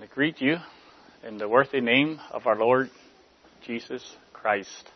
and 0.00 0.08
to 0.08 0.14
greet 0.14 0.40
you 0.40 0.56
in 1.22 1.36
the 1.36 1.46
worthy 1.46 1.82
name 1.82 2.18
of 2.30 2.46
our 2.46 2.56
Lord 2.56 2.88
Jesus 3.66 4.16
Christ. 4.32 4.88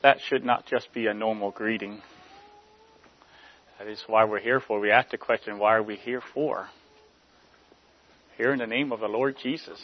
That 0.00 0.18
should 0.28 0.44
not 0.44 0.64
just 0.66 0.92
be 0.94 1.08
a 1.08 1.14
normal 1.14 1.50
greeting. 1.50 2.02
That 3.78 3.88
is 3.88 4.00
why 4.06 4.24
we're 4.24 4.38
here 4.38 4.60
for. 4.60 4.78
We 4.78 4.92
ask 4.92 5.10
the 5.10 5.18
question, 5.18 5.58
why 5.58 5.74
are 5.74 5.82
we 5.82 5.96
here 5.96 6.22
for? 6.34 6.68
Here 8.36 8.52
in 8.52 8.60
the 8.60 8.68
name 8.68 8.92
of 8.92 9.00
the 9.00 9.08
Lord 9.08 9.34
Jesus. 9.42 9.80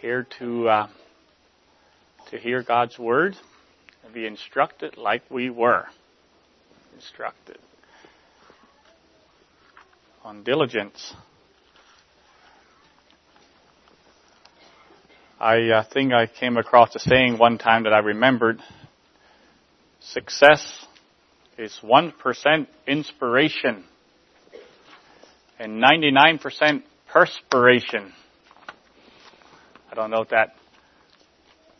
Here 0.00 0.26
to, 0.38 0.68
uh, 0.68 0.88
to 2.30 2.38
hear 2.38 2.62
God's 2.62 2.98
word 2.98 3.36
and 4.02 4.14
be 4.14 4.24
instructed 4.24 4.96
like 4.96 5.30
we 5.30 5.50
were 5.50 5.84
instructed 6.94 7.58
on 10.26 10.42
diligence. 10.42 11.14
I 15.38 15.68
uh, 15.68 15.84
think 15.84 16.12
I 16.12 16.26
came 16.26 16.56
across 16.56 16.96
a 16.96 16.98
saying 16.98 17.38
one 17.38 17.58
time 17.58 17.84
that 17.84 17.92
I 17.92 18.00
remembered. 18.00 18.60
Success 20.00 20.84
is 21.56 21.78
1% 21.80 22.66
inspiration 22.88 23.84
and 25.60 25.80
99% 25.80 26.82
perspiration. 27.08 28.12
I 29.92 29.94
don't 29.94 30.10
know 30.10 30.22
if 30.22 30.30
that 30.30 30.56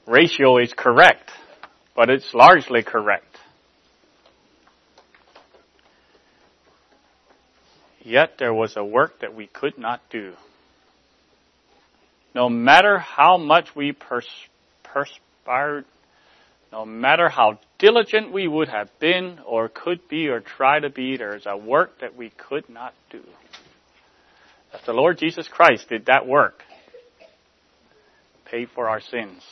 ratio 0.07 0.59
is 0.59 0.73
correct, 0.73 1.33
but 1.97 2.11
it's 2.11 2.33
largely 2.33 2.85
correct. 2.85 3.26
Yet 8.07 8.39
there 8.39 8.55
was 8.55 8.77
a 8.77 8.85
work 8.85 9.19
that 9.23 9.35
we 9.35 9.49
could 9.49 9.79
not 9.79 10.01
do. 10.11 10.35
No 12.37 12.49
matter 12.49 13.01
how 13.01 13.37
much 13.37 13.75
we 13.75 13.91
pers- 13.91 14.47
perspired, 14.85 15.87
no 16.71 16.85
matter 16.87 17.29
how 17.29 17.59
diligent 17.81 18.33
we 18.33 18.47
would 18.47 18.69
have 18.69 18.91
been 19.01 19.41
or 19.45 19.69
could 19.69 20.07
be 20.09 20.29
or 20.29 20.39
try 20.39 20.79
to 20.79 20.89
be, 20.89 21.17
there 21.17 21.35
is 21.35 21.47
a 21.47 21.57
work 21.57 21.99
that 22.01 22.15
we 22.15 22.31
could 22.31 22.69
not 22.69 22.95
do. 23.11 23.23
That 24.71 24.83
the 24.87 24.93
Lord 24.93 25.19
Jesus 25.19 25.49
Christ 25.49 25.89
did 25.89 26.07
that 26.07 26.29
work. 26.29 26.63
Paid 28.45 28.69
for 28.73 28.89
our 28.89 29.01
sins. 29.01 29.43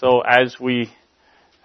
So 0.00 0.22
as 0.22 0.58
we 0.58 0.90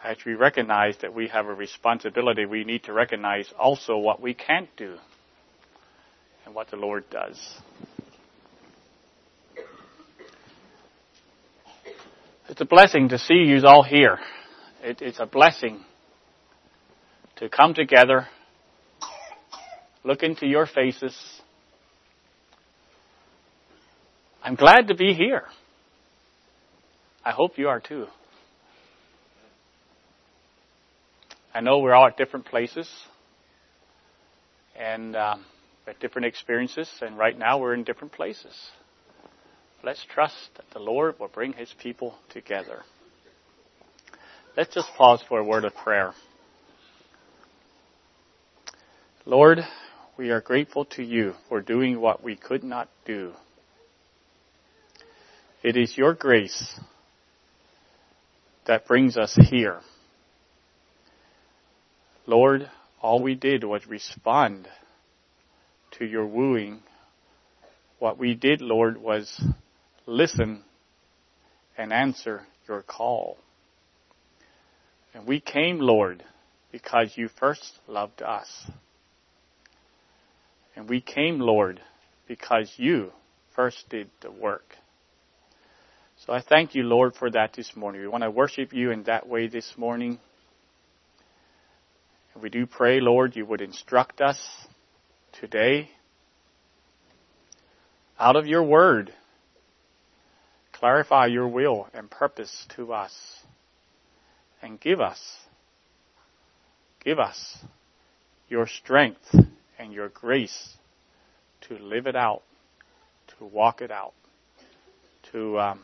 as 0.03 0.17
we 0.25 0.33
recognize 0.33 0.97
that 0.97 1.13
we 1.13 1.29
have 1.29 1.45
a 1.45 1.53
responsibility, 1.53 2.45
we 2.45 2.65
need 2.65 2.83
to 2.83 2.91
recognize 2.91 3.49
also 3.57 3.97
what 3.97 4.19
we 4.19 4.33
can't 4.33 4.67
do 4.75 4.97
and 6.45 6.53
what 6.53 6.69
the 6.69 6.77
Lord 6.77 7.05
does. 7.09 7.39
It's 12.49 12.61
a 12.61 12.65
blessing 12.65 13.09
to 13.09 13.17
see 13.17 13.35
you 13.45 13.61
all 13.65 13.83
here. 13.83 14.19
It, 14.81 15.01
it's 15.01 15.19
a 15.19 15.25
blessing 15.25 15.83
to 17.37 17.49
come 17.49 17.73
together, 17.73 18.27
look 20.03 20.23
into 20.23 20.45
your 20.45 20.67
faces. 20.67 21.15
I'm 24.43 24.55
glad 24.55 24.89
to 24.89 24.95
be 24.95 25.13
here. 25.13 25.45
I 27.25 27.31
hope 27.31 27.57
you 27.57 27.69
are 27.69 27.79
too. 27.79 28.07
I 31.55 31.61
know 31.61 31.79
we're 31.79 31.93
all 31.93 32.07
at 32.07 32.17
different 32.17 32.45
places, 32.45 32.89
and 34.77 35.15
um, 35.15 35.45
at 35.87 35.99
different 35.99 36.25
experiences, 36.25 36.89
and 37.01 37.17
right 37.17 37.37
now 37.37 37.59
we're 37.59 37.73
in 37.73 37.83
different 37.83 38.13
places. 38.13 38.55
Let's 39.83 40.05
trust 40.05 40.49
that 40.55 40.65
the 40.71 40.79
Lord 40.79 41.19
will 41.19 41.27
bring 41.27 41.53
His 41.53 41.73
people 41.81 42.15
together. 42.29 42.83
Let's 44.55 44.73
just 44.73 44.93
pause 44.95 45.21
for 45.27 45.39
a 45.39 45.43
word 45.43 45.65
of 45.65 45.75
prayer. 45.75 46.13
Lord, 49.25 49.59
we 50.17 50.29
are 50.29 50.41
grateful 50.41 50.85
to 50.85 51.03
you 51.03 51.33
for 51.49 51.59
doing 51.59 51.99
what 51.99 52.23
we 52.23 52.35
could 52.35 52.63
not 52.63 52.89
do. 53.05 53.33
It 55.63 55.75
is 55.75 55.97
your 55.97 56.13
grace 56.13 56.79
that 58.65 58.85
brings 58.85 59.17
us 59.17 59.33
here. 59.49 59.79
Lord, 62.25 62.69
all 63.01 63.21
we 63.21 63.35
did 63.35 63.63
was 63.63 63.87
respond 63.87 64.67
to 65.93 66.05
your 66.05 66.25
wooing, 66.25 66.81
what 67.99 68.17
we 68.17 68.35
did, 68.35 68.61
Lord, 68.61 68.97
was 68.97 69.41
listen 70.05 70.63
and 71.77 71.93
answer 71.93 72.41
your 72.67 72.81
call. 72.81 73.37
And 75.13 75.27
we 75.27 75.39
came, 75.39 75.79
Lord, 75.79 76.23
because 76.71 77.13
you 77.15 77.29
first 77.39 77.79
loved 77.87 78.21
us. 78.21 78.65
And 80.75 80.89
we 80.89 81.01
came, 81.01 81.39
Lord, 81.39 81.79
because 82.27 82.71
you 82.77 83.11
first 83.55 83.87
did 83.89 84.09
the 84.21 84.31
work. 84.31 84.75
So 86.25 86.33
I 86.33 86.41
thank 86.41 86.73
you, 86.73 86.83
Lord, 86.83 87.15
for 87.15 87.29
that 87.31 87.53
this 87.53 87.75
morning. 87.75 88.01
We 88.01 88.07
want 88.07 88.23
to 88.23 88.31
worship 88.31 88.73
you 88.73 88.91
in 88.91 89.03
that 89.03 89.27
way 89.27 89.47
this 89.47 89.73
morning. 89.77 90.19
And 92.33 92.41
we 92.41 92.49
do 92.49 92.65
pray, 92.65 92.99
Lord, 92.99 93.35
you 93.35 93.45
would 93.45 93.61
instruct 93.61 94.21
us 94.21 94.39
today 95.39 95.89
out 98.19 98.35
of 98.35 98.45
your 98.45 98.63
word. 98.63 99.13
Clarify 100.71 101.27
your 101.27 101.47
will 101.47 101.87
and 101.93 102.09
purpose 102.09 102.65
to 102.75 102.93
us 102.93 103.13
and 104.61 104.79
give 104.79 104.99
us, 104.99 105.19
give 107.03 107.19
us 107.19 107.57
your 108.49 108.67
strength 108.67 109.35
and 109.77 109.93
your 109.93 110.09
grace 110.09 110.77
to 111.61 111.77
live 111.77 112.07
it 112.07 112.15
out, 112.15 112.43
to 113.27 113.45
walk 113.45 113.81
it 113.81 113.91
out, 113.91 114.13
to, 115.31 115.59
um, 115.59 115.83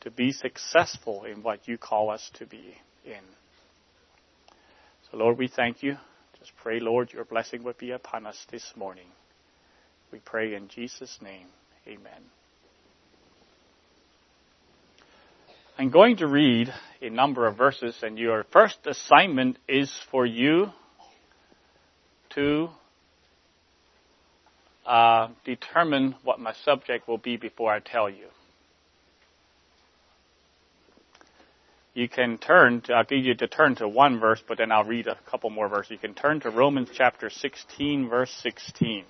to 0.00 0.10
be 0.10 0.32
successful 0.32 1.24
in 1.24 1.42
what 1.42 1.66
you 1.68 1.78
call 1.78 2.10
us 2.10 2.30
to 2.34 2.46
be 2.46 2.74
in. 3.04 3.22
So 5.10 5.16
Lord, 5.18 5.38
we 5.38 5.48
thank 5.48 5.82
you. 5.82 5.96
Just 6.42 6.56
pray, 6.56 6.80
Lord, 6.80 7.12
your 7.12 7.24
blessing 7.24 7.62
would 7.62 7.78
be 7.78 7.92
upon 7.92 8.26
us 8.26 8.46
this 8.50 8.72
morning. 8.74 9.06
We 10.10 10.18
pray 10.18 10.54
in 10.54 10.66
Jesus' 10.66 11.20
name. 11.22 11.46
Amen. 11.86 12.20
I'm 15.78 15.90
going 15.90 16.16
to 16.16 16.26
read 16.26 16.68
a 17.00 17.10
number 17.10 17.46
of 17.46 17.56
verses, 17.56 17.94
and 18.02 18.18
your 18.18 18.44
first 18.52 18.78
assignment 18.86 19.56
is 19.68 19.92
for 20.10 20.26
you 20.26 20.70
to 22.30 22.70
uh, 24.84 25.28
determine 25.44 26.16
what 26.24 26.40
my 26.40 26.54
subject 26.64 27.06
will 27.06 27.18
be 27.18 27.36
before 27.36 27.72
I 27.72 27.78
tell 27.78 28.10
you. 28.10 28.26
You 31.94 32.08
can 32.08 32.38
turn, 32.38 32.80
to, 32.82 32.94
I'll 32.94 33.04
give 33.04 33.24
you 33.24 33.34
to 33.34 33.46
turn 33.46 33.74
to 33.76 33.88
one 33.88 34.18
verse, 34.18 34.42
but 34.46 34.56
then 34.56 34.72
I'll 34.72 34.84
read 34.84 35.06
a 35.06 35.18
couple 35.30 35.50
more 35.50 35.68
verses. 35.68 35.90
You 35.90 35.98
can 35.98 36.14
turn 36.14 36.40
to 36.40 36.50
Romans 36.50 36.88
chapter 36.94 37.28
16, 37.28 38.08
verse 38.08 38.30
16. 38.42 39.04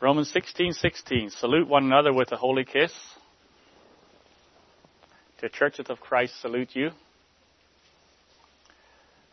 Romans 0.00 0.32
16:16 0.32 1.30
Salute 1.32 1.68
one 1.68 1.84
another 1.84 2.14
with 2.14 2.32
a 2.32 2.36
holy 2.36 2.64
kiss. 2.64 2.92
The 5.42 5.50
churches 5.50 5.90
of 5.90 6.00
Christ 6.00 6.40
salute 6.40 6.74
you. 6.74 6.92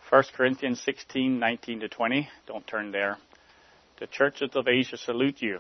1 0.09 0.24
Corinthians 0.36 0.81
16:19 0.86 1.81
to 1.81 1.89
20. 1.89 2.30
Don't 2.45 2.65
turn 2.65 2.92
there. 2.92 3.18
The 4.00 4.07
churches 4.07 4.56
of 4.56 4.68
Asia 4.68 4.95
salute 4.95 5.42
you. 5.42 5.59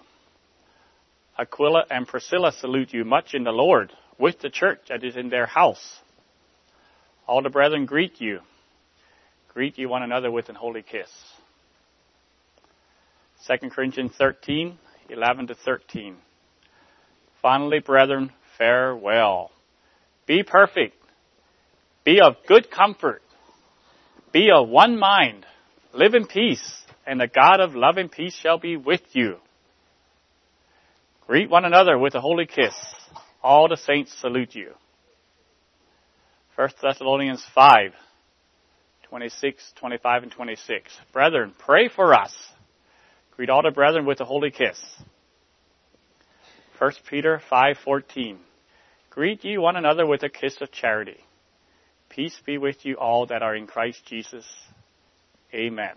Aquila 1.37 1.85
and 1.89 2.07
Priscilla 2.07 2.51
salute 2.53 2.93
you 2.93 3.03
much 3.03 3.33
in 3.33 3.43
the 3.43 3.51
Lord 3.51 3.91
with 4.17 4.39
the 4.39 4.49
church 4.49 4.79
that 4.87 5.03
is 5.03 5.17
in 5.17 5.29
their 5.29 5.45
house. 5.45 5.99
All 7.27 7.41
the 7.41 7.49
brethren 7.49 7.85
greet 7.85 8.21
you. 8.21 8.39
Greet 9.53 9.77
you 9.77 9.89
one 9.89 10.03
another 10.03 10.31
with 10.31 10.47
an 10.47 10.55
holy 10.55 10.81
kiss. 10.81 11.11
2 13.47 13.69
Corinthians 13.69 14.13
13, 14.17 14.77
11 15.09 15.47
to 15.47 15.55
13. 15.55 16.15
Finally, 17.41 17.79
brethren, 17.79 18.31
farewell. 18.57 19.51
Be 20.25 20.43
perfect. 20.43 20.95
Be 22.03 22.21
of 22.21 22.35
good 22.47 22.71
comfort. 22.71 23.21
Be 24.37 24.51
of 24.51 24.69
one 24.69 24.99
mind. 24.99 25.47
Live 25.95 26.13
in 26.13 26.27
peace, 26.27 26.61
and 27.07 27.19
the 27.19 27.25
God 27.25 27.59
of 27.59 27.73
love 27.73 27.97
and 27.97 28.11
peace 28.11 28.35
shall 28.35 28.59
be 28.59 28.77
with 28.77 29.01
you. 29.13 29.37
Greet 31.25 31.49
one 31.49 31.65
another 31.65 31.97
with 31.97 32.13
a 32.13 32.21
holy 32.21 32.45
kiss. 32.45 32.75
All 33.41 33.67
the 33.67 33.77
saints 33.77 34.15
salute 34.21 34.53
you. 34.53 34.73
1 36.55 36.69
Thessalonians 36.83 37.43
5, 37.55 37.93
26, 39.09 39.73
25, 39.79 40.21
and 40.21 40.31
26. 40.31 40.91
Brethren, 41.11 41.55
pray 41.57 41.89
for 41.89 42.13
us. 42.13 42.35
Greet 43.35 43.49
all 43.49 43.63
the 43.63 43.71
brethren 43.71 44.05
with 44.05 44.21
a 44.21 44.25
holy 44.25 44.51
kiss. 44.51 44.79
1 46.77 46.91
Peter 47.09 47.41
5:14. 47.49 48.37
Greet 49.09 49.43
ye 49.43 49.57
one 49.57 49.77
another 49.77 50.05
with 50.05 50.21
a 50.21 50.29
kiss 50.29 50.61
of 50.61 50.71
charity. 50.71 51.23
Peace 52.17 52.41
be 52.47 52.57
with 52.57 52.83
you 52.83 52.95
all 52.95 53.27
that 53.27 53.43
are 53.43 53.55
in 53.55 53.67
Christ 53.67 54.01
Jesus. 54.07 54.43
Amen. 55.53 55.93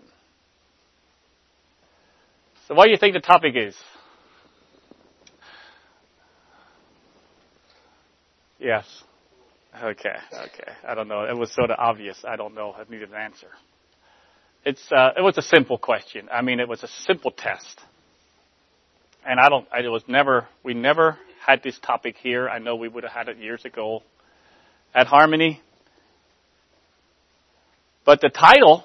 So 2.67 2.75
what 2.75 2.85
do 2.85 2.91
you 2.91 2.97
think 2.97 3.15
the 3.15 3.21
topic 3.21 3.55
is? 3.55 3.75
Yes. 8.59 8.85
Okay, 9.75 10.13
okay. 10.31 10.71
I 10.87 10.93
don't 10.93 11.07
know. 11.07 11.23
It 11.23 11.35
was 11.35 11.51
sort 11.55 11.71
of 11.71 11.79
obvious. 11.79 12.23
I 12.23 12.35
don't 12.35 12.53
know. 12.53 12.71
I 12.71 12.83
needed 12.87 13.09
an 13.09 13.15
answer. 13.15 13.47
It's, 14.63 14.91
uh, 14.95 15.13
it 15.17 15.21
was 15.21 15.39
a 15.39 15.41
simple 15.41 15.79
question. 15.79 16.29
I 16.31 16.43
mean, 16.43 16.59
it 16.59 16.69
was 16.69 16.83
a 16.83 16.87
simple 16.87 17.31
test. 17.31 17.81
And 19.25 19.39
I 19.39 19.49
don't, 19.49 19.67
it 19.75 19.89
was 19.89 20.03
never, 20.07 20.47
we 20.63 20.75
never 20.75 21.17
had 21.43 21.63
this 21.63 21.79
topic 21.79 22.15
here. 22.21 22.47
I 22.47 22.59
know 22.59 22.75
we 22.75 22.89
would 22.89 23.05
have 23.05 23.11
had 23.11 23.27
it 23.27 23.39
years 23.39 23.65
ago 23.65 24.03
at 24.93 25.07
Harmony. 25.07 25.61
But 28.05 28.21
the 28.21 28.29
title 28.29 28.83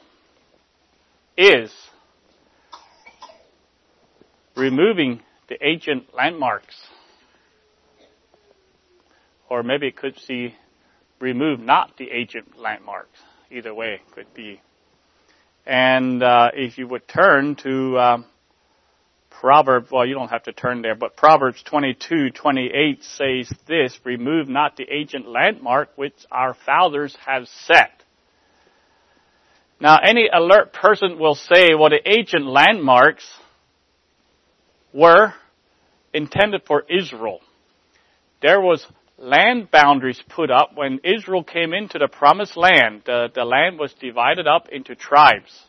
is 1.36 1.72
Removing 4.56 5.20
the 5.48 5.56
Ancient 5.64 6.14
Landmarks. 6.14 6.76
Or 9.48 9.62
maybe 9.62 9.86
it 9.86 9.96
could 9.96 10.18
see 10.18 10.54
remove 11.20 11.60
not 11.60 11.96
the 11.96 12.10
ancient 12.12 12.58
landmarks. 12.58 13.18
Either 13.50 13.72
way 13.72 14.00
could 14.12 14.32
be. 14.34 14.60
And 15.64 16.22
uh, 16.22 16.50
if 16.52 16.78
you 16.78 16.86
would 16.88 17.08
turn 17.08 17.56
to 17.56 17.98
um, 17.98 18.24
Proverbs, 19.30 19.90
well, 19.90 20.06
you 20.06 20.14
don't 20.14 20.30
have 20.30 20.44
to 20.44 20.52
turn 20.52 20.82
there, 20.82 20.94
but 20.94 21.16
Proverbs 21.16 21.62
22, 21.62 22.30
28 22.30 23.04
says 23.04 23.52
this, 23.66 23.98
remove 24.04 24.48
not 24.48 24.76
the 24.76 24.86
ancient 24.90 25.28
landmark 25.28 25.90
which 25.96 26.14
our 26.30 26.54
fathers 26.54 27.16
have 27.24 27.46
set. 27.48 27.95
Now, 29.80 29.98
any 30.02 30.28
alert 30.32 30.72
person 30.72 31.18
will 31.18 31.34
say, 31.34 31.74
well, 31.74 31.90
the 31.90 32.00
ancient 32.06 32.46
landmarks 32.46 33.26
were 34.92 35.34
intended 36.14 36.62
for 36.66 36.84
Israel. 36.88 37.40
There 38.40 38.60
was 38.60 38.86
land 39.18 39.70
boundaries 39.70 40.22
put 40.28 40.50
up 40.50 40.70
when 40.74 41.00
Israel 41.04 41.44
came 41.44 41.74
into 41.74 41.98
the 41.98 42.08
promised 42.08 42.56
land. 42.56 43.02
The, 43.04 43.28
the 43.34 43.44
land 43.44 43.78
was 43.78 43.92
divided 44.00 44.46
up 44.46 44.68
into 44.70 44.94
tribes. 44.94 45.64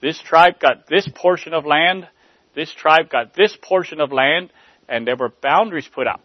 This 0.00 0.20
tribe 0.20 0.58
got 0.60 0.88
this 0.88 1.08
portion 1.14 1.54
of 1.54 1.64
land, 1.64 2.08
this 2.54 2.72
tribe 2.72 3.08
got 3.08 3.34
this 3.34 3.56
portion 3.62 4.00
of 4.00 4.12
land, 4.12 4.52
and 4.88 5.06
there 5.06 5.16
were 5.16 5.32
boundaries 5.40 5.88
put 5.92 6.06
up. 6.06 6.20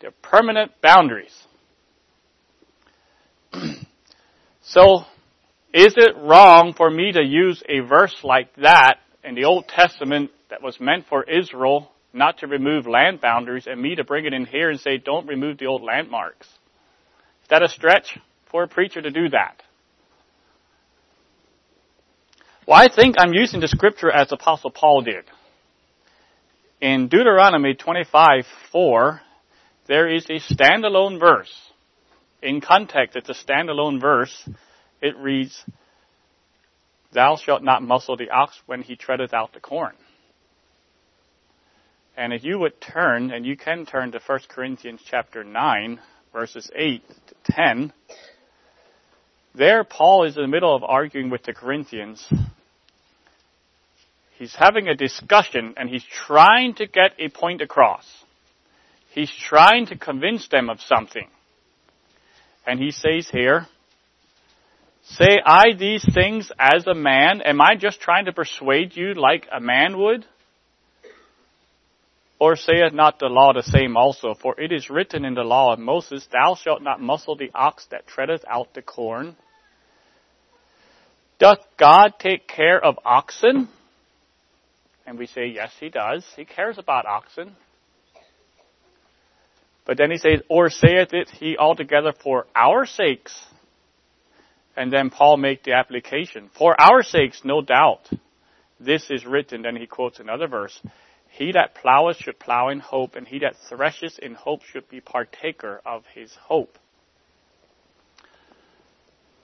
They're 0.00 0.10
permanent 0.22 0.72
boundaries. 0.80 1.46
so, 4.62 5.04
is 5.72 5.94
it 5.96 6.16
wrong 6.16 6.74
for 6.76 6.90
me 6.90 7.12
to 7.12 7.24
use 7.24 7.62
a 7.68 7.80
verse 7.80 8.16
like 8.22 8.54
that 8.56 8.98
in 9.24 9.34
the 9.34 9.44
Old 9.44 9.68
Testament 9.68 10.30
that 10.50 10.62
was 10.62 10.78
meant 10.80 11.06
for 11.08 11.24
Israel 11.24 11.90
not 12.12 12.38
to 12.38 12.46
remove 12.46 12.86
land 12.86 13.20
boundaries 13.20 13.66
and 13.66 13.80
me 13.80 13.94
to 13.94 14.04
bring 14.04 14.26
it 14.26 14.34
in 14.34 14.44
here 14.44 14.70
and 14.70 14.78
say, 14.78 14.98
don't 14.98 15.26
remove 15.26 15.58
the 15.58 15.66
old 15.66 15.82
landmarks. 15.82 16.46
Is 16.46 17.48
that 17.48 17.62
a 17.62 17.68
stretch 17.68 18.18
for 18.50 18.64
a 18.64 18.68
preacher 18.68 19.00
to 19.00 19.10
do 19.10 19.30
that? 19.30 19.62
Well, 22.66 22.78
I 22.78 22.94
think 22.94 23.16
I'm 23.18 23.32
using 23.32 23.60
the 23.60 23.68
scripture 23.68 24.10
as 24.10 24.30
Apostle 24.30 24.70
Paul 24.70 25.02
did. 25.02 25.24
In 26.80 27.08
Deuteronomy 27.08 27.74
25, 27.74 28.44
4, 28.70 29.20
there 29.86 30.08
is 30.08 30.26
a 30.26 30.38
standalone 30.52 31.18
verse. 31.18 31.52
In 32.42 32.60
context, 32.60 33.16
it's 33.16 33.30
a 33.30 33.34
standalone 33.34 34.00
verse. 34.00 34.48
It 35.02 35.16
reads, 35.18 35.62
Thou 37.12 37.36
shalt 37.36 37.62
not 37.62 37.82
muzzle 37.82 38.16
the 38.16 38.30
ox 38.30 38.58
when 38.66 38.82
he 38.82 38.96
treadeth 38.96 39.34
out 39.34 39.52
the 39.52 39.60
corn. 39.60 39.94
And 42.16 42.32
if 42.32 42.44
you 42.44 42.58
would 42.58 42.80
turn, 42.80 43.32
and 43.32 43.44
you 43.44 43.56
can 43.56 43.84
turn 43.84 44.12
to 44.12 44.20
1 44.24 44.40
Corinthians 44.48 45.00
chapter 45.04 45.42
9, 45.42 46.00
verses 46.32 46.70
8 46.74 47.02
to 47.08 47.34
10, 47.52 47.92
there 49.54 49.84
Paul 49.84 50.24
is 50.24 50.36
in 50.36 50.42
the 50.42 50.48
middle 50.48 50.74
of 50.74 50.84
arguing 50.84 51.30
with 51.30 51.42
the 51.42 51.52
Corinthians. 51.52 52.26
He's 54.38 54.54
having 54.54 54.88
a 54.88 54.94
discussion 54.94 55.74
and 55.76 55.88
he's 55.88 56.04
trying 56.04 56.74
to 56.76 56.86
get 56.86 57.12
a 57.18 57.28
point 57.28 57.60
across. 57.60 58.06
He's 59.10 59.30
trying 59.30 59.86
to 59.86 59.98
convince 59.98 60.48
them 60.48 60.70
of 60.70 60.80
something. 60.80 61.28
And 62.66 62.80
he 62.80 62.92
says 62.92 63.28
here, 63.30 63.66
Say 65.02 65.40
I 65.44 65.72
these 65.76 66.04
things 66.14 66.50
as 66.58 66.86
a 66.86 66.94
man? 66.94 67.42
Am 67.42 67.60
I 67.60 67.74
just 67.76 68.00
trying 68.00 68.26
to 68.26 68.32
persuade 68.32 68.96
you 68.96 69.14
like 69.14 69.46
a 69.52 69.60
man 69.60 69.98
would? 69.98 70.24
Or 72.38 72.56
saith 72.56 72.92
not 72.92 73.18
the 73.18 73.26
law 73.26 73.52
the 73.52 73.62
same 73.62 73.96
also? 73.96 74.34
For 74.34 74.58
it 74.60 74.72
is 74.72 74.90
written 74.90 75.24
in 75.24 75.34
the 75.34 75.42
law 75.42 75.72
of 75.72 75.78
Moses, 75.78 76.26
Thou 76.32 76.56
shalt 76.56 76.82
not 76.82 77.00
muzzle 77.00 77.36
the 77.36 77.50
ox 77.54 77.86
that 77.90 78.06
treadeth 78.06 78.44
out 78.48 78.74
the 78.74 78.82
corn. 78.82 79.36
Doth 81.38 81.60
God 81.76 82.14
take 82.20 82.46
care 82.46 82.82
of 82.82 82.98
oxen? 83.04 83.68
And 85.06 85.18
we 85.18 85.26
say, 85.26 85.46
yes, 85.46 85.72
he 85.80 85.88
does. 85.88 86.24
He 86.36 86.44
cares 86.44 86.78
about 86.78 87.06
oxen. 87.06 87.56
But 89.84 89.98
then 89.98 90.12
he 90.12 90.18
says, 90.18 90.40
or 90.48 90.70
saith 90.70 91.12
it 91.12 91.28
he 91.28 91.56
altogether 91.56 92.12
for 92.22 92.46
our 92.54 92.86
sakes? 92.86 93.36
And 94.76 94.92
then 94.92 95.10
Paul 95.10 95.36
make 95.36 95.64
the 95.64 95.72
application. 95.72 96.50
For 96.56 96.78
our 96.80 97.02
sakes, 97.02 97.42
no 97.44 97.60
doubt. 97.60 98.08
This 98.80 99.06
is 99.10 99.26
written. 99.26 99.62
Then 99.62 99.76
he 99.76 99.86
quotes 99.86 100.18
another 100.18 100.48
verse. 100.48 100.80
He 101.28 101.52
that 101.52 101.74
ploweth 101.74 102.16
should 102.18 102.38
plow 102.38 102.68
in 102.68 102.80
hope, 102.80 103.14
and 103.14 103.26
he 103.26 103.38
that 103.40 103.54
thresheth 103.68 104.18
in 104.18 104.34
hope 104.34 104.62
should 104.64 104.88
be 104.88 105.00
partaker 105.00 105.80
of 105.84 106.04
his 106.14 106.34
hope. 106.34 106.78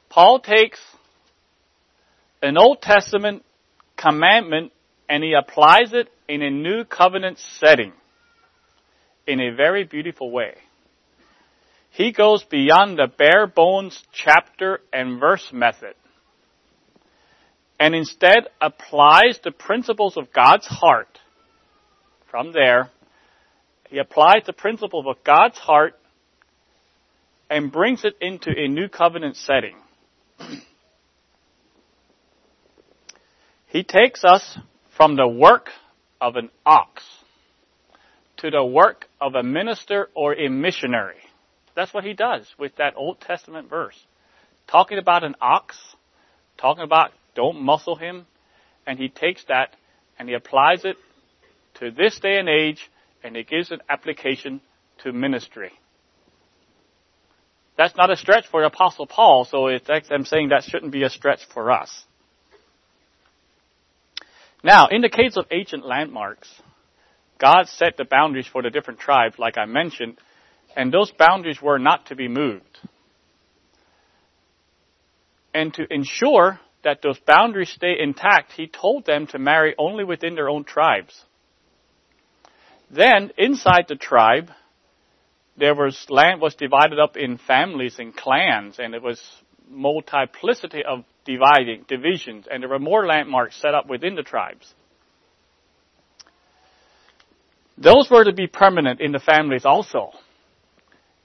Paul 0.08 0.40
takes 0.40 0.80
an 2.42 2.56
Old 2.56 2.80
Testament 2.82 3.44
commandment 3.96 4.72
and 5.08 5.22
he 5.22 5.34
applies 5.34 5.92
it 5.92 6.08
in 6.28 6.42
a 6.42 6.50
new 6.50 6.84
covenant 6.84 7.38
setting 7.58 7.92
in 9.26 9.40
a 9.40 9.54
very 9.54 9.84
beautiful 9.84 10.30
way. 10.30 10.54
He 11.98 12.12
goes 12.12 12.44
beyond 12.44 12.96
the 12.96 13.08
bare 13.08 13.48
bones 13.48 14.00
chapter 14.12 14.78
and 14.92 15.18
verse 15.18 15.50
method 15.52 15.94
and 17.80 17.92
instead 17.92 18.46
applies 18.60 19.40
the 19.42 19.50
principles 19.50 20.16
of 20.16 20.32
God's 20.32 20.68
heart 20.68 21.18
from 22.30 22.52
there, 22.52 22.90
he 23.90 23.98
applies 23.98 24.42
the 24.46 24.52
principles 24.52 25.06
of 25.08 25.24
God's 25.24 25.58
heart 25.58 25.98
and 27.50 27.72
brings 27.72 28.04
it 28.04 28.14
into 28.20 28.50
a 28.50 28.68
new 28.68 28.88
covenant 28.88 29.34
setting. 29.34 29.74
he 33.66 33.82
takes 33.82 34.22
us 34.22 34.56
from 34.96 35.16
the 35.16 35.26
work 35.26 35.70
of 36.20 36.36
an 36.36 36.50
ox 36.64 37.02
to 38.36 38.52
the 38.52 38.64
work 38.64 39.06
of 39.20 39.34
a 39.34 39.42
minister 39.42 40.10
or 40.14 40.32
a 40.34 40.48
missionary. 40.48 41.16
That's 41.78 41.94
what 41.94 42.02
he 42.02 42.12
does 42.12 42.44
with 42.58 42.74
that 42.78 42.94
Old 42.96 43.20
Testament 43.20 43.70
verse. 43.70 43.94
Talking 44.66 44.98
about 44.98 45.22
an 45.22 45.36
ox, 45.40 45.78
talking 46.60 46.82
about 46.82 47.12
don't 47.36 47.62
muscle 47.62 47.94
him, 47.94 48.26
and 48.84 48.98
he 48.98 49.08
takes 49.08 49.44
that 49.44 49.76
and 50.18 50.28
he 50.28 50.34
applies 50.34 50.84
it 50.84 50.96
to 51.74 51.92
this 51.92 52.18
day 52.18 52.38
and 52.40 52.48
age, 52.48 52.90
and 53.22 53.36
it 53.36 53.48
gives 53.48 53.70
an 53.70 53.78
application 53.88 54.60
to 55.04 55.12
ministry. 55.12 55.70
That's 57.76 57.94
not 57.96 58.10
a 58.10 58.16
stretch 58.16 58.48
for 58.48 58.64
Apostle 58.64 59.06
Paul, 59.06 59.44
so 59.44 59.68
I'm 59.68 60.24
saying 60.24 60.48
that 60.48 60.64
shouldn't 60.64 60.90
be 60.90 61.04
a 61.04 61.10
stretch 61.10 61.42
for 61.54 61.70
us. 61.70 62.04
Now, 64.64 64.88
in 64.88 65.00
the 65.00 65.08
case 65.08 65.36
of 65.36 65.46
ancient 65.52 65.86
landmarks, 65.86 66.52
God 67.38 67.68
set 67.68 67.96
the 67.96 68.04
boundaries 68.04 68.48
for 68.48 68.62
the 68.62 68.70
different 68.70 68.98
tribes, 68.98 69.38
like 69.38 69.56
I 69.56 69.66
mentioned, 69.66 70.18
and 70.78 70.92
those 70.92 71.10
boundaries 71.10 71.60
were 71.60 71.80
not 71.80 72.06
to 72.06 72.14
be 72.14 72.28
moved. 72.28 72.78
And 75.52 75.74
to 75.74 75.92
ensure 75.92 76.60
that 76.84 77.02
those 77.02 77.18
boundaries 77.18 77.70
stay 77.70 77.96
intact, 77.98 78.52
he 78.52 78.68
told 78.68 79.04
them 79.04 79.26
to 79.28 79.40
marry 79.40 79.74
only 79.76 80.04
within 80.04 80.36
their 80.36 80.48
own 80.48 80.62
tribes. 80.62 81.20
Then, 82.92 83.32
inside 83.36 83.86
the 83.88 83.96
tribe, 83.96 84.50
there 85.56 85.74
was 85.74 86.06
land 86.08 86.40
was 86.40 86.54
divided 86.54 87.00
up 87.00 87.16
in 87.16 87.38
families 87.38 87.98
and 87.98 88.16
clans, 88.16 88.78
and 88.78 88.94
it 88.94 89.02
was 89.02 89.20
multiplicity 89.68 90.84
of 90.84 91.04
dividing 91.24 91.86
divisions, 91.88 92.46
and 92.48 92.62
there 92.62 92.70
were 92.70 92.78
more 92.78 93.04
landmarks 93.04 93.60
set 93.60 93.74
up 93.74 93.88
within 93.88 94.14
the 94.14 94.22
tribes. 94.22 94.72
Those 97.76 98.08
were 98.08 98.22
to 98.22 98.32
be 98.32 98.46
permanent 98.46 99.00
in 99.00 99.10
the 99.10 99.18
families 99.18 99.64
also. 99.64 100.12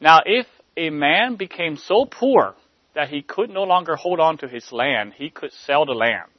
Now, 0.03 0.19
if 0.25 0.47
a 0.75 0.89
man 0.89 1.37
became 1.37 1.77
so 1.77 2.03
poor 2.03 2.55
that 2.93 3.07
he 3.07 3.21
could 3.21 3.49
no 3.49 3.63
longer 3.63 3.95
hold 3.95 4.19
on 4.19 4.37
to 4.39 4.49
his 4.49 4.69
land, 4.73 5.13
he 5.13 5.29
could 5.29 5.53
sell 5.53 5.85
the 5.85 5.93
land. 5.93 6.29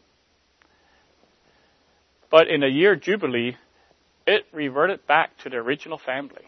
But 2.30 2.48
in 2.48 2.60
the 2.60 2.68
year 2.68 2.94
Jubilee, 2.94 3.56
it 4.26 4.44
reverted 4.52 5.06
back 5.06 5.38
to 5.38 5.48
the 5.48 5.56
original 5.56 5.96
family. 5.96 6.44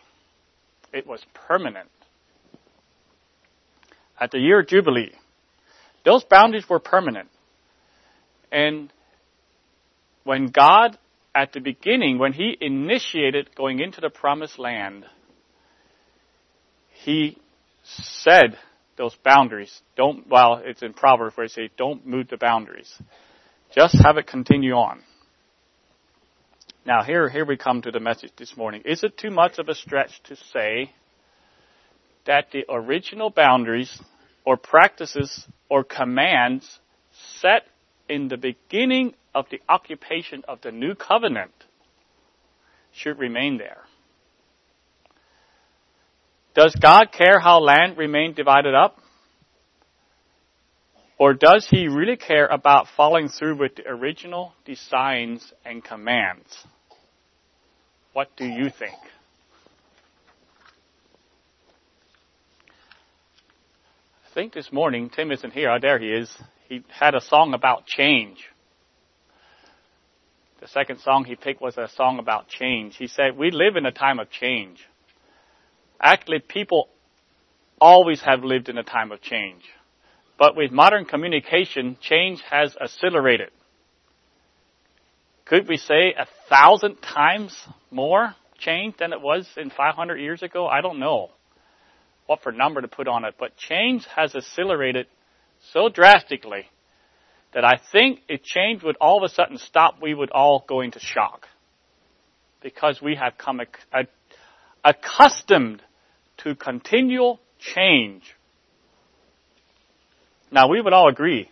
It 0.92 1.06
was 1.06 1.24
permanent. 1.32 1.88
At 4.20 4.30
the 4.30 4.38
year 4.38 4.62
Jubilee, 4.62 5.12
those 6.04 6.22
boundaries 6.22 6.68
were 6.68 6.80
permanent. 6.80 7.30
And 8.52 8.92
when 10.24 10.48
God, 10.48 10.98
at 11.34 11.54
the 11.54 11.60
beginning, 11.60 12.18
when 12.18 12.34
He 12.34 12.58
initiated 12.60 13.56
going 13.56 13.80
into 13.80 14.02
the 14.02 14.10
promised 14.10 14.58
land, 14.58 15.06
He 17.06 17.38
said 17.84 18.58
those 18.96 19.14
boundaries, 19.24 19.80
don't, 19.96 20.28
well, 20.28 20.60
it's 20.64 20.82
in 20.82 20.92
Proverbs 20.92 21.36
where 21.36 21.46
they 21.46 21.52
say, 21.52 21.70
don't 21.78 22.04
move 22.04 22.26
the 22.26 22.36
boundaries. 22.36 22.92
Just 23.72 23.96
have 24.02 24.16
it 24.16 24.26
continue 24.26 24.72
on. 24.72 25.04
Now 26.84 27.04
here, 27.04 27.28
here 27.28 27.44
we 27.44 27.56
come 27.56 27.80
to 27.82 27.92
the 27.92 28.00
message 28.00 28.32
this 28.36 28.56
morning. 28.56 28.82
Is 28.84 29.04
it 29.04 29.16
too 29.16 29.30
much 29.30 29.60
of 29.60 29.68
a 29.68 29.74
stretch 29.76 30.20
to 30.24 30.36
say 30.52 30.90
that 32.26 32.46
the 32.50 32.64
original 32.68 33.30
boundaries 33.30 34.02
or 34.44 34.56
practices 34.56 35.46
or 35.68 35.84
commands 35.84 36.80
set 37.40 37.68
in 38.08 38.26
the 38.26 38.36
beginning 38.36 39.14
of 39.32 39.46
the 39.52 39.60
occupation 39.68 40.42
of 40.48 40.60
the 40.60 40.72
new 40.72 40.96
covenant 40.96 41.52
should 42.92 43.20
remain 43.20 43.58
there? 43.58 43.82
Does 46.56 46.74
God 46.74 47.12
care 47.12 47.38
how 47.38 47.60
land 47.60 47.98
remained 47.98 48.34
divided 48.34 48.74
up? 48.74 48.96
Or 51.18 51.34
does 51.34 51.68
he 51.70 51.86
really 51.86 52.16
care 52.16 52.46
about 52.46 52.86
following 52.96 53.28
through 53.28 53.58
with 53.58 53.76
the 53.76 53.86
original 53.86 54.54
designs 54.64 55.52
and 55.66 55.84
commands? 55.84 56.66
What 58.14 58.30
do 58.38 58.46
you 58.46 58.70
think? 58.70 58.94
I 64.24 64.34
think 64.34 64.54
this 64.54 64.72
morning, 64.72 65.10
Tim 65.14 65.30
isn't 65.32 65.52
here. 65.52 65.70
Oh, 65.70 65.78
there 65.78 65.98
he 65.98 66.08
is. 66.08 66.30
He 66.70 66.82
had 66.88 67.14
a 67.14 67.20
song 67.20 67.52
about 67.52 67.84
change. 67.84 68.38
The 70.62 70.68
second 70.68 71.00
song 71.00 71.24
he 71.24 71.36
picked 71.36 71.60
was 71.60 71.76
a 71.76 71.88
song 71.96 72.18
about 72.18 72.48
change. 72.48 72.96
He 72.96 73.08
said, 73.08 73.36
We 73.36 73.50
live 73.50 73.76
in 73.76 73.84
a 73.84 73.92
time 73.92 74.18
of 74.18 74.30
change. 74.30 74.78
Actually, 76.00 76.40
people 76.40 76.88
always 77.80 78.20
have 78.22 78.44
lived 78.44 78.68
in 78.68 78.78
a 78.78 78.82
time 78.82 79.12
of 79.12 79.20
change. 79.20 79.62
But 80.38 80.56
with 80.56 80.70
modern 80.70 81.04
communication, 81.04 81.96
change 82.00 82.42
has 82.50 82.76
accelerated 82.80 83.50
could 85.46 85.68
we 85.68 85.76
say 85.76 86.12
a 86.12 86.26
thousand 86.48 86.96
times 86.96 87.56
more 87.90 88.34
change 88.58 88.96
than 88.98 89.12
it 89.12 89.20
was 89.20 89.48
in 89.56 89.70
500 89.70 90.16
years 90.16 90.42
ago? 90.42 90.66
I 90.66 90.80
don't 90.80 90.98
know 90.98 91.30
what 92.26 92.42
for 92.42 92.50
number 92.50 92.82
to 92.82 92.88
put 92.88 93.06
on 93.06 93.24
it, 93.24 93.36
but 93.38 93.56
change 93.56 94.04
has 94.16 94.34
accelerated 94.34 95.06
so 95.72 95.88
drastically 95.88 96.66
that 97.54 97.64
I 97.64 97.78
think 97.92 98.20
if 98.28 98.42
change 98.42 98.82
would 98.82 98.96
all 99.00 99.18
of 99.18 99.30
a 99.30 99.32
sudden 99.32 99.56
stop, 99.58 100.02
we 100.02 100.12
would 100.12 100.32
all 100.32 100.64
go 100.68 100.80
into 100.80 100.98
shock 100.98 101.46
because 102.60 103.00
we 103.00 103.14
have 103.14 103.38
come 103.38 103.60
accustomed 104.86 105.82
to 106.38 106.54
continual 106.54 107.40
change. 107.58 108.22
Now 110.52 110.68
we 110.68 110.80
would 110.80 110.92
all 110.92 111.08
agree, 111.08 111.50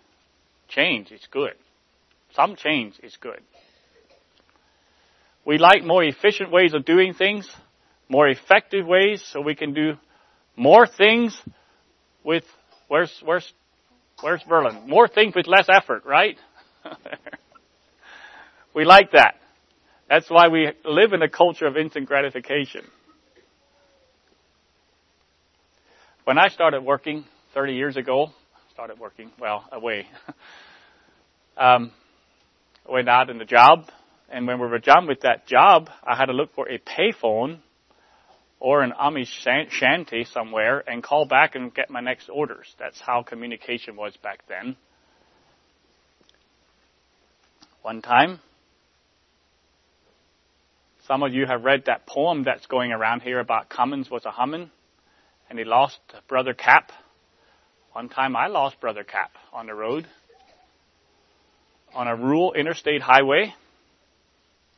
change 0.69 1.11
is 1.11 1.26
good. 1.31 1.55
Some 2.35 2.55
change 2.55 3.00
is 3.03 3.17
good. 3.21 3.41
We 5.45 5.59
like 5.59 5.85
more 5.85 6.03
efficient 6.03 6.50
ways 6.53 6.75
of 6.75 6.85
doing 6.85 7.12
things, 7.12 7.49
more 8.09 8.29
effective 8.29 8.87
ways, 8.87 9.23
so 9.33 9.41
we 9.41 9.57
can 9.57 9.75
do 9.75 9.95
more 10.57 10.87
things 10.87 11.38
with, 12.23 12.45
where's, 12.88 13.12
where's, 13.25 13.53
where's 14.21 14.43
Berlin? 14.49 14.88
More 14.88 15.09
things 15.09 15.35
with 15.35 15.47
less 15.47 15.67
effort, 15.69 16.05
right? 16.07 16.38
we 18.75 18.85
like 18.85 19.11
that. 19.12 19.35
That's 20.09 20.31
why 20.31 20.49
we 20.49 20.71
live 20.85 21.12
in 21.12 21.23
a 21.23 21.29
culture 21.29 21.67
of 21.67 21.76
instant 21.76 22.07
gratification. 22.07 22.85
When 26.25 26.38
I 26.38 26.49
started 26.49 26.83
working 26.83 27.26
30 27.52 27.75
years 27.75 27.99
ago, 27.99 28.31
started 28.73 28.99
working, 28.99 29.31
well, 29.38 29.62
away, 29.71 30.07
um, 31.59 31.93
went 32.88 33.11
out 33.11 33.28
in 33.28 33.37
the 33.37 33.45
job, 33.45 33.90
and 34.31 34.47
when 34.47 34.59
we 34.59 34.66
were 34.66 34.78
done 34.78 35.07
with 35.07 35.21
that 35.21 35.47
job, 35.47 35.90
I 36.02 36.16
had 36.16 36.26
to 36.26 36.33
look 36.33 36.54
for 36.54 36.66
a 36.66 36.78
payphone 36.78 37.59
or 38.59 38.81
an 38.81 38.95
Amish 38.99 39.45
shanty 39.71 40.25
somewhere 40.25 40.83
and 40.88 41.02
call 41.02 41.26
back 41.26 41.57
and 41.57 41.75
get 41.75 41.90
my 41.90 42.00
next 42.00 42.31
orders. 42.31 42.75
That's 42.78 42.99
how 42.99 43.23
communication 43.23 43.95
was 43.95 44.16
back 44.16 44.45
then. 44.49 44.76
One 47.83 48.00
time, 48.00 48.40
some 51.07 51.23
of 51.23 51.35
you 51.35 51.45
have 51.45 51.64
read 51.64 51.83
that 51.85 52.07
poem 52.07 52.45
that's 52.45 52.64
going 52.64 52.93
around 52.93 53.21
here 53.21 53.40
about 53.40 53.69
Cummins 53.69 54.11
was 54.11 54.25
a 54.25 54.31
hummin' 54.31 54.71
and 55.54 55.58
he 55.61 55.64
lost 55.64 56.00
Brother 56.26 56.52
Cap. 56.52 56.90
One 57.92 58.08
time 58.08 58.34
I 58.34 58.49
lost 58.49 58.80
Brother 58.80 59.04
Cap 59.04 59.30
on 59.52 59.66
the 59.66 59.75
road 59.75 60.04
on 61.94 62.08
a 62.08 62.16
rural 62.16 62.54
interstate 62.54 63.00
highway 63.00 63.54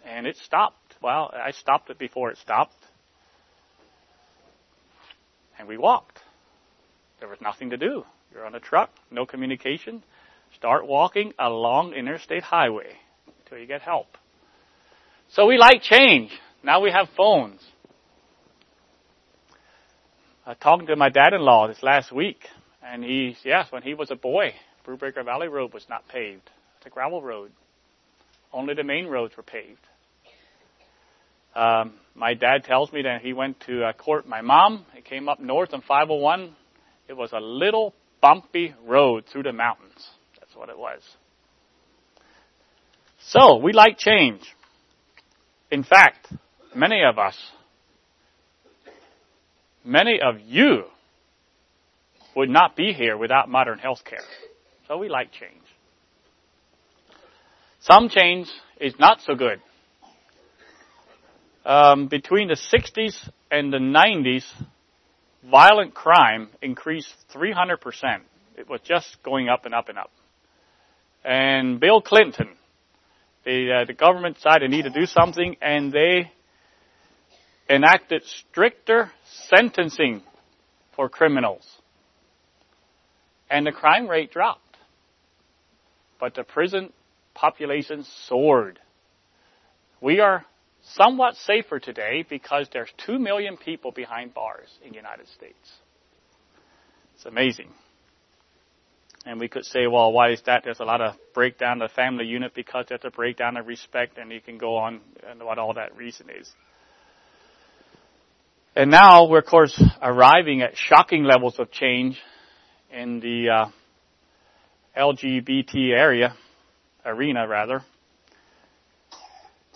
and 0.04 0.26
it 0.26 0.36
stopped. 0.36 0.96
Well, 1.00 1.32
I 1.34 1.52
stopped 1.52 1.88
it 1.88 1.98
before 1.98 2.30
it 2.30 2.36
stopped. 2.36 2.76
And 5.58 5.66
we 5.66 5.78
walked. 5.78 6.18
There 7.20 7.28
was 7.30 7.40
nothing 7.40 7.70
to 7.70 7.78
do. 7.78 8.04
You're 8.30 8.44
on 8.44 8.54
a 8.54 8.60
truck, 8.60 8.90
no 9.10 9.24
communication. 9.24 10.02
Start 10.56 10.86
walking 10.86 11.32
along 11.38 11.94
interstate 11.94 12.42
highway 12.42 12.98
until 13.38 13.56
you 13.56 13.66
get 13.66 13.80
help. 13.80 14.18
So 15.30 15.46
we 15.46 15.56
like 15.56 15.80
change. 15.80 16.32
Now 16.62 16.82
we 16.82 16.90
have 16.90 17.08
phones. 17.16 17.62
Was 20.46 20.56
talking 20.60 20.86
to 20.86 20.96
my 20.96 21.08
dad-in-law 21.08 21.66
this 21.66 21.82
last 21.82 22.12
week, 22.12 22.38
and 22.80 23.02
he, 23.02 23.36
yes, 23.44 23.66
when 23.70 23.82
he 23.82 23.94
was 23.94 24.12
a 24.12 24.14
boy, 24.14 24.52
Brubaker 24.86 25.24
Valley 25.24 25.48
Road 25.48 25.74
was 25.74 25.84
not 25.88 26.06
paved. 26.06 26.48
It's 26.76 26.86
a 26.86 26.90
gravel 26.90 27.20
road. 27.20 27.50
Only 28.52 28.74
the 28.74 28.84
main 28.84 29.06
roads 29.06 29.36
were 29.36 29.42
paved. 29.42 29.80
Um, 31.56 31.94
my 32.14 32.34
dad 32.34 32.62
tells 32.62 32.92
me 32.92 33.02
that 33.02 33.22
he 33.22 33.32
went 33.32 33.58
to 33.66 33.86
uh, 33.86 33.92
court 33.94 34.28
my 34.28 34.40
mom. 34.40 34.86
He 34.94 35.02
came 35.02 35.28
up 35.28 35.40
north 35.40 35.72
on 35.72 35.80
501. 35.80 36.54
It 37.08 37.14
was 37.14 37.32
a 37.32 37.40
little 37.40 37.92
bumpy 38.20 38.72
road 38.86 39.24
through 39.32 39.44
the 39.44 39.52
mountains. 39.52 40.06
That's 40.38 40.54
what 40.54 40.68
it 40.68 40.78
was. 40.78 41.00
So, 43.30 43.56
we 43.56 43.72
like 43.72 43.98
change. 43.98 44.42
In 45.72 45.82
fact, 45.82 46.32
many 46.72 47.02
of 47.02 47.18
us, 47.18 47.36
many 49.86 50.20
of 50.20 50.40
you 50.40 50.84
would 52.34 52.50
not 52.50 52.76
be 52.76 52.92
here 52.92 53.16
without 53.16 53.48
modern 53.48 53.78
health 53.78 54.04
care. 54.04 54.24
So 54.88 54.98
we 54.98 55.08
like 55.08 55.32
change. 55.32 55.62
Some 57.80 58.08
change 58.08 58.48
is 58.80 58.94
not 58.98 59.20
so 59.22 59.34
good 59.34 59.60
um, 61.66 62.06
between 62.06 62.48
the 62.48 62.54
60s 62.56 63.28
and 63.50 63.72
the 63.72 63.78
90s, 63.78 64.44
violent 65.50 65.94
crime 65.94 66.48
increased 66.62 67.12
300%. 67.34 67.76
It 68.56 68.68
was 68.70 68.80
just 68.84 69.22
going 69.22 69.48
up 69.48 69.66
and 69.66 69.74
up 69.74 69.88
and 69.88 69.98
up. 69.98 70.10
And 71.24 71.80
Bill 71.80 72.00
Clinton, 72.00 72.50
the, 73.44 73.80
uh, 73.82 73.84
the 73.84 73.92
government 73.92 74.36
decided 74.36 74.70
they 74.70 74.76
need 74.76 74.84
to 74.84 74.90
do 74.90 75.06
something, 75.06 75.56
and 75.60 75.92
they 75.92 76.30
enacted 77.68 78.22
stricter 78.24 79.10
sentencing 79.54 80.22
for 80.94 81.08
criminals. 81.08 81.66
And 83.50 83.66
the 83.66 83.72
crime 83.72 84.08
rate 84.08 84.32
dropped. 84.32 84.76
But 86.18 86.34
the 86.34 86.44
prison 86.44 86.92
population 87.34 88.04
soared. 88.26 88.78
We 90.00 90.20
are 90.20 90.44
somewhat 90.82 91.36
safer 91.36 91.78
today 91.78 92.24
because 92.28 92.68
there's 92.72 92.90
2 93.06 93.18
million 93.18 93.56
people 93.56 93.90
behind 93.92 94.34
bars 94.34 94.68
in 94.82 94.90
the 94.90 94.96
United 94.96 95.28
States. 95.28 95.72
It's 97.14 97.26
amazing. 97.26 97.68
And 99.24 99.40
we 99.40 99.48
could 99.48 99.64
say, 99.64 99.88
well, 99.88 100.12
why 100.12 100.30
is 100.30 100.40
that? 100.46 100.62
There's 100.64 100.80
a 100.80 100.84
lot 100.84 101.00
of 101.00 101.16
breakdown 101.34 101.82
of 101.82 101.90
the 101.90 101.94
family 101.94 102.26
unit 102.26 102.54
because 102.54 102.86
there's 102.88 103.00
a 103.04 103.10
breakdown 103.10 103.56
of 103.56 103.66
respect, 103.66 104.18
and 104.18 104.30
you 104.30 104.40
can 104.40 104.56
go 104.56 104.76
on 104.76 105.00
and 105.28 105.42
what 105.42 105.58
all 105.58 105.74
that 105.74 105.96
reason 105.96 106.28
is. 106.30 106.48
And 108.76 108.90
now 108.90 109.26
we're, 109.26 109.38
of 109.38 109.46
course, 109.46 109.82
arriving 110.02 110.60
at 110.60 110.76
shocking 110.76 111.24
levels 111.24 111.58
of 111.58 111.70
change 111.70 112.20
in 112.92 113.20
the 113.20 113.48
uh, 113.48 113.66
LGBT 114.94 115.96
area, 115.96 116.34
arena 117.02 117.48
rather. 117.48 117.80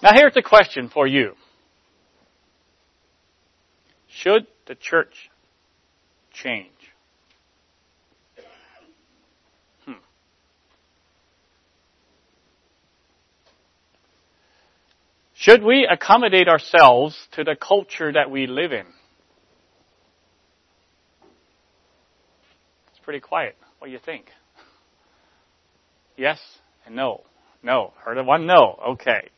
Now 0.02 0.10
here's 0.12 0.34
the 0.34 0.42
question 0.42 0.90
for 0.90 1.06
you. 1.06 1.32
Should 4.08 4.46
the 4.66 4.74
church 4.74 5.30
change? 6.34 6.68
Hmm. 9.86 9.92
Should 15.40 15.62
we 15.62 15.88
accommodate 15.90 16.48
ourselves 16.48 17.16
to 17.32 17.44
the 17.44 17.56
culture 17.56 18.12
that 18.12 18.30
we 18.30 18.46
live 18.46 18.72
in? 18.72 18.84
It's 22.90 22.98
pretty 23.02 23.20
quiet. 23.20 23.56
What 23.78 23.86
do 23.86 23.92
you 23.94 24.00
think? 24.04 24.26
Yes 26.18 26.38
and 26.84 26.94
no. 26.94 27.22
No. 27.62 27.94
Heard 28.04 28.18
of 28.18 28.26
one? 28.26 28.46
No. 28.46 28.78
Okay. 28.90 29.30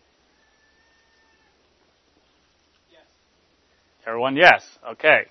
Everyone, 4.05 4.35
yes. 4.35 4.65
Okay. 4.95 5.27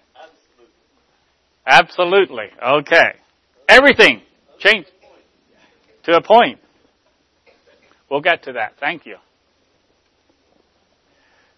Absolutely. 1.68 2.46
Okay. 2.66 3.12
Everything. 3.68 4.22
Change. 4.60 4.86
To 6.04 6.16
a 6.16 6.22
point. 6.22 6.60
We'll 8.10 8.22
get 8.22 8.44
to 8.44 8.54
that. 8.54 8.76
Thank 8.80 9.06
you. 9.06 9.18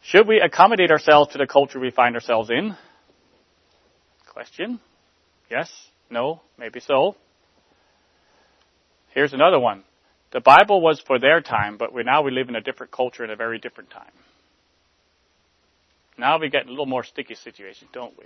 Should 0.06 0.28
we 0.28 0.42
accommodate 0.42 0.92
ourselves 0.92 1.32
to 1.32 1.38
the 1.38 1.48
culture 1.48 1.80
we 1.80 1.90
find 1.90 2.16
ourselves 2.16 2.50
in? 2.50 2.76
Question. 4.32 4.80
Yes. 5.50 5.72
No. 6.10 6.42
Maybe 6.58 6.82
so. 6.82 7.16
Here's 9.14 9.34
another 9.34 9.60
one. 9.60 9.84
The 10.34 10.42
Bible 10.42 10.82
was 10.82 11.00
for 11.06 11.20
their 11.20 11.40
time, 11.42 11.78
but 11.78 11.94
we 11.94 12.04
now 12.04 12.22
we 12.24 12.32
live 12.32 12.50
in 12.50 12.56
a 12.56 12.62
different 12.62 12.92
culture 12.92 13.24
in 13.24 13.30
a 13.30 13.36
very 13.36 13.60
different 13.60 13.92
time. 13.92 14.12
Now 16.18 16.38
we 16.38 16.50
get 16.50 16.66
a 16.66 16.70
little 16.70 16.86
more 16.86 17.04
sticky 17.04 17.36
situation, 17.36 17.88
don't 17.94 18.18
we? 18.18 18.26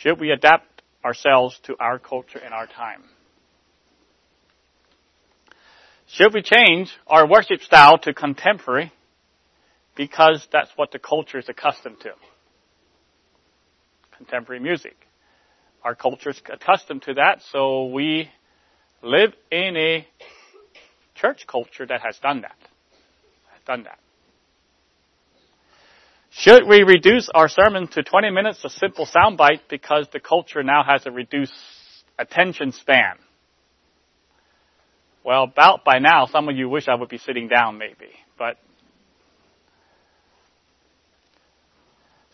Should 0.00 0.20
we 0.20 0.30
adapt 0.30 0.82
ourselves 1.04 1.58
to 1.64 1.76
our 1.78 1.98
culture 1.98 2.38
and 2.38 2.54
our 2.54 2.66
time? 2.66 3.02
Should 6.06 6.32
we 6.32 6.42
change 6.42 6.90
our 7.06 7.28
worship 7.28 7.60
style 7.60 7.98
to 7.98 8.14
contemporary 8.14 8.92
because 9.98 10.46
that's 10.52 10.70
what 10.76 10.92
the 10.92 10.98
culture 11.00 11.38
is 11.38 11.48
accustomed 11.48 12.00
to? 12.00 12.10
Contemporary 14.16 14.60
music. 14.60 14.96
Our 15.82 15.96
culture 15.96 16.30
is 16.30 16.40
accustomed 16.50 17.02
to 17.02 17.14
that, 17.14 17.42
so 17.50 17.86
we 17.86 18.30
live 19.02 19.32
in 19.50 19.76
a 19.76 20.06
church 21.16 21.46
culture 21.48 21.84
that 21.84 22.00
has 22.00 22.16
done 22.20 22.42
that. 22.42 22.56
Has 23.52 23.62
done 23.66 23.82
that. 23.82 23.98
Should 26.30 26.68
we 26.68 26.84
reduce 26.84 27.28
our 27.34 27.48
sermon 27.48 27.88
to 27.88 28.04
20 28.04 28.30
minutes, 28.30 28.64
a 28.64 28.70
simple 28.70 29.06
soundbite, 29.06 29.62
because 29.68 30.06
the 30.12 30.20
culture 30.20 30.62
now 30.62 30.84
has 30.86 31.06
a 31.06 31.10
reduced 31.10 31.52
attention 32.18 32.70
span? 32.70 33.16
Well, 35.24 35.44
about 35.44 35.84
by 35.84 35.98
now, 35.98 36.26
some 36.26 36.48
of 36.48 36.56
you 36.56 36.68
wish 36.68 36.86
I 36.86 36.94
would 36.94 37.08
be 37.08 37.18
sitting 37.18 37.48
down 37.48 37.78
maybe, 37.78 38.10
but 38.38 38.58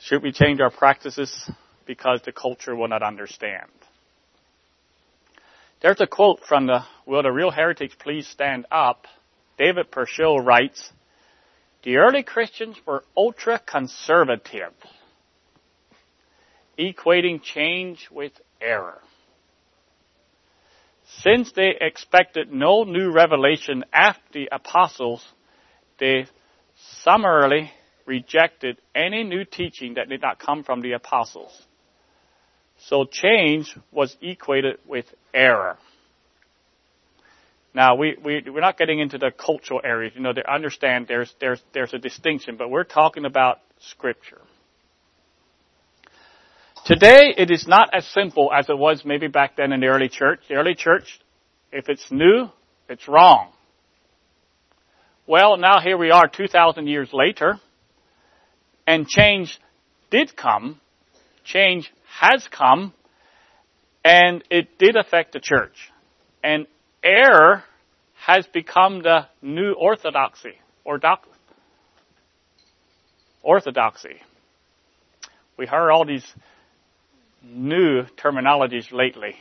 should 0.05 0.23
we 0.23 0.33
change 0.33 0.61
our 0.61 0.71
practices 0.71 1.51
because 1.87 2.21
the 2.25 2.33
culture 2.33 2.77
will 2.77 2.89
not 2.89 3.03
understand? 3.03 3.71
There's 5.81 6.01
a 6.01 6.07
quote 6.07 6.41
from 6.47 6.67
the 6.67 6.81
Will 7.07 7.23
the 7.23 7.31
Real 7.31 7.51
Heretics 7.51 7.95
Please 7.99 8.29
Stand 8.29 8.67
Up? 8.71 9.07
David 9.59 9.91
Pershall 9.91 10.45
writes, 10.45 10.91
the 11.85 11.97
early 11.97 12.23
Christians 12.23 12.77
were 12.87 13.05
ultra 13.17 13.59
conservative, 13.59 14.73
equating 16.79 17.43
change 17.43 18.09
with 18.11 18.33
error. 18.61 19.01
Since 21.21 21.53
they 21.53 21.75
expected 21.81 22.53
no 22.53 22.85
new 22.85 23.11
revelation 23.11 23.85
after 23.93 24.23
the 24.33 24.49
apostles, 24.51 25.25
they 25.99 26.27
summarily 27.03 27.71
rejected 28.07 28.79
any 28.95 29.25
new 29.25 29.45
teaching 29.45 29.95
that 29.95 30.09
did 30.09 30.23
not 30.23 30.39
come 30.39 30.63
from 30.63 30.83
the 30.83 30.93
apostles. 30.93 31.53
So 32.89 33.05
change 33.05 33.75
was 33.93 34.17
equated 34.21 34.79
with 34.87 35.07
error. 35.33 35.79
Now, 37.75 37.97
we, 37.97 38.17
we, 38.23 38.43
we're 38.47 38.61
not 38.61 38.79
getting 38.79 39.01
into 39.01 39.19
the 39.19 39.33
cultural 39.33 39.81
areas. 39.83 40.13
You 40.15 40.23
know, 40.23 40.33
they 40.33 40.45
understand 40.49 41.07
there's, 41.09 41.35
there's, 41.41 41.61
there's 41.73 41.93
a 41.93 41.99
distinction, 41.99 42.57
but 42.57 42.71
we're 42.71 42.85
talking 42.85 43.25
about 43.25 43.59
Scripture. 43.81 44.41
Today, 46.85 47.35
it 47.37 47.51
is 47.51 47.67
not 47.67 47.89
as 47.93 48.07
simple 48.07 48.51
as 48.53 48.69
it 48.69 48.79
was 48.79 49.05
maybe 49.05 49.27
back 49.27 49.57
then 49.57 49.73
in 49.73 49.81
the 49.81 49.87
early 49.87 50.09
church. 50.09 50.41
The 50.49 50.55
early 50.55 50.75
church, 50.75 51.19
if 51.73 51.89
it's 51.89 52.13
new, 52.13 52.49
it's 52.89 53.09
wrong. 53.09 53.51
Well, 55.27 55.57
now 55.57 55.81
here 55.81 55.97
we 55.97 56.11
are 56.11 56.29
2,000 56.29 56.87
years 56.87 57.09
later, 57.13 57.59
and 58.87 59.09
change 59.09 59.59
did 60.11 60.37
come, 60.37 60.81
change 61.45 61.93
has 62.21 62.47
come, 62.49 62.93
and 64.05 64.45
it 64.51 64.79
did 64.79 64.97
affect 64.97 65.33
the 65.33 65.41
church. 65.41 65.91
And 66.43 66.67
error 67.03 67.65
has 68.27 68.47
become 68.47 69.03
the 69.03 69.27
new 69.43 69.73
orthodoxy 69.73 70.55
or 70.85 70.99
doc- 70.99 71.27
orthodoxy. 73.43 74.21
We 75.57 75.67
heard 75.67 75.91
all 75.91 76.05
these 76.05 76.27
new 77.43 78.03
terminologies 78.17 78.93
lately. 78.93 79.35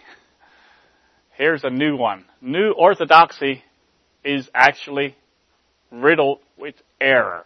Here's 1.36 1.64
a 1.64 1.70
new 1.70 1.98
one. 1.98 2.26
New 2.42 2.74
orthodoxy 2.78 3.64
is 4.24 4.50
actually 4.54 5.16
riddled 5.92 6.40
with 6.58 6.76
error. 7.02 7.46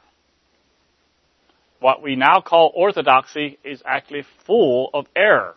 What 1.80 2.02
we 2.02 2.16
now 2.16 2.42
call 2.42 2.72
orthodoxy 2.76 3.60
is 3.64 3.84
actually 3.86 4.24
full 4.46 4.90
of 4.94 5.06
error. 5.16 5.56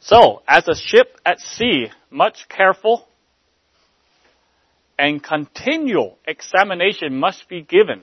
So, 0.00 0.42
as 0.46 0.68
a 0.68 0.74
ship 0.74 1.18
at 1.24 1.40
sea, 1.40 1.88
much 2.10 2.48
careful 2.48 3.08
and 4.98 5.22
continual 5.22 6.18
examination 6.26 7.18
must 7.18 7.48
be 7.48 7.62
given. 7.62 8.02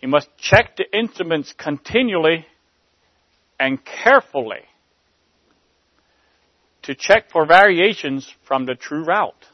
You 0.00 0.08
must 0.08 0.28
check 0.36 0.76
the 0.76 0.84
instruments 0.96 1.54
continually 1.56 2.46
and 3.58 3.78
carefully 3.84 4.62
to 6.82 6.94
check 6.94 7.30
for 7.30 7.46
variations 7.46 8.32
from 8.46 8.66
the 8.66 8.74
true 8.74 9.04
route. 9.04 9.46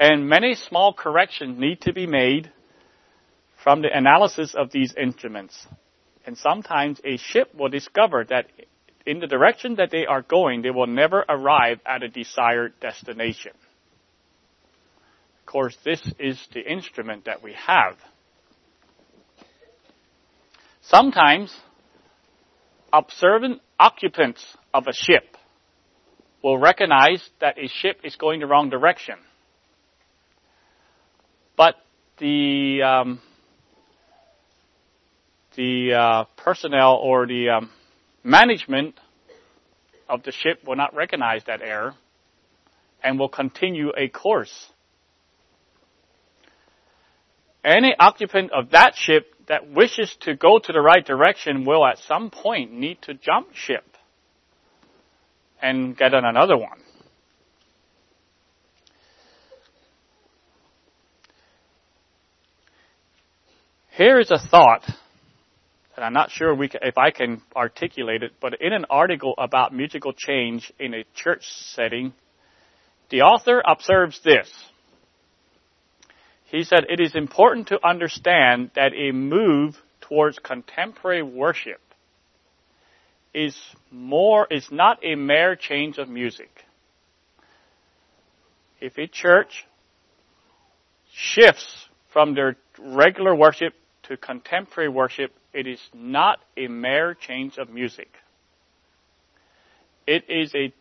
And 0.00 0.30
many 0.30 0.54
small 0.54 0.94
corrections 0.94 1.60
need 1.60 1.82
to 1.82 1.92
be 1.92 2.06
made 2.06 2.50
from 3.62 3.82
the 3.82 3.94
analysis 3.94 4.54
of 4.54 4.72
these 4.72 4.94
instruments. 4.96 5.66
And 6.24 6.38
sometimes 6.38 6.98
a 7.04 7.18
ship 7.18 7.54
will 7.54 7.68
discover 7.68 8.24
that 8.30 8.46
in 9.04 9.20
the 9.20 9.26
direction 9.26 9.74
that 9.76 9.90
they 9.90 10.06
are 10.06 10.22
going, 10.22 10.62
they 10.62 10.70
will 10.70 10.86
never 10.86 11.22
arrive 11.28 11.80
at 11.84 12.02
a 12.02 12.08
desired 12.08 12.72
destination. 12.80 13.52
Of 15.40 15.46
course, 15.46 15.76
this 15.84 16.00
is 16.18 16.42
the 16.54 16.60
instrument 16.60 17.26
that 17.26 17.42
we 17.42 17.52
have. 17.66 17.96
Sometimes, 20.80 21.54
observant 22.90 23.60
occupants 23.78 24.42
of 24.72 24.86
a 24.86 24.94
ship 24.94 25.36
will 26.42 26.56
recognize 26.56 27.28
that 27.42 27.58
a 27.58 27.68
ship 27.68 28.00
is 28.02 28.16
going 28.16 28.40
the 28.40 28.46
wrong 28.46 28.70
direction. 28.70 29.16
But 31.60 31.76
the 32.16 32.80
um, 32.82 33.20
the 35.56 35.92
uh, 35.92 36.24
personnel 36.38 36.94
or 36.94 37.26
the 37.26 37.50
um, 37.50 37.70
management 38.24 38.98
of 40.08 40.22
the 40.22 40.32
ship 40.32 40.64
will 40.66 40.76
not 40.76 40.94
recognize 40.94 41.44
that 41.48 41.60
error 41.60 41.96
and 43.04 43.18
will 43.18 43.28
continue 43.28 43.92
a 43.94 44.08
course. 44.08 44.72
Any 47.62 47.94
occupant 48.00 48.52
of 48.52 48.70
that 48.70 48.94
ship 48.96 49.34
that 49.46 49.70
wishes 49.70 50.16
to 50.20 50.34
go 50.34 50.60
to 50.60 50.72
the 50.72 50.80
right 50.80 51.04
direction 51.04 51.66
will 51.66 51.84
at 51.84 51.98
some 51.98 52.30
point 52.30 52.72
need 52.72 53.02
to 53.02 53.12
jump 53.12 53.48
ship 53.52 53.84
and 55.60 55.94
get 55.94 56.14
on 56.14 56.24
another 56.24 56.56
one. 56.56 56.78
Here 64.00 64.18
is 64.18 64.30
a 64.30 64.38
thought, 64.38 64.82
and 65.94 66.02
I'm 66.02 66.14
not 66.14 66.30
sure 66.30 66.56
can, 66.56 66.80
if 66.82 66.96
I 66.96 67.10
can 67.10 67.42
articulate 67.54 68.22
it, 68.22 68.32
but 68.40 68.58
in 68.58 68.72
an 68.72 68.86
article 68.88 69.34
about 69.36 69.74
musical 69.74 70.14
change 70.14 70.72
in 70.78 70.94
a 70.94 71.04
church 71.14 71.44
setting, 71.74 72.14
the 73.10 73.20
author 73.20 73.62
observes 73.62 74.18
this. 74.24 74.50
He 76.46 76.62
said, 76.64 76.86
it 76.88 76.98
is 76.98 77.14
important 77.14 77.68
to 77.68 77.86
understand 77.86 78.70
that 78.74 78.92
a 78.94 79.12
move 79.12 79.76
towards 80.00 80.38
contemporary 80.38 81.22
worship 81.22 81.82
is 83.34 83.54
more, 83.90 84.46
is 84.50 84.66
not 84.72 85.04
a 85.04 85.14
mere 85.14 85.56
change 85.56 85.98
of 85.98 86.08
music. 86.08 86.48
If 88.80 88.96
a 88.96 89.06
church 89.06 89.66
shifts 91.12 91.86
from 92.14 92.34
their 92.34 92.56
regular 92.78 93.36
worship 93.36 93.74
to 94.10 94.16
contemporary 94.16 94.88
worship, 94.88 95.32
it 95.54 95.68
is 95.68 95.78
not 95.94 96.40
a 96.56 96.66
mere 96.66 97.14
change 97.14 97.58
of 97.58 97.70
music. 97.70 98.08
It 100.04 100.24
is 100.28 100.52
a 100.52 100.74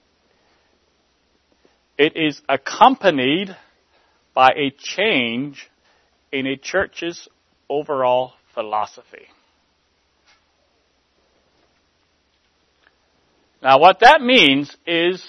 it 1.95 2.15
is 2.15 2.41
accompanied 2.49 3.55
by 4.33 4.49
a 4.55 4.71
change 4.75 5.69
in 6.31 6.47
a 6.47 6.57
church's 6.57 7.27
overall 7.69 8.33
philosophy. 8.55 9.27
Now 13.61 13.77
what 13.77 13.99
that 13.99 14.21
means 14.21 14.75
is 14.87 15.23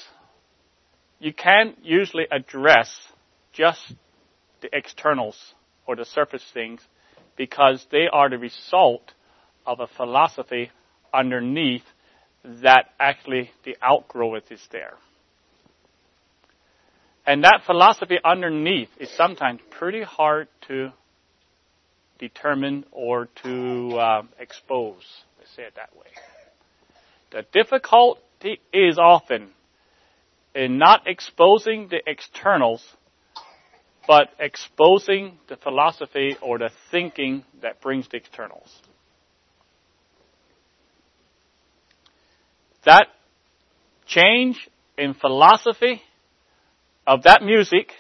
you 1.19 1.35
can't 1.35 1.77
usually 1.83 2.27
address 2.31 2.97
just 3.53 3.93
the 4.63 4.75
externals 4.75 5.37
or 5.87 5.97
the 5.97 6.07
surface 6.07 6.45
things 6.55 6.81
because 7.37 7.87
they 7.91 8.07
are 8.13 8.29
the 8.29 8.39
result 8.39 9.13
of 9.67 9.81
a 9.81 9.87
philosophy 9.87 10.71
underneath 11.13 11.85
that 12.45 12.87
actually 12.99 13.51
the 13.65 13.77
outgrowth 13.83 14.51
is 14.51 14.67
there. 14.73 14.95
And 17.27 17.45
that 17.45 17.63
philosophy 17.67 18.19
underneath 18.25 18.89
is 18.99 19.11
sometimes 19.11 19.61
pretty 19.71 20.03
hard 20.03 20.49
to 20.69 20.93
determine 22.19 22.85
or 22.93 23.29
to 23.43 23.97
uh, 23.97 24.23
expose. 24.39 25.05
Let's 25.39 25.55
say 25.55 25.63
it 25.63 25.75
that 25.77 25.95
way. 25.95 26.07
The 27.31 27.45
difficulty 27.53 28.61
is 28.73 28.99
often 28.99 29.51
in 30.55 30.79
not 30.79 31.07
exposing 31.07 31.89
the 31.89 32.01
externals, 32.07 32.85
but 34.11 34.31
exposing 34.41 35.39
the 35.49 35.55
philosophy 35.55 36.37
or 36.43 36.59
the 36.59 36.69
thinking 36.91 37.45
that 37.63 37.81
brings 37.81 38.09
the 38.09 38.17
externals. 38.17 38.69
That 42.85 43.07
change 44.09 44.69
in 44.99 45.15
philosophy 45.15 46.03
of 47.07 47.23
that 47.23 47.45
music 47.45 47.93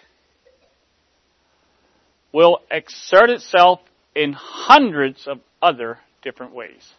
will 2.33 2.59
exert 2.73 3.31
itself 3.31 3.79
in 4.17 4.33
hundreds 4.33 5.29
of 5.29 5.39
other 5.63 5.99
different 6.23 6.53
ways. 6.53 6.93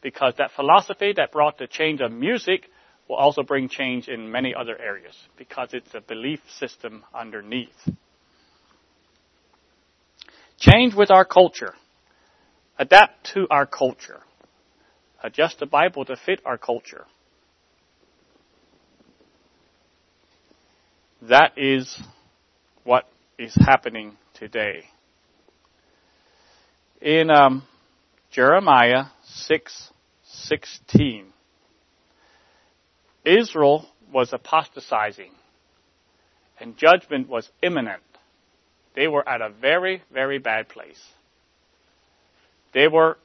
Because 0.00 0.32
that 0.38 0.52
philosophy 0.56 1.12
that 1.14 1.30
brought 1.30 1.58
the 1.58 1.66
change 1.66 2.00
of 2.00 2.10
music 2.10 2.70
will 3.06 3.16
also 3.16 3.42
bring 3.42 3.68
change 3.68 4.08
in 4.08 4.32
many 4.32 4.54
other 4.54 4.80
areas 4.80 5.14
because 5.36 5.74
it's 5.74 5.92
a 5.92 6.00
belief 6.00 6.40
system 6.58 7.04
underneath. 7.14 7.68
Change 10.58 10.94
with 10.94 11.10
our 11.10 11.24
culture. 11.24 11.74
Adapt 12.78 13.32
to 13.34 13.46
our 13.50 13.66
culture. 13.66 14.20
Adjust 15.22 15.58
the 15.58 15.66
Bible 15.66 16.04
to 16.04 16.16
fit 16.16 16.40
our 16.44 16.58
culture. 16.58 17.04
That 21.22 21.52
is 21.56 22.00
what 22.84 23.08
is 23.38 23.54
happening 23.54 24.16
today. 24.34 24.84
In 27.00 27.30
um, 27.30 27.64
Jeremiah 28.30 29.06
6:16, 29.48 31.32
Israel 33.24 33.88
was 34.12 34.32
apostatizing, 34.32 35.32
and 36.60 36.76
judgment 36.76 37.28
was 37.28 37.50
imminent. 37.62 38.02
They 38.96 39.06
were 39.06 39.26
at 39.28 39.42
a 39.42 39.50
very, 39.50 40.02
very 40.12 40.38
bad 40.38 40.68
place. 40.68 41.00
They 42.72 42.88
were 42.88 43.18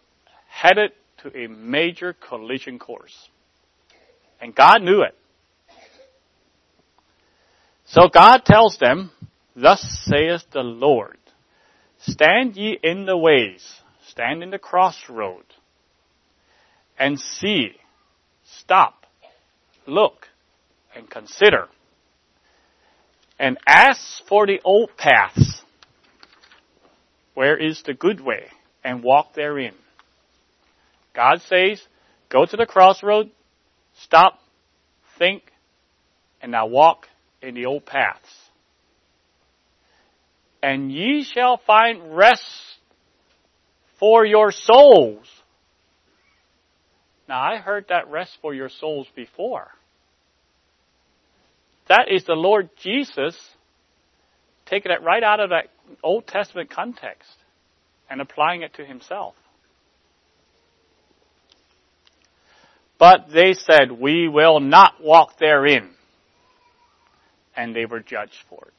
headed 0.47 0.91
to 1.23 1.35
a 1.35 1.47
major 1.47 2.13
collision 2.13 2.77
course. 2.77 3.29
And 4.39 4.53
God 4.53 4.83
knew 4.83 5.01
it. 5.01 5.15
So 7.85 8.09
God 8.13 8.43
tells 8.45 8.77
them, 8.77 9.11
Thus 9.55 9.81
saith 10.05 10.43
the 10.51 10.61
Lord, 10.61 11.17
Stand 11.99 12.55
ye 12.55 12.77
in 12.81 13.05
the 13.05 13.17
ways, 13.17 13.63
stand 14.07 14.41
in 14.43 14.49
the 14.49 14.57
crossroad, 14.57 15.43
and 16.97 17.19
see, 17.19 17.73
stop, 18.59 19.05
look, 19.85 20.27
and 20.95 21.09
consider, 21.09 21.67
and 23.37 23.57
ask 23.67 24.25
for 24.27 24.47
the 24.47 24.59
old 24.63 24.95
paths. 24.97 25.60
Where 27.33 27.57
is 27.57 27.81
the 27.85 27.93
good 27.93 28.21
way? 28.21 28.47
And 28.83 29.03
walk 29.03 29.33
therein. 29.35 29.73
God 31.13 31.41
says, 31.47 31.81
go 32.29 32.45
to 32.45 32.57
the 32.57 32.65
crossroad, 32.65 33.31
stop, 34.03 34.39
think, 35.19 35.43
and 36.41 36.51
now 36.51 36.65
walk 36.67 37.07
in 37.41 37.53
the 37.55 37.65
old 37.65 37.85
paths. 37.85 38.19
And 40.63 40.91
ye 40.91 41.23
shall 41.23 41.59
find 41.65 42.15
rest 42.15 42.43
for 43.99 44.25
your 44.25 44.51
souls. 44.51 45.27
Now 47.27 47.41
I 47.41 47.57
heard 47.57 47.85
that 47.89 48.09
rest 48.09 48.37
for 48.41 48.53
your 48.53 48.69
souls 48.69 49.07
before. 49.15 49.67
That 51.87 52.07
is 52.09 52.23
the 52.25 52.33
Lord 52.33 52.69
Jesus 52.81 53.37
taking 54.65 54.91
it 54.91 55.01
right 55.03 55.23
out 55.23 55.39
of 55.39 55.49
that 55.49 55.65
Old 56.03 56.27
Testament 56.27 56.69
context 56.69 57.31
and 58.09 58.21
applying 58.21 58.61
it 58.61 58.73
to 58.75 58.85
himself. 58.85 59.35
But 62.97 63.29
they 63.33 63.53
said, 63.53 63.91
we 63.91 64.27
will 64.27 64.59
not 64.59 65.03
walk 65.03 65.39
therein 65.39 65.89
and 67.55 67.75
they 67.75 67.85
were 67.85 67.99
judged 67.99 68.43
for 68.49 68.65
it. 68.67 68.73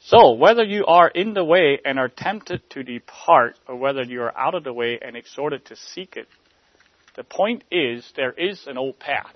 So, 0.00 0.32
whether 0.32 0.62
you 0.62 0.84
are 0.84 1.08
in 1.08 1.32
the 1.32 1.44
way 1.44 1.78
and 1.82 1.98
are 1.98 2.10
tempted 2.10 2.68
to 2.70 2.82
depart, 2.82 3.58
or 3.66 3.76
whether 3.76 4.02
you 4.02 4.20
are 4.20 4.36
out 4.36 4.54
of 4.54 4.62
the 4.62 4.72
way 4.72 4.98
and 5.00 5.16
exhorted 5.16 5.64
to 5.66 5.76
seek 5.76 6.16
it, 6.16 6.28
the 7.16 7.24
point 7.24 7.64
is 7.70 8.06
there 8.14 8.32
is 8.32 8.66
an 8.66 8.76
old 8.76 8.98
path. 8.98 9.32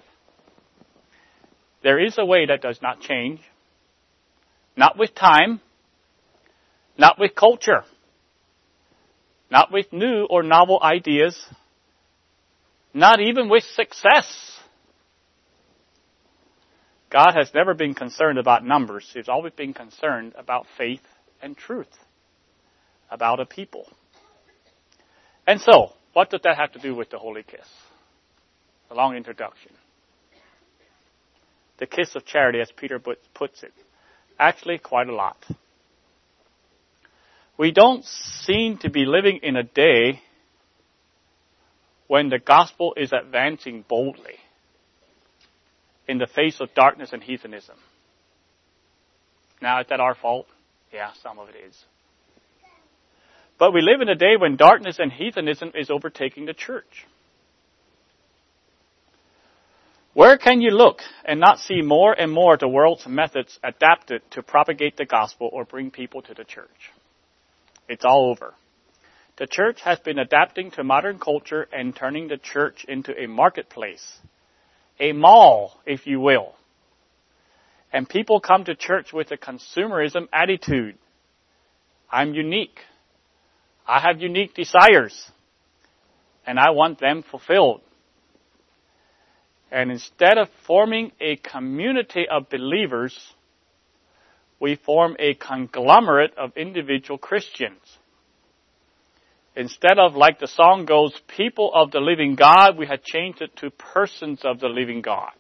There 1.83 1.99
is 1.99 2.16
a 2.18 2.25
way 2.27 2.44
that 2.47 2.61
does 2.61 2.83
not 2.83 3.01
change, 3.01 3.40
not 4.79 4.97
with 4.97 5.12
time, 5.12 5.61
not 6.97 7.19
with 7.19 7.35
culture, 7.35 7.83
not 9.51 9.73
with 9.73 9.93
new 9.93 10.25
or 10.31 10.45
novel 10.45 10.79
ideas, 10.81 11.37
not 12.95 13.19
even 13.19 13.49
with 13.49 13.64
success. 13.64 14.57
God 17.11 17.33
has 17.37 17.51
never 17.53 17.75
been 17.75 17.95
concerned 17.95 18.38
about 18.38 18.64
numbers. 18.64 19.11
He's 19.12 19.29
always 19.29 19.53
been 19.53 19.75
concerned 19.75 20.35
about 20.38 20.67
faith 20.77 21.03
and 21.43 21.57
truth, 21.57 21.88
about 23.11 23.41
a 23.41 23.47
people. 23.47 23.85
And 25.45 25.61
so, 25.61 25.91
what 26.12 26.31
does 26.31 26.43
that 26.45 26.57
have 26.57 26.73
to 26.75 26.79
do 26.79 26.95
with 26.95 27.11
the 27.11 27.19
Holy 27.19 27.43
Kiss? 27.43 27.67
A 28.93 28.95
long 28.95 29.17
introduction. 29.17 29.73
The 31.79 31.87
kiss 31.87 32.14
of 32.14 32.25
charity, 32.25 32.61
as 32.61 32.71
Peter 32.77 33.01
puts 33.35 33.64
it. 33.64 33.73
Actually, 34.38 34.79
quite 34.79 35.09
a 35.09 35.14
lot. 35.14 35.37
We 37.57 37.72
don't 37.72 38.05
seem 38.05 38.79
to 38.79 38.90
be 38.90 39.05
living 39.05 39.40
in 39.42 39.57
a 39.57 39.64
day 39.64 40.20
when 42.07 42.29
the 42.29 42.38
gospel 42.38 42.94
is 42.96 43.12
advancing 43.12 43.85
boldly 43.88 44.37
in 46.07 46.18
the 46.18 46.27
face 46.27 46.61
of 46.61 46.72
darkness 46.74 47.12
and 47.12 47.22
heathenism. 47.22 47.77
Now, 49.61 49.81
is 49.81 49.87
that 49.90 50.01
our 50.01 50.14
fault? 50.14 50.46
Yeah, 50.92 51.11
some 51.22 51.38
of 51.38 51.48
it 51.48 51.57
is. 51.68 51.77
But 53.59 53.74
we 53.74 53.83
live 53.83 54.01
in 54.01 54.09
a 54.09 54.14
day 54.14 54.37
when 54.38 54.57
darkness 54.57 54.98
and 55.01 55.12
heathenism 55.12 55.72
is 55.74 55.90
overtaking 55.90 56.46
the 56.46 56.55
church. 56.55 57.07
Where 60.19 60.37
can 60.37 60.61
you 60.61 60.73
look 60.73 60.99
and 61.25 61.39
not 61.39 61.61
see 61.61 61.81
more 61.81 62.13
and 62.13 62.33
more 62.33 62.57
the 62.57 62.67
world's 62.67 63.07
methods 63.07 63.57
adapted 63.63 64.21
to 64.33 64.43
propagate 64.43 64.97
the 64.97 65.05
gospel 65.05 65.49
or 65.53 65.65
bring 65.65 65.93
people 65.93 66.23
to 66.23 66.35
the 66.35 66.43
church? 66.43 66.91
It's 67.89 68.05
all 68.05 68.29
over. 68.29 68.55
The 69.37 69.47
church 69.47 69.81
has 69.85 70.01
been 70.01 70.19
adapting 70.19 70.73
to 70.73 70.83
modern 70.83 71.21
culture 71.21 71.69
and 71.73 71.95
turning 71.95 72.27
the 72.27 72.37
church 72.37 72.85
into 72.89 73.17
a 73.17 73.29
marketplace, 73.29 74.19
a 74.99 75.13
mall, 75.13 75.79
if 75.87 76.05
you 76.05 76.19
will. 76.19 76.57
And 77.93 78.09
people 78.09 78.41
come 78.41 78.65
to 78.65 78.75
church 78.75 79.13
with 79.13 79.31
a 79.31 79.37
consumerism 79.37 80.27
attitude. 80.33 80.99
I'm 82.11 82.35
unique. 82.35 82.81
I 83.87 84.01
have 84.01 84.21
unique 84.21 84.57
desires. 84.57 85.31
And 86.45 86.59
I 86.59 86.71
want 86.71 86.99
them 86.99 87.23
fulfilled. 87.23 87.83
And 89.71 89.91
instead 89.91 90.39
of 90.39 90.49
forming 90.67 91.13
a 91.21 91.37
community 91.37 92.27
of 92.31 92.49
believers, 92.49 93.35
we 94.61 94.77
form 94.77 95.17
a 95.19 95.35
conglomerate 95.35 96.37
of 96.37 96.57
individual 96.57 97.19
Christians. 97.19 97.99
Instead 99.55 99.99
of, 99.99 100.15
like 100.15 100.39
the 100.39 100.47
song 100.47 100.85
goes, 100.87 101.21
people 101.27 101.73
of 101.75 101.91
the 101.91 102.01
living 102.01 102.37
God, 102.37 102.79
we 102.79 102.87
had 102.87 103.03
changed 103.03 103.43
it 103.43 103.57
to 103.57 103.71
persons 103.71 104.41
of 104.45 104.61
the 104.61 104.69
living 104.69 105.03
God. 105.03 105.33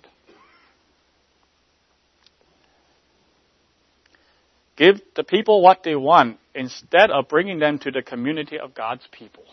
Give 4.76 5.00
the 5.16 5.24
people 5.24 5.62
what 5.62 5.82
they 5.82 5.96
want 5.96 6.38
instead 6.54 7.10
of 7.10 7.28
bringing 7.28 7.58
them 7.58 7.78
to 7.80 7.90
the 7.90 8.02
community 8.02 8.58
of 8.58 8.74
God's 8.74 9.06
people. 9.10 9.44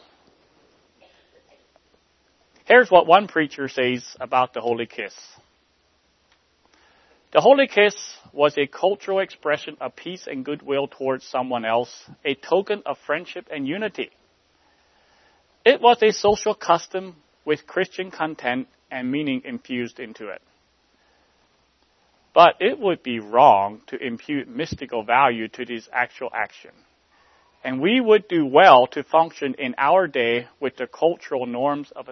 Here's 2.65 2.89
what 2.89 3.06
one 3.06 3.28
preacher 3.28 3.67
says 3.67 4.04
about 4.19 4.56
the 4.56 4.62
Holy 4.62 4.88
Kiss. 4.88 5.13
The 7.32 7.39
Holy 7.39 7.67
Kiss 7.67 7.95
was 8.34 8.58
a 8.58 8.65
cultural 8.65 9.19
expression 9.19 9.78
of 9.80 9.95
peace 9.95 10.25
and 10.25 10.43
goodwill 10.43 10.88
towards 10.88 11.25
someone 11.25 11.63
else, 11.63 12.10
a 12.23 12.34
token 12.34 12.82
of 12.88 12.97
friendship 13.06 13.49
and 13.51 13.67
unity. 13.67 14.10
It 15.63 15.80
was 15.80 16.01
a 16.01 16.12
social 16.12 16.56
custom 16.56 17.17
with 17.45 17.67
Christian 17.67 18.10
content 18.10 18.67
and 18.89 19.12
meaning 19.12 19.43
infused 19.45 19.99
into 19.99 20.30
it. 20.30 20.41
But 22.34 22.56
it 22.60 22.80
would 22.80 23.04
be 23.04 23.19
wrong 23.19 23.82
to 23.88 23.97
impute 24.04 24.47
mystical 24.47 25.04
value 25.04 25.49
to 25.49 25.65
this 25.65 25.88
actual 25.93 26.32
action. 26.34 26.71
And 27.63 27.80
we 27.80 27.99
would 27.99 28.28
do 28.28 28.45
well 28.45 28.88
to 28.88 29.04
function 29.04 29.56
in 29.58 29.75
our 29.78 30.08
day 30.08 30.47
with 30.60 30.78
the 30.78 30.88
cultural 30.88 31.45
norms 31.45 31.91
of 31.95 32.10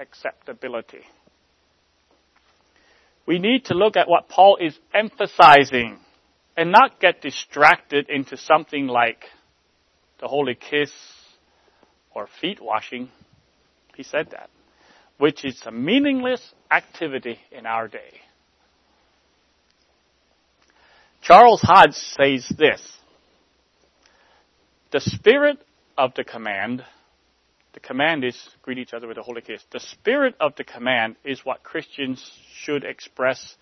acceptability. 0.00 1.02
We 3.26 3.38
need 3.38 3.66
to 3.66 3.74
look 3.74 3.96
at 3.96 4.08
what 4.08 4.28
Paul 4.28 4.56
is 4.60 4.76
emphasizing 4.92 5.98
and 6.56 6.72
not 6.72 7.00
get 7.00 7.20
distracted 7.20 8.08
into 8.08 8.36
something 8.36 8.86
like 8.86 9.24
the 10.20 10.26
holy 10.26 10.54
kiss 10.54 10.90
or 12.14 12.28
feet 12.40 12.60
washing. 12.60 13.10
He 13.94 14.02
said 14.02 14.30
that, 14.32 14.50
which 15.18 15.44
is 15.44 15.62
a 15.64 15.70
meaningless 15.70 16.42
activity 16.70 17.38
in 17.52 17.66
our 17.66 17.86
day. 17.86 18.20
Charles 21.22 21.60
Hodge 21.62 21.94
says 21.94 22.50
this 22.58 22.80
the 24.90 25.00
spirit 25.00 25.58
of 25.96 26.14
the 26.14 26.24
command, 26.24 26.84
the 27.72 27.80
command 27.80 28.24
is 28.24 28.36
greet 28.62 28.78
each 28.78 28.92
other 28.92 29.06
with 29.06 29.18
a 29.18 29.22
holy 29.22 29.42
kiss. 29.42 29.62
The 29.70 29.80
spirit 29.80 30.34
of 30.40 30.54
the 30.56 30.64
command 30.64 31.16
is 31.24 31.44
what 31.44 31.62
Christians 31.62 32.20
should 32.54 32.84
express, 32.84 33.56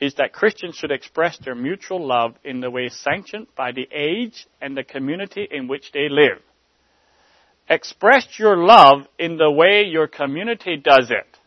is 0.00 0.14
that 0.14 0.32
Christians 0.32 0.76
should 0.76 0.90
express 0.90 1.38
their 1.38 1.54
mutual 1.54 2.06
love 2.06 2.34
in 2.44 2.60
the 2.60 2.70
way 2.70 2.88
sanctioned 2.88 3.46
by 3.56 3.72
the 3.72 3.88
age 3.92 4.46
and 4.60 4.76
the 4.76 4.84
community 4.84 5.48
in 5.50 5.66
which 5.66 5.92
they 5.92 6.08
live. 6.10 6.42
Express 7.68 8.26
your 8.38 8.56
love 8.56 9.06
in 9.18 9.36
the 9.36 9.50
way 9.50 9.84
your 9.84 10.08
community 10.08 10.76
does 10.76 11.10
it. 11.10 11.38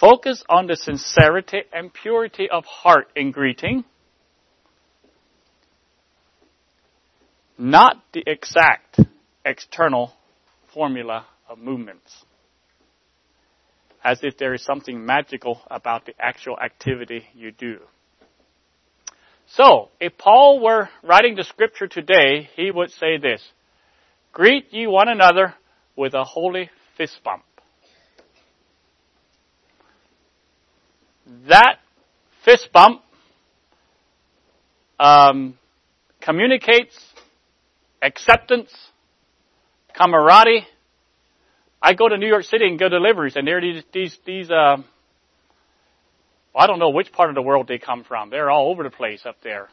Focus 0.00 0.42
on 0.48 0.66
the 0.66 0.76
sincerity 0.76 1.62
and 1.72 1.92
purity 1.92 2.48
of 2.50 2.64
heart 2.64 3.08
in 3.16 3.32
greeting 3.32 3.84
not 7.58 8.02
the 8.12 8.22
exact 8.26 9.00
external 9.44 10.12
formula 10.72 11.26
of 11.48 11.58
movements. 11.58 12.24
As 14.02 14.20
if 14.22 14.36
there 14.36 14.54
is 14.54 14.62
something 14.62 15.04
magical 15.04 15.60
about 15.70 16.06
the 16.06 16.12
actual 16.18 16.58
activity 16.58 17.24
you 17.34 17.52
do. 17.52 17.78
So, 19.46 19.90
if 20.00 20.16
Paul 20.18 20.60
were 20.60 20.88
writing 21.02 21.36
the 21.36 21.44
scripture 21.44 21.86
today, 21.86 22.48
he 22.56 22.70
would 22.70 22.90
say 22.90 23.18
this, 23.18 23.42
Greet 24.32 24.72
ye 24.72 24.86
one 24.86 25.08
another 25.08 25.54
with 25.96 26.14
a 26.14 26.24
holy 26.24 26.70
fist 26.96 27.20
bump. 27.22 27.44
That 31.48 31.76
fist 32.44 32.70
bump 32.72 33.02
um, 34.98 35.56
communicates 36.20 36.98
acceptance, 38.04 38.70
camaraderie. 39.96 40.66
I 41.82 41.94
go 41.94 42.08
to 42.08 42.16
New 42.16 42.28
York 42.28 42.44
City 42.44 42.66
and 42.66 42.78
go 42.78 42.88
deliveries, 42.88 43.36
and 43.36 43.46
there 43.46 43.58
are 43.58 43.60
these 43.60 43.82
these 43.92 44.18
these. 44.26 44.50
Uh, 44.50 44.76
I 46.56 46.66
don't 46.66 46.78
know 46.78 46.90
which 46.90 47.10
part 47.12 47.30
of 47.30 47.34
the 47.34 47.42
world 47.42 47.66
they 47.66 47.78
come 47.78 48.04
from. 48.04 48.30
They're 48.30 48.50
all 48.50 48.70
over 48.70 48.84
the 48.84 48.90
place 48.90 49.26
up 49.26 49.36
there, 49.42 49.68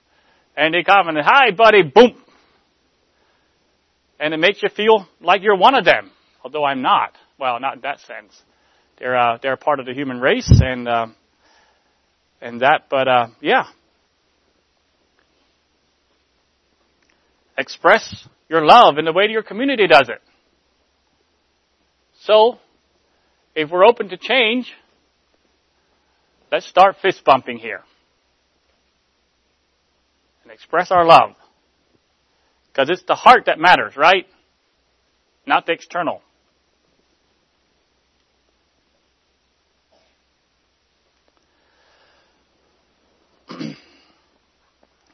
and 0.56 0.74
they 0.74 0.84
come 0.84 1.08
and 1.08 1.17
hi, 1.22 1.52
buddy, 1.52 1.84
boom, 1.84 2.22
and 4.20 4.34
it 4.34 4.38
makes 4.38 4.62
you 4.63 4.70
feel 4.70 5.08
like 5.20 5.41
you're 5.44 5.58
one 5.58 5.76
of 5.76 5.86
them. 5.86 6.12
Although 6.44 6.65
I'm 6.65 6.82
not. 6.82 7.15
Well, 7.39 7.60
not 7.60 7.76
in 7.76 7.82
that 7.82 8.00
sense. 8.00 8.41
They're 8.98 9.17
uh, 9.17 9.38
they're 9.41 9.58
part 9.58 9.80
of 9.80 9.86
the 9.86 9.94
human 9.94 10.20
race, 10.20 10.50
and 10.50 10.88
uh, 10.88 11.08
and 12.41 12.62
that. 12.62 12.88
But 12.89 13.08
uh, 13.08 13.28
yeah, 13.41 13.65
express 17.62 18.28
your 18.50 18.65
love 18.65 18.97
in 18.97 19.06
the 19.06 19.13
way 19.13 19.28
that 19.28 19.32
your 19.32 19.43
community 19.43 19.88
does 19.88 20.10
it. 20.10 20.21
So, 22.24 22.60
if 23.56 23.69
we're 23.69 23.86
open 23.86 24.10
to 24.10 24.17
change, 24.17 24.71
let's 26.52 26.67
start 26.67 26.97
fist 27.02 27.24
bumping 27.24 27.58
here. 27.58 27.82
And 30.43 30.52
express 30.52 30.91
our 30.91 31.06
love. 31.06 31.32
Because 32.67 32.89
it's 32.89 33.04
the 33.08 33.15
heart 33.15 33.45
that 33.45 33.60
matters, 33.60 33.95
right? 33.95 34.26
Not 35.45 35.65
the 35.65 35.74
external. 35.74 36.21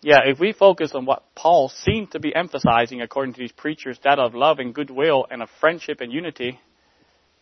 Yeah, 0.02 0.20
if 0.26 0.40
we 0.40 0.54
focus 0.54 0.92
on 0.94 1.06
what 1.06 1.24
Paul 1.36 1.70
seemed 1.70 2.12
to 2.12 2.20
be 2.20 2.34
emphasizing 2.36 3.02
according 3.02 3.34
to 3.34 3.40
these 3.40 3.52
preachers, 3.52 4.00
that 4.04 4.20
of 4.20 4.36
love 4.36 4.60
and 4.60 4.74
goodwill 4.74 5.26
and 5.30 5.42
of 5.42 5.50
friendship 5.60 6.02
and 6.02 6.12
unity, 6.12 6.60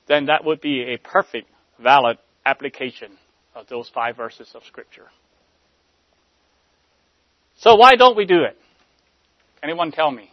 then 0.08 0.28
that 0.28 0.46
would 0.46 0.62
be 0.62 0.94
a 0.94 0.98
perfect, 0.98 1.50
valid 1.82 2.18
application 2.46 3.12
of 3.54 3.68
those 3.68 3.90
five 3.94 4.16
verses 4.16 4.50
of 4.56 4.64
Scripture. 4.66 5.08
So 7.58 7.76
why 7.76 7.96
don't 7.96 8.18
we 8.18 8.26
do 8.26 8.44
it? 8.44 8.58
Anyone 9.64 9.92
tell 9.92 10.12
me? 10.12 10.32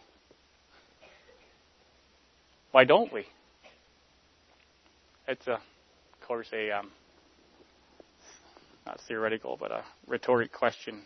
Why 2.71 2.85
don't 2.85 3.11
we? 3.11 3.25
It's 5.27 5.47
a, 5.47 5.53
of 5.53 5.59
course, 6.27 6.47
a 6.53 6.71
um, 6.71 6.91
not 8.85 8.99
theoretical, 9.07 9.57
but 9.57 9.71
a 9.71 9.83
rhetoric 10.07 10.51
question. 10.51 11.01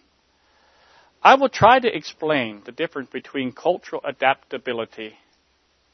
I 1.23 1.35
will 1.35 1.49
try 1.49 1.79
to 1.79 1.95
explain 1.95 2.61
the 2.65 2.71
difference 2.71 3.09
between 3.09 3.51
cultural 3.51 4.01
adaptability 4.05 5.13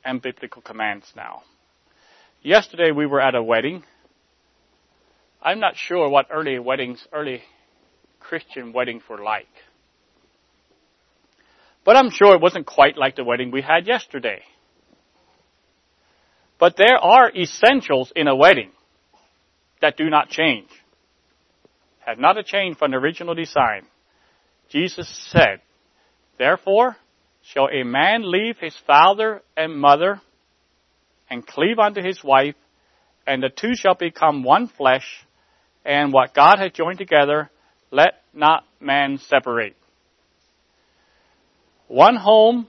and 0.04 0.22
biblical 0.22 0.62
commands 0.62 1.12
now. 1.16 1.44
Yesterday 2.42 2.92
we 2.92 3.06
were 3.06 3.22
at 3.22 3.36
a 3.36 3.42
wedding. 3.42 3.84
I'm 5.42 5.60
not 5.60 5.76
sure 5.78 6.10
what 6.10 6.28
early 6.30 6.60
weddings, 6.60 7.06
early 7.14 7.42
Christian 8.20 8.74
weddings 8.74 9.04
were 9.10 9.22
like. 9.22 9.48
But 11.86 11.96
I'm 11.96 12.12
sure 12.12 12.36
it 12.36 12.42
wasn't 12.42 12.66
quite 12.66 12.98
like 12.98 13.16
the 13.16 13.24
wedding 13.24 13.52
we 13.52 13.62
had 13.62 13.88
yesterday. 13.88 14.42
But 16.60 16.76
there 16.78 16.98
are 16.98 17.30
essentials 17.30 18.12
in 18.16 18.28
a 18.28 18.36
wedding 18.36 18.72
that 19.82 19.98
do 19.98 20.10
not 20.10 20.30
change. 20.30 20.70
Have 22.06 22.20
not 22.20 22.38
changed 22.46 22.80
from 22.80 22.92
the 22.92 22.98
original 22.98 23.36
design 23.36 23.88
Jesus 24.74 25.08
said, 25.30 25.62
Therefore 26.40 26.98
shall 27.44 27.68
a 27.72 27.84
man 27.84 28.24
leave 28.24 28.58
his 28.58 28.76
father 28.88 29.44
and 29.56 29.80
mother 29.80 30.20
and 31.30 31.46
cleave 31.46 31.78
unto 31.78 32.02
his 32.02 32.24
wife, 32.24 32.56
and 33.28 33.44
the 33.44 33.50
two 33.50 33.76
shall 33.76 33.94
become 33.94 34.44
one 34.44 34.68
flesh, 34.68 35.06
and 35.86 36.12
what 36.12 36.34
God 36.34 36.58
hath 36.58 36.74
joined 36.74 36.98
together, 36.98 37.52
let 37.92 38.24
not 38.34 38.66
man 38.80 39.20
separate. 39.20 39.76
One 41.88 42.16
home 42.16 42.68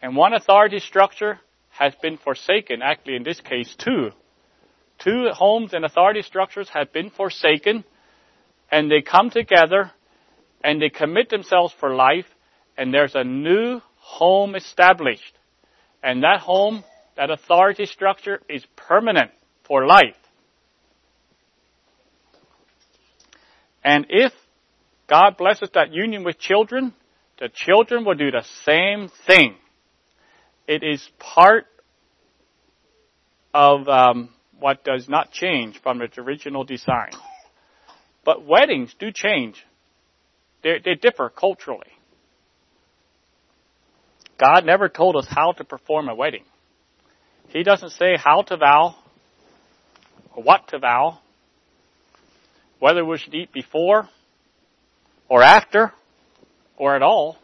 and 0.00 0.16
one 0.16 0.32
authority 0.32 0.78
structure 0.78 1.38
has 1.68 1.92
been 2.00 2.16
forsaken. 2.16 2.80
Actually, 2.82 3.16
in 3.16 3.24
this 3.24 3.40
case, 3.40 3.74
two. 3.78 4.10
Two 4.98 5.28
homes 5.32 5.74
and 5.74 5.84
authority 5.84 6.22
structures 6.22 6.70
have 6.72 6.94
been 6.94 7.10
forsaken, 7.10 7.84
and 8.70 8.90
they 8.90 9.02
come 9.02 9.28
together 9.28 9.92
and 10.62 10.80
they 10.80 10.88
commit 10.88 11.28
themselves 11.28 11.74
for 11.78 11.94
life, 11.94 12.26
and 12.76 12.92
there's 12.92 13.14
a 13.14 13.24
new 13.24 13.80
home 13.96 14.54
established. 14.54 15.32
And 16.02 16.22
that 16.22 16.40
home, 16.40 16.84
that 17.16 17.30
authority 17.30 17.86
structure 17.86 18.40
is 18.48 18.64
permanent 18.76 19.30
for 19.66 19.86
life. 19.86 20.16
And 23.84 24.06
if 24.08 24.32
God 25.08 25.36
blesses 25.36 25.70
that 25.74 25.92
union 25.92 26.24
with 26.24 26.38
children, 26.38 26.92
the 27.38 27.48
children 27.52 28.04
will 28.04 28.14
do 28.14 28.30
the 28.30 28.44
same 28.64 29.08
thing. 29.26 29.54
It 30.66 30.82
is 30.82 31.08
part 31.18 31.66
of 33.54 33.88
um, 33.88 34.30
what 34.58 34.84
does 34.84 35.08
not 35.08 35.30
change 35.30 35.80
from 35.82 36.02
its 36.02 36.18
original 36.18 36.64
design. 36.64 37.12
But 38.24 38.44
weddings 38.44 38.94
do 38.98 39.12
change. 39.12 39.64
They, 40.66 40.80
they 40.84 40.94
differ 40.96 41.28
culturally. 41.30 41.86
God 44.36 44.66
never 44.66 44.88
told 44.88 45.14
us 45.14 45.24
how 45.28 45.52
to 45.52 45.62
perform 45.62 46.08
a 46.08 46.14
wedding. 46.16 46.42
He 47.50 47.62
doesn't 47.62 47.90
say 47.90 48.16
how 48.18 48.42
to 48.42 48.56
vow 48.56 48.96
or 50.34 50.42
what 50.42 50.66
to 50.70 50.80
vow, 50.80 51.20
whether 52.80 53.04
we 53.04 53.16
should 53.16 53.32
eat 53.32 53.52
before 53.52 54.08
or 55.28 55.40
after 55.40 55.92
or 56.76 56.96
at 56.96 57.02
all. 57.02 57.36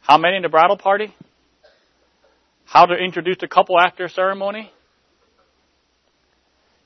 How 0.00 0.18
many 0.18 0.36
in 0.36 0.42
the 0.42 0.48
bridal 0.48 0.78
party? 0.78 1.12
How 2.66 2.86
to 2.86 2.94
introduce 2.94 3.38
the 3.40 3.48
couple 3.48 3.80
after 3.80 4.04
a 4.04 4.08
ceremony? 4.08 4.70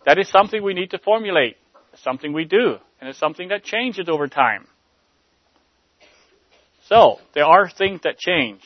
That 0.06 0.18
is 0.18 0.30
something 0.30 0.62
we 0.62 0.72
need 0.72 0.92
to 0.92 0.98
formulate. 0.98 1.58
Something 2.02 2.32
we 2.32 2.46
do, 2.46 2.78
and 3.00 3.08
it's 3.08 3.18
something 3.18 3.48
that 3.48 3.64
changes 3.64 4.08
over 4.08 4.28
time. 4.28 4.66
So, 6.88 7.18
there 7.34 7.44
are 7.44 7.68
things 7.68 8.00
that 8.04 8.18
change. 8.18 8.60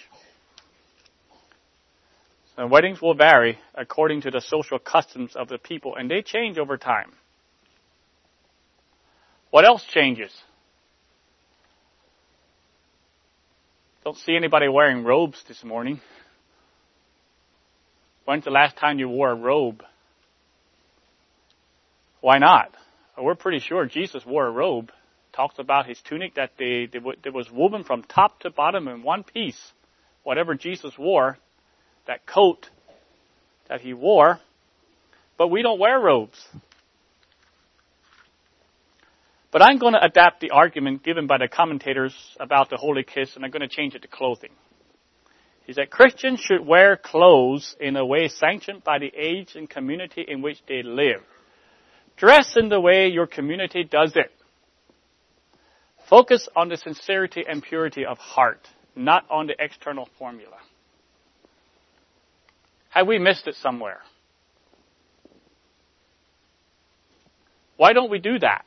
And 2.56 2.70
weddings 2.70 3.00
will 3.00 3.14
vary 3.14 3.58
according 3.74 4.22
to 4.22 4.30
the 4.30 4.40
social 4.40 4.78
customs 4.78 5.34
of 5.34 5.48
the 5.48 5.56
people, 5.56 5.96
and 5.96 6.10
they 6.10 6.20
change 6.20 6.58
over 6.58 6.76
time. 6.76 7.12
What 9.50 9.64
else 9.64 9.84
changes? 9.84 10.30
Don't 14.04 14.16
see 14.16 14.36
anybody 14.36 14.68
wearing 14.68 15.04
robes 15.04 15.42
this 15.48 15.64
morning. 15.64 16.00
When's 18.24 18.44
the 18.44 18.50
last 18.50 18.76
time 18.76 18.98
you 18.98 19.08
wore 19.08 19.30
a 19.30 19.34
robe? 19.34 19.82
Why 22.20 22.38
not? 22.38 22.74
We're 23.18 23.34
pretty 23.34 23.60
sure 23.60 23.86
Jesus 23.86 24.24
wore 24.24 24.46
a 24.46 24.50
robe. 24.50 24.92
Talks 25.32 25.58
about 25.58 25.86
his 25.86 26.00
tunic 26.02 26.34
that 26.34 26.52
they, 26.58 26.88
they, 26.92 26.98
that 27.22 27.32
was 27.32 27.50
woven 27.50 27.84
from 27.84 28.02
top 28.02 28.40
to 28.40 28.50
bottom 28.50 28.88
in 28.88 29.02
one 29.02 29.22
piece. 29.22 29.60
Whatever 30.22 30.54
Jesus 30.54 30.92
wore, 30.98 31.38
that 32.06 32.26
coat 32.26 32.68
that 33.68 33.80
he 33.80 33.94
wore. 33.94 34.40
But 35.38 35.48
we 35.48 35.62
don't 35.62 35.78
wear 35.78 35.98
robes. 35.98 36.38
But 39.52 39.62
I'm 39.62 39.78
going 39.78 39.94
to 39.94 40.04
adapt 40.04 40.40
the 40.40 40.50
argument 40.50 41.02
given 41.02 41.26
by 41.26 41.38
the 41.38 41.48
commentators 41.48 42.14
about 42.38 42.70
the 42.70 42.76
holy 42.76 43.02
kiss 43.02 43.34
and 43.34 43.44
I'm 43.44 43.50
going 43.50 43.68
to 43.68 43.68
change 43.68 43.94
it 43.94 44.02
to 44.02 44.08
clothing. 44.08 44.50
He 45.64 45.72
said 45.72 45.90
Christians 45.90 46.40
should 46.40 46.66
wear 46.66 46.96
clothes 46.96 47.76
in 47.80 47.96
a 47.96 48.04
way 48.04 48.28
sanctioned 48.28 48.84
by 48.84 48.98
the 48.98 49.12
age 49.16 49.54
and 49.54 49.68
community 49.68 50.24
in 50.26 50.42
which 50.42 50.58
they 50.68 50.82
live. 50.82 51.22
Dress 52.20 52.54
in 52.54 52.68
the 52.68 52.78
way 52.78 53.08
your 53.08 53.26
community 53.26 53.82
does 53.82 54.12
it. 54.14 54.30
Focus 56.10 56.46
on 56.54 56.68
the 56.68 56.76
sincerity 56.76 57.44
and 57.48 57.62
purity 57.62 58.04
of 58.04 58.18
heart, 58.18 58.68
not 58.94 59.24
on 59.30 59.46
the 59.46 59.54
external 59.58 60.06
formula. 60.18 60.58
Have 62.90 63.06
we 63.06 63.18
missed 63.18 63.46
it 63.46 63.54
somewhere? 63.54 64.00
Why 67.78 67.94
don't 67.94 68.10
we 68.10 68.18
do 68.18 68.38
that? 68.40 68.66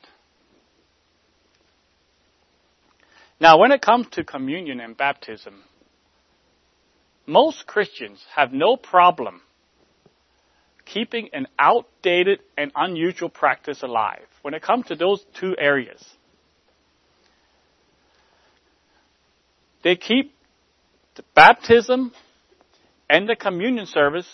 Now, 3.39 3.59
when 3.59 3.71
it 3.71 3.83
comes 3.83 4.07
to 4.13 4.23
communion 4.23 4.79
and 4.79 4.97
baptism, 4.97 5.61
most 7.27 7.67
Christians 7.67 8.19
have 8.35 8.51
no 8.51 8.77
problem 8.77 9.41
keeping 10.85 11.29
an 11.33 11.47
outdated 11.57 12.39
and 12.57 12.71
unusual 12.75 13.29
practice 13.29 13.83
alive 13.83 14.25
when 14.41 14.53
it 14.53 14.61
comes 14.61 14.87
to 14.87 14.95
those 14.95 15.25
two 15.39 15.55
areas. 15.57 16.03
They 19.83 19.95
keep 19.95 20.33
the 21.15 21.23
baptism 21.35 22.13
and 23.09 23.27
the 23.27 23.35
communion 23.35 23.85
service 23.85 24.27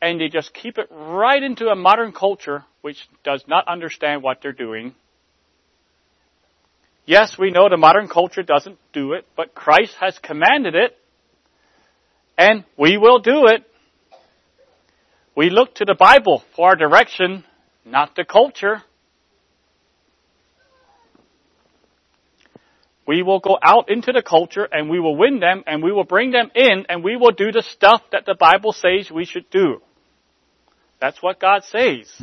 and 0.00 0.20
they 0.20 0.28
just 0.28 0.52
keep 0.52 0.78
it 0.78 0.88
right 0.90 1.42
into 1.42 1.68
a 1.68 1.76
modern 1.76 2.12
culture 2.12 2.64
which 2.82 3.08
does 3.24 3.44
not 3.46 3.66
understand 3.68 4.22
what 4.22 4.38
they're 4.42 4.52
doing 4.52 4.94
Yes, 7.04 7.36
we 7.36 7.50
know 7.50 7.68
the 7.68 7.76
modern 7.76 8.08
culture 8.08 8.42
doesn't 8.42 8.78
do 8.92 9.14
it, 9.14 9.26
but 9.36 9.54
Christ 9.54 9.96
has 10.00 10.18
commanded 10.18 10.74
it, 10.74 10.96
and 12.38 12.64
we 12.78 12.96
will 12.96 13.18
do 13.18 13.46
it. 13.46 13.64
We 15.34 15.48
look 15.48 15.76
to 15.76 15.84
the 15.84 15.94
Bible 15.94 16.44
for 16.54 16.70
our 16.70 16.76
direction, 16.76 17.44
not 17.84 18.14
the 18.16 18.24
culture. 18.24 18.82
We 23.06 23.22
will 23.22 23.40
go 23.40 23.58
out 23.62 23.90
into 23.90 24.12
the 24.12 24.22
culture 24.22 24.68
and 24.70 24.88
we 24.88 25.00
will 25.00 25.16
win 25.16 25.40
them 25.40 25.64
and 25.66 25.82
we 25.82 25.90
will 25.90 26.04
bring 26.04 26.30
them 26.30 26.50
in 26.54 26.86
and 26.88 27.02
we 27.02 27.16
will 27.16 27.32
do 27.32 27.50
the 27.50 27.62
stuff 27.62 28.02
that 28.12 28.26
the 28.26 28.36
Bible 28.38 28.72
says 28.72 29.10
we 29.10 29.24
should 29.24 29.48
do. 29.50 29.80
That's 31.00 31.20
what 31.22 31.40
God 31.40 31.64
says. 31.64 32.22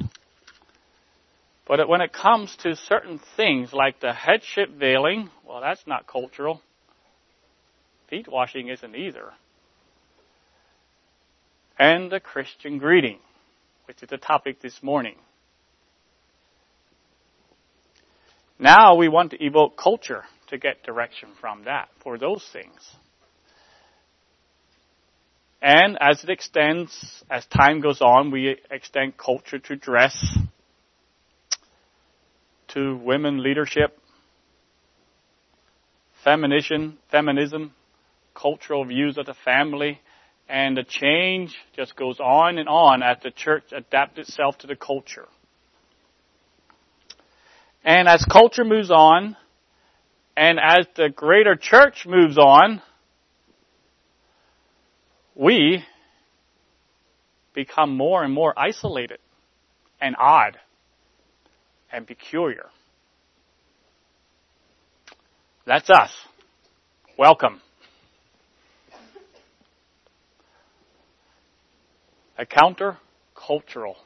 But 1.68 1.88
when 1.90 2.02
it 2.02 2.14
comes 2.14 2.56
to 2.64 2.76
certain 2.76 3.20
things 3.36 3.74
like 3.74 4.00
the 4.00 4.14
headship 4.14 4.70
veiling, 4.70 5.30
well, 5.48 5.62
that's 5.62 5.86
not 5.86 6.08
cultural. 6.08 6.62
Feet 8.10 8.28
washing 8.28 8.70
isn't 8.70 8.96
either. 8.96 9.34
And 11.80 12.12
the 12.12 12.20
Christian 12.20 12.78
greeting, 12.78 13.20
which 13.86 14.04
is 14.04 14.10
the 14.10 14.18
topic 14.18 14.62
this 14.62 14.84
morning. 14.84 15.16
Now 18.60 18.96
we 18.96 19.08
want 19.08 19.32
to 19.32 19.42
evoke 19.42 19.78
culture 19.78 20.26
to 20.48 20.58
get 20.58 20.84
direction 20.84 21.30
from 21.40 21.64
that 21.64 21.88
for 22.04 22.18
those 22.18 22.46
things. 22.52 22.96
And 25.62 25.98
as 26.02 26.24
it 26.24 26.30
extends, 26.30 27.24
as 27.30 27.46
time 27.46 27.80
goes 27.80 28.02
on, 28.02 28.32
we 28.32 28.58
extend 28.70 29.18
culture 29.18 29.60
to 29.60 29.76
dress, 29.76 30.18
to 32.70 32.98
women 32.98 33.42
leadership, 33.42 33.98
feminism, 36.24 36.98
feminism, 37.12 37.74
cultural 38.34 38.86
views 38.86 39.18
of 39.18 39.26
the 39.26 39.34
family, 39.34 40.00
and 40.50 40.76
the 40.76 40.84
change 40.84 41.56
just 41.76 41.96
goes 41.96 42.20
on 42.20 42.58
and 42.58 42.68
on 42.68 43.04
as 43.04 43.18
the 43.24 43.30
church 43.30 43.66
adapts 43.72 44.18
itself 44.18 44.58
to 44.58 44.68
the 44.68 44.76
culture. 44.76 45.28
And 47.86 48.08
as 48.08 48.26
culture 48.26 48.66
moves 48.66 48.90
on, 48.90 49.38
and 50.36 50.60
as 50.60 50.88
the 50.96 51.10
greater 51.10 51.56
church 51.56 52.06
moves 52.08 52.38
on, 52.38 52.82
we 55.36 55.84
become 57.54 57.96
more 57.96 58.24
and 58.24 58.34
more 58.34 58.54
isolated 58.58 59.20
and 60.02 60.16
odd 60.18 60.58
and 61.92 62.08
peculiar. 62.08 62.66
That's 65.66 65.90
us. 65.90 66.12
Welcome. 67.18 67.62
A 72.40 72.46
counter-cultural 72.46 73.98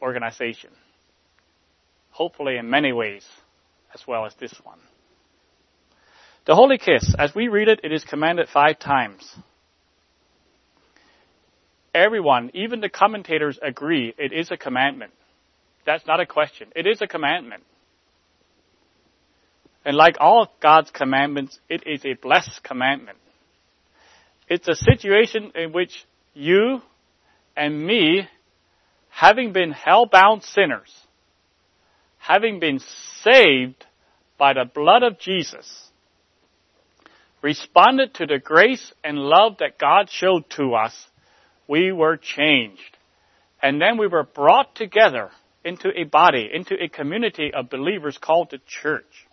organization. 0.00 0.70
Hopefully 2.10 2.56
in 2.56 2.70
many 2.70 2.92
ways, 2.92 3.26
as 3.92 4.06
well 4.06 4.24
as 4.24 4.34
this 4.36 4.54
one. 4.62 4.78
The 6.46 6.54
Holy 6.54 6.78
Kiss, 6.78 7.14
as 7.18 7.34
we 7.34 7.48
read 7.48 7.66
it, 7.66 7.80
it 7.82 7.92
is 7.92 8.04
commanded 8.04 8.48
five 8.48 8.78
times. 8.78 9.34
Everyone, 11.92 12.52
even 12.54 12.80
the 12.80 12.88
commentators 12.88 13.58
agree 13.60 14.14
it 14.16 14.32
is 14.32 14.52
a 14.52 14.56
commandment. 14.56 15.12
That's 15.84 16.06
not 16.06 16.20
a 16.20 16.26
question. 16.26 16.68
It 16.76 16.86
is 16.86 17.02
a 17.02 17.08
commandment. 17.08 17.64
And 19.84 19.96
like 19.96 20.16
all 20.20 20.52
God's 20.62 20.90
commandments, 20.92 21.58
it 21.68 21.82
is 21.84 22.04
a 22.04 22.14
blessed 22.14 22.62
commandment. 22.62 23.18
It's 24.48 24.68
a 24.68 24.76
situation 24.76 25.50
in 25.56 25.72
which 25.72 26.06
you 26.34 26.80
and 27.58 27.84
me, 27.84 28.28
having 29.10 29.52
been 29.52 29.72
hell-bound 29.72 30.44
sinners, 30.44 30.94
having 32.18 32.60
been 32.60 32.80
saved 33.22 33.84
by 34.38 34.52
the 34.52 34.64
blood 34.64 35.02
of 35.02 35.18
Jesus, 35.18 35.90
responded 37.42 38.14
to 38.14 38.26
the 38.26 38.38
grace 38.38 38.92
and 39.02 39.18
love 39.18 39.56
that 39.58 39.78
God 39.78 40.08
showed 40.08 40.48
to 40.50 40.74
us, 40.74 40.94
we 41.66 41.92
were 41.92 42.16
changed. 42.16 42.96
And 43.60 43.80
then 43.80 43.98
we 43.98 44.06
were 44.06 44.22
brought 44.22 44.76
together 44.76 45.30
into 45.64 45.88
a 45.96 46.04
body, 46.04 46.48
into 46.52 46.74
a 46.80 46.88
community 46.88 47.50
of 47.52 47.70
believers 47.70 48.16
called 48.20 48.50
the 48.50 48.60
church. 48.66 49.26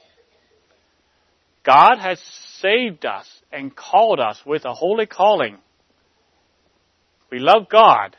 God 1.64 1.98
has 2.00 2.20
saved 2.60 3.06
us 3.06 3.28
and 3.52 3.76
called 3.76 4.20
us 4.20 4.42
with 4.46 4.66
a 4.66 4.74
holy 4.74 5.06
calling. 5.06 5.58
We 7.32 7.40
love 7.40 7.70
God. 7.70 8.16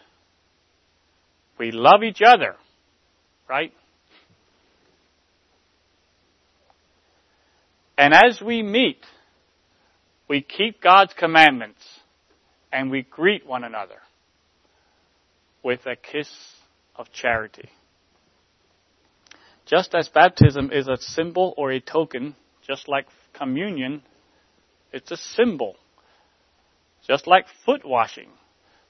We 1.58 1.70
love 1.72 2.02
each 2.02 2.20
other. 2.24 2.56
Right? 3.48 3.72
And 7.98 8.12
as 8.12 8.40
we 8.44 8.62
meet, 8.62 8.98
we 10.28 10.42
keep 10.42 10.82
God's 10.82 11.14
commandments 11.14 11.80
and 12.72 12.90
we 12.90 13.02
greet 13.02 13.46
one 13.46 13.64
another 13.64 14.00
with 15.62 15.86
a 15.86 15.96
kiss 15.96 16.28
of 16.94 17.10
charity. 17.12 17.70
Just 19.66 19.94
as 19.94 20.08
baptism 20.08 20.70
is 20.72 20.88
a 20.88 20.96
symbol 20.96 21.54
or 21.56 21.72
a 21.72 21.80
token, 21.80 22.36
just 22.66 22.88
like 22.88 23.06
communion, 23.32 24.02
it's 24.92 25.10
a 25.10 25.16
symbol. 25.16 25.76
Just 27.06 27.26
like 27.26 27.46
foot 27.64 27.84
washing. 27.84 28.28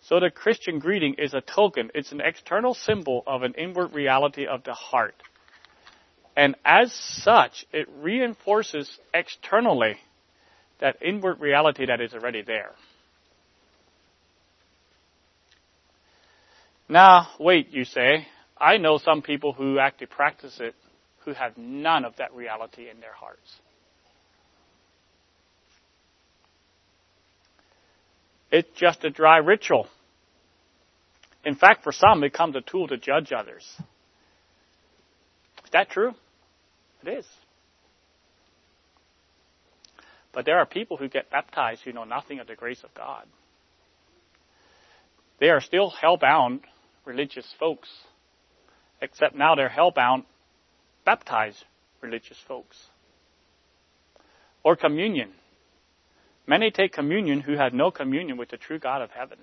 So 0.09 0.20
the 0.20 0.30
Christian 0.30 0.78
greeting 0.78 1.14
is 1.18 1.34
a 1.34 1.40
token. 1.40 1.90
It's 1.92 2.12
an 2.12 2.20
external 2.20 2.74
symbol 2.74 3.24
of 3.26 3.42
an 3.42 3.54
inward 3.59 3.92
reality 3.92 4.46
of 4.46 4.62
the 4.62 4.72
heart. 4.72 5.16
And 6.36 6.54
as 6.64 6.92
such, 6.92 7.66
it 7.72 7.88
reinforces 8.00 8.98
externally 9.12 9.96
that 10.80 10.96
inward 11.02 11.40
reality 11.40 11.86
that 11.86 12.00
is 12.00 12.14
already 12.14 12.42
there. 12.42 12.70
Now, 16.88 17.28
wait, 17.40 17.70
you 17.70 17.84
say. 17.84 18.28
I 18.57 18.76
know 18.76 18.98
some 18.98 19.22
people 19.22 19.54
who 19.54 19.80
actually 19.80 20.07
practice 20.07 20.61
it 20.61 20.76
who 21.24 21.32
have 21.32 21.59
none 21.59 22.04
of 22.04 22.14
that 22.18 22.32
reality 22.32 22.88
in 22.88 23.00
their 23.00 23.12
hearts. 23.12 23.57
It's 28.52 28.68
just 28.78 29.02
a 29.02 29.11
dry 29.11 29.38
ritual. 29.38 29.88
In 31.47 31.55
fact, 31.55 31.84
for 31.84 31.92
some, 31.92 32.24
it 32.24 32.32
becomes 32.32 32.57
a 32.57 32.61
tool 32.61 32.88
to 32.88 32.97
judge 32.97 33.32
others. 33.32 33.64
Is 35.64 35.70
that 35.72 35.90
true? 35.90 36.12
It 37.05 37.09
is. 37.20 37.26
But 40.32 40.44
there 40.44 40.59
are 40.59 40.66
people 40.66 40.97
who 40.97 41.09
get 41.09 41.30
baptized 41.30 41.82
who 41.82 41.92
know 41.92 42.03
nothing 42.03 42.40
of 42.40 42.49
the 42.49 42.57
grace 42.57 42.82
of 42.82 42.92
God. 42.94 43.24
They 45.38 45.51
are 45.51 45.61
still 45.61 45.88
hell-bound 45.88 46.62
religious 47.05 47.47
folks, 47.61 47.88
except 49.01 49.36
now 49.36 49.55
they're 49.55 49.68
hell-bound 49.68 50.24
baptized 51.05 51.64
religious 52.01 52.38
folks. 52.49 52.76
Or 54.64 54.74
communion. 54.74 55.30
Many 56.44 56.72
take 56.72 56.92
communion 56.92 57.40
who 57.40 57.57
have 57.57 57.72
no 57.72 57.92
communion 57.92 58.36
with 58.36 58.51
the 58.51 58.57
true 58.57 58.80
God 58.80 59.01
of 59.01 59.11
heaven. 59.11 59.38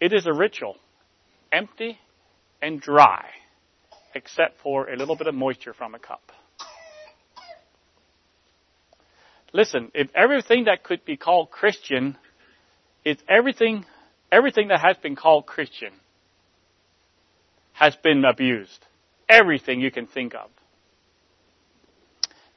It 0.00 0.12
is 0.12 0.26
a 0.26 0.32
ritual, 0.32 0.76
empty 1.50 1.98
and 2.62 2.80
dry, 2.80 3.26
except 4.14 4.60
for 4.60 4.88
a 4.88 4.96
little 4.96 5.16
bit 5.16 5.26
of 5.26 5.34
moisture 5.34 5.74
from 5.74 5.94
a 5.94 5.98
cup. 5.98 6.32
Listen, 9.52 9.90
if 9.94 10.08
everything 10.14 10.64
that 10.64 10.84
could 10.84 11.04
be 11.04 11.16
called 11.16 11.50
Christian 11.50 12.16
is 13.04 13.16
everything, 13.28 13.84
everything 14.30 14.68
that 14.68 14.80
has 14.80 14.96
been 14.98 15.16
called 15.16 15.46
Christian 15.46 15.92
has 17.72 17.96
been 17.96 18.24
abused. 18.24 18.84
Everything 19.28 19.80
you 19.80 19.90
can 19.90 20.06
think 20.06 20.34
of. 20.34 20.50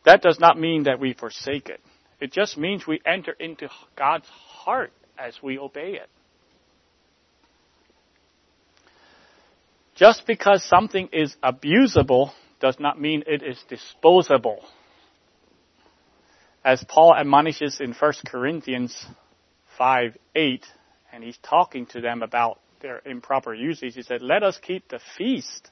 That 0.04 0.22
does 0.22 0.40
not 0.40 0.60
mean 0.60 0.84
that 0.84 1.00
we 1.00 1.14
forsake 1.14 1.70
it. 1.70 1.80
It 2.20 2.32
just 2.32 2.58
means 2.58 2.88
we 2.88 3.02
enter 3.06 3.34
into 3.40 3.70
God's 3.96 4.28
heart 4.28 4.92
as 5.18 5.38
we 5.42 5.60
obey 5.60 5.94
it. 5.94 6.10
Just 10.02 10.26
because 10.26 10.64
something 10.64 11.10
is 11.14 11.36
abusable 11.44 12.32
does 12.60 12.80
not 12.80 13.00
mean 13.00 13.24
it 13.28 13.44
is 13.44 13.64
disposable 13.70 14.66
as 16.66 16.84
Paul 16.88 17.16
admonishes 17.16 17.80
in 17.80 17.94
1 17.94 18.14
Corinthians 18.26 19.06
5 19.78 20.18
8, 20.36 20.66
and 21.14 21.24
he's 21.24 21.38
talking 21.44 21.86
to 21.88 22.02
them 22.02 22.24
about 22.24 22.60
their 22.82 23.00
improper 23.06 23.54
usage, 23.54 23.94
he 23.94 24.02
said, 24.02 24.24
Let 24.24 24.42
us 24.42 24.60
keep 24.60 24.90
the 24.90 25.00
feast, 25.20 25.70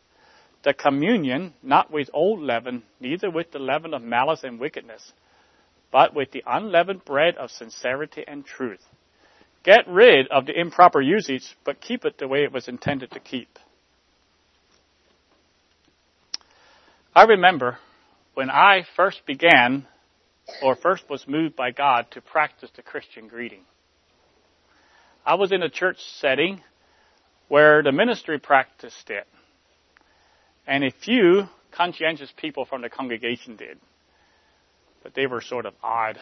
the 0.64 0.76
communion, 0.76 1.56
not 1.64 1.92
with 1.92 2.12
old 2.14 2.40
leaven, 2.40 2.84
neither 3.00 3.32
with 3.32 3.52
the 3.52 3.58
leaven 3.58 3.96
of 3.96 4.04
malice 4.04 4.44
and 4.44 4.60
wickedness, 4.60 5.12
but 5.92 6.16
with 6.16 6.32
the 6.34 6.44
unleavened 6.46 7.04
bread 7.04 7.36
of 7.38 7.50
sincerity 7.50 8.24
and 8.28 8.46
truth. 8.46 8.84
Get 9.64 9.88
rid 9.88 10.28
of 10.28 10.46
the 10.46 10.60
improper 10.60 11.02
usage, 11.02 11.56
but 11.64 11.82
keep 11.82 12.06
it 12.06 12.20
the 12.20 12.28
way 12.28 12.44
it 12.44 12.54
was 12.54 12.68
intended 12.68 13.10
to 13.12 13.20
keep. 13.20 13.58
I 17.16 17.24
remember 17.24 17.78
when 18.34 18.50
I 18.50 18.86
first 18.96 19.26
began 19.26 19.86
or 20.62 20.76
first 20.76 21.10
was 21.10 21.28
moved 21.28 21.56
by 21.56 21.72
God 21.72 22.08
to 22.12 22.22
practice 22.22 22.70
the 22.76 22.82
Christian 22.82 23.28
greeting. 23.28 23.62
I 25.26 25.36
was 25.36 25.52
in 25.52 25.62
a 25.62 25.70
church 25.70 25.98
setting 26.20 26.62
where 27.48 27.84
the 27.84 27.92
ministry 27.92 28.40
practiced 28.40 29.10
it. 29.10 29.28
And 30.66 30.84
a 30.84 30.92
few 30.92 31.44
conscientious 31.72 32.32
people 32.38 32.66
from 32.66 32.82
the 32.82 32.90
congregation 32.90 33.56
did. 33.56 33.80
But 35.04 35.14
they 35.16 35.26
were 35.26 35.42
sort 35.42 35.66
of 35.66 35.74
odd. 35.84 36.18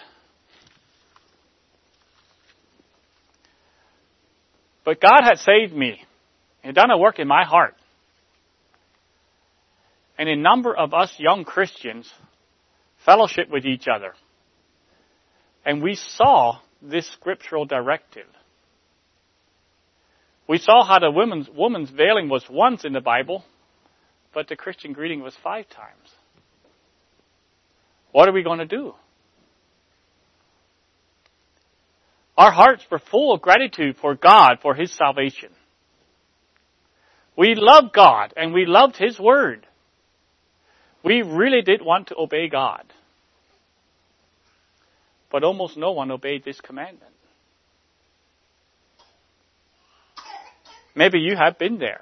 But 4.85 5.01
God 5.01 5.21
had 5.23 5.39
saved 5.39 5.73
me 5.73 6.01
and 6.63 6.73
done 6.73 6.91
a 6.91 6.97
work 6.97 7.19
in 7.19 7.27
my 7.27 7.43
heart. 7.43 7.75
And 10.17 10.27
a 10.27 10.35
number 10.35 10.75
of 10.75 10.93
us 10.93 11.13
young 11.17 11.43
Christians 11.43 12.11
fellowship 13.05 13.49
with 13.49 13.65
each 13.65 13.87
other. 13.87 14.13
And 15.65 15.81
we 15.81 15.95
saw 15.95 16.59
this 16.81 17.07
scriptural 17.13 17.65
directive. 17.65 18.27
We 20.47 20.57
saw 20.57 20.85
how 20.85 20.99
the 20.99 21.11
woman's, 21.11 21.49
woman's 21.49 21.89
veiling 21.89 22.29
was 22.29 22.45
once 22.49 22.85
in 22.85 22.93
the 22.93 23.01
Bible, 23.01 23.43
but 24.33 24.47
the 24.47 24.55
Christian 24.55 24.93
greeting 24.93 25.21
was 25.21 25.35
five 25.43 25.67
times. 25.69 26.09
What 28.11 28.29
are 28.29 28.33
we 28.33 28.43
going 28.43 28.59
to 28.59 28.65
do? 28.65 28.93
Our 32.37 32.51
hearts 32.51 32.83
were 32.89 32.99
full 32.99 33.33
of 33.33 33.41
gratitude 33.41 33.97
for 33.99 34.15
God 34.15 34.59
for 34.61 34.75
His 34.75 34.95
salvation. 34.95 35.49
We 37.35 37.55
loved 37.55 37.93
God 37.93 38.33
and 38.37 38.53
we 38.53 38.65
loved 38.65 38.95
His 38.95 39.19
Word. 39.19 39.65
We 41.03 41.21
really 41.21 41.61
did 41.61 41.81
want 41.81 42.07
to 42.07 42.15
obey 42.17 42.49
God. 42.49 42.83
But 45.31 45.43
almost 45.43 45.77
no 45.77 45.91
one 45.91 46.11
obeyed 46.11 46.43
this 46.43 46.59
commandment. 46.61 47.13
Maybe 50.95 51.19
you 51.19 51.35
have 51.35 51.59
been 51.59 51.77
there. 51.77 52.01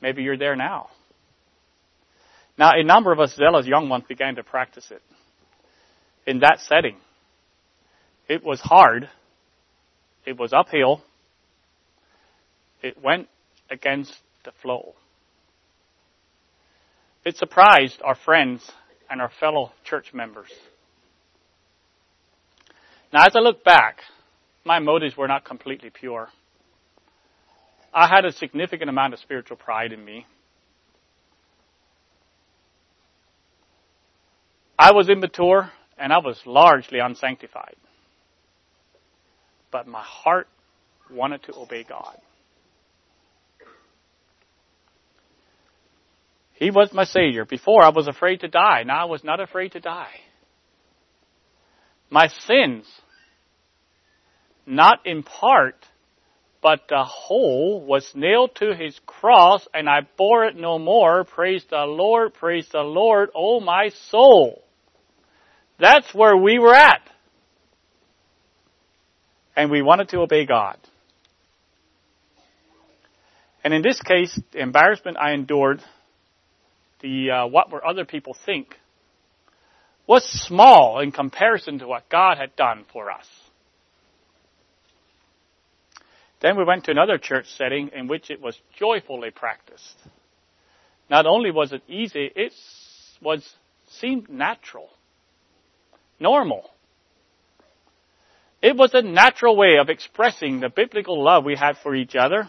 Maybe 0.00 0.22
you're 0.22 0.38
there 0.38 0.56
now. 0.56 0.88
Now, 2.58 2.72
a 2.74 2.82
number 2.82 3.12
of 3.12 3.20
us 3.20 3.34
zealous 3.36 3.66
young 3.66 3.88
ones 3.88 4.04
began 4.08 4.34
to 4.34 4.42
practice 4.42 4.90
it 4.90 5.02
in 6.26 6.40
that 6.40 6.58
setting. 6.60 6.96
It 8.28 8.44
was 8.44 8.60
hard. 8.60 9.08
It 10.26 10.38
was 10.38 10.52
uphill. 10.52 11.02
It 12.82 13.02
went 13.02 13.28
against 13.70 14.14
the 14.44 14.52
flow. 14.62 14.94
It 17.24 17.36
surprised 17.36 18.00
our 18.02 18.14
friends 18.14 18.70
and 19.10 19.20
our 19.20 19.30
fellow 19.40 19.72
church 19.84 20.12
members. 20.14 20.50
Now, 23.12 23.24
as 23.26 23.34
I 23.34 23.40
look 23.40 23.64
back, 23.64 23.98
my 24.64 24.78
motives 24.78 25.16
were 25.16 25.28
not 25.28 25.44
completely 25.44 25.90
pure. 25.90 26.28
I 27.92 28.06
had 28.06 28.24
a 28.24 28.32
significant 28.32 28.88
amount 28.88 29.14
of 29.14 29.20
spiritual 29.20 29.56
pride 29.56 29.92
in 29.92 30.04
me. 30.04 30.26
I 34.78 34.92
was 34.92 35.08
immature 35.10 35.70
and 35.98 36.12
I 36.12 36.18
was 36.18 36.40
largely 36.46 37.00
unsanctified. 37.00 37.76
But 39.70 39.86
my 39.86 40.02
heart 40.02 40.48
wanted 41.10 41.42
to 41.44 41.54
obey 41.56 41.84
God. 41.84 42.16
He 46.60 46.70
was 46.70 46.92
my 46.92 47.04
Savior. 47.04 47.46
Before 47.46 47.82
I 47.82 47.88
was 47.88 48.06
afraid 48.06 48.40
to 48.40 48.48
die. 48.48 48.82
Now 48.84 49.02
I 49.02 49.04
was 49.06 49.24
not 49.24 49.40
afraid 49.40 49.72
to 49.72 49.80
die. 49.80 50.12
My 52.10 52.28
sins, 52.46 52.86
not 54.66 54.98
in 55.06 55.22
part, 55.22 55.86
but 56.62 56.80
the 56.88 57.02
whole 57.02 57.82
was 57.82 58.12
nailed 58.14 58.56
to 58.56 58.74
his 58.74 59.00
cross 59.06 59.66
and 59.72 59.88
I 59.88 60.00
bore 60.18 60.44
it 60.44 60.56
no 60.56 60.78
more. 60.78 61.24
Praise 61.24 61.64
the 61.70 61.86
Lord, 61.86 62.34
praise 62.34 62.68
the 62.70 62.80
Lord, 62.82 63.30
oh 63.34 63.60
my 63.60 63.88
soul. 64.10 64.62
That's 65.78 66.12
where 66.12 66.36
we 66.36 66.58
were 66.58 66.74
at. 66.74 67.00
And 69.56 69.70
we 69.70 69.80
wanted 69.80 70.10
to 70.10 70.18
obey 70.18 70.44
God. 70.44 70.76
And 73.64 73.72
in 73.72 73.80
this 73.80 74.00
case, 74.02 74.38
the 74.52 74.60
embarrassment 74.60 75.16
I 75.16 75.32
endured, 75.32 75.82
the 77.00 77.30
uh, 77.30 77.46
what 77.46 77.70
were 77.70 77.86
other 77.86 78.04
people 78.04 78.36
think, 78.46 78.76
was 80.06 80.24
small 80.24 81.00
in 81.00 81.12
comparison 81.12 81.78
to 81.78 81.86
what 81.86 82.08
God 82.08 82.38
had 82.38 82.56
done 82.56 82.84
for 82.92 83.10
us. 83.10 83.26
Then 86.40 86.56
we 86.56 86.64
went 86.64 86.84
to 86.84 86.90
another 86.90 87.18
church 87.18 87.46
setting 87.56 87.90
in 87.94 88.08
which 88.08 88.30
it 88.30 88.40
was 88.40 88.58
joyfully 88.78 89.30
practiced. 89.30 89.96
Not 91.10 91.26
only 91.26 91.50
was 91.50 91.72
it 91.72 91.82
easy, 91.86 92.30
it 92.34 92.52
was 93.20 93.48
seemed 93.88 94.28
natural, 94.28 94.88
normal. 96.18 96.70
It 98.62 98.76
was 98.76 98.94
a 98.94 99.02
natural 99.02 99.56
way 99.56 99.76
of 99.80 99.88
expressing 99.88 100.60
the 100.60 100.68
biblical 100.68 101.22
love 101.22 101.44
we 101.44 101.56
had 101.56 101.76
for 101.82 101.94
each 101.94 102.14
other 102.14 102.48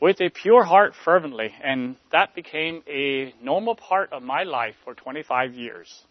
with 0.00 0.20
a 0.20 0.28
pure 0.30 0.62
heart 0.62 0.94
fervently, 1.04 1.52
and 1.62 1.96
that 2.12 2.34
became 2.34 2.82
a 2.86 3.34
normal 3.42 3.74
part 3.74 4.12
of 4.12 4.22
my 4.22 4.42
life 4.42 4.74
for 4.84 4.94
25 4.94 5.54
years. 5.54 6.02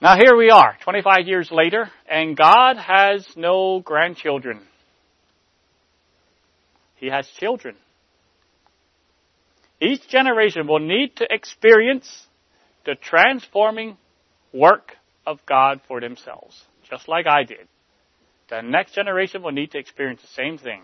Now 0.00 0.16
here 0.16 0.36
we 0.36 0.50
are, 0.50 0.76
25 0.84 1.26
years 1.26 1.50
later, 1.50 1.90
and 2.08 2.36
God 2.36 2.76
has 2.76 3.26
no 3.36 3.80
grandchildren. 3.80 4.60
He 6.96 7.08
has 7.08 7.26
children. 7.38 7.76
Each 9.80 10.06
generation 10.08 10.66
will 10.66 10.80
need 10.80 11.16
to 11.16 11.26
experience 11.30 12.26
the 12.84 12.94
transforming 12.94 13.96
work 14.52 14.92
of 15.26 15.38
God 15.46 15.80
for 15.88 16.00
themselves, 16.00 16.60
just 16.88 17.08
like 17.08 17.26
I 17.26 17.44
did. 17.44 17.68
The 18.48 18.62
next 18.62 18.94
generation 18.94 19.42
will 19.42 19.52
need 19.52 19.72
to 19.72 19.78
experience 19.78 20.22
the 20.22 20.28
same 20.28 20.58
thing. 20.58 20.82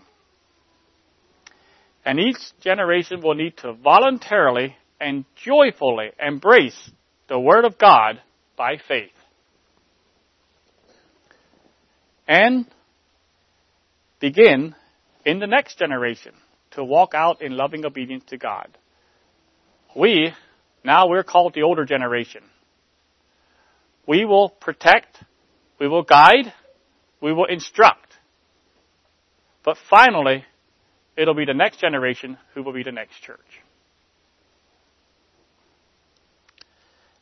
And 2.05 2.19
each 2.19 2.37
generation 2.61 3.21
will 3.21 3.33
need 3.33 3.57
to 3.57 3.73
voluntarily 3.73 4.75
and 4.99 5.25
joyfully 5.35 6.11
embrace 6.19 6.91
the 7.27 7.39
Word 7.39 7.65
of 7.65 7.77
God 7.79 8.21
by 8.55 8.77
faith. 8.87 9.09
And 12.27 12.65
begin 14.19 14.75
in 15.25 15.39
the 15.39 15.47
next 15.47 15.79
generation 15.79 16.33
to 16.71 16.83
walk 16.83 17.13
out 17.13 17.41
in 17.41 17.57
loving 17.57 17.85
obedience 17.85 18.23
to 18.27 18.37
God. 18.37 18.77
We, 19.95 20.33
now 20.83 21.07
we're 21.07 21.23
called 21.23 21.53
the 21.53 21.63
older 21.63 21.85
generation. 21.85 22.43
We 24.07 24.25
will 24.25 24.49
protect, 24.49 25.17
we 25.79 25.87
will 25.87 26.03
guide, 26.03 26.53
we 27.25 27.33
will 27.33 27.45
instruct. 27.45 28.13
But 29.63 29.77
finally, 29.89 30.45
it'll 31.17 31.33
be 31.33 31.45
the 31.45 31.55
next 31.55 31.79
generation 31.79 32.37
who 32.53 32.61
will 32.61 32.71
be 32.71 32.83
the 32.83 32.91
next 32.91 33.19
church. 33.19 33.39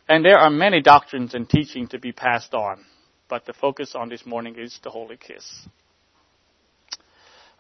And 0.10 0.26
there 0.26 0.38
are 0.38 0.50
many 0.50 0.82
doctrines 0.82 1.34
and 1.34 1.50
teaching 1.50 1.88
to 1.88 2.00
be 2.00 2.12
passed 2.12 2.54
on, 2.54 2.84
but 3.30 3.46
the 3.46 3.54
focus 3.54 3.96
on 3.96 4.10
this 4.10 4.26
morning 4.26 4.56
is 4.58 4.78
the 4.84 4.90
Holy 4.90 5.16
Kiss. 5.16 5.70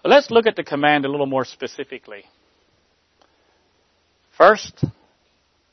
let's 0.03 0.29
look 0.29 0.45
at 0.45 0.57
the 0.57 0.65
command 0.65 1.05
a 1.05 1.09
little 1.09 1.25
more 1.25 1.45
specifically. 1.45 2.25
First 4.37 4.83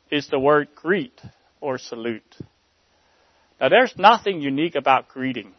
is 0.09 0.29
the 0.29 0.39
word 0.39 0.69
greet 0.77 1.21
or 1.61 1.79
salute. 1.79 2.37
Now 3.61 3.71
there's 3.71 3.95
nothing 3.97 4.41
unique 4.41 4.77
about 4.77 5.09
greeting. 5.09 5.55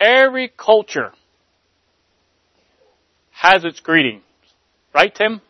Every 0.00 0.48
culture 0.48 1.12
has 3.32 3.64
its 3.64 3.80
greetings. 3.80 4.22
Right, 4.94 5.14
Tim? 5.14 5.40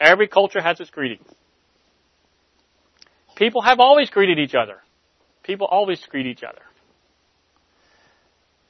Every 0.00 0.28
culture 0.28 0.60
has 0.60 0.80
its 0.80 0.90
greetings. 0.90 1.26
People 3.36 3.62
have 3.62 3.80
always 3.80 4.10
greeted 4.10 4.38
each 4.38 4.54
other. 4.54 4.76
People 5.42 5.66
always 5.66 6.04
greet 6.08 6.26
each 6.26 6.42
other. 6.42 6.62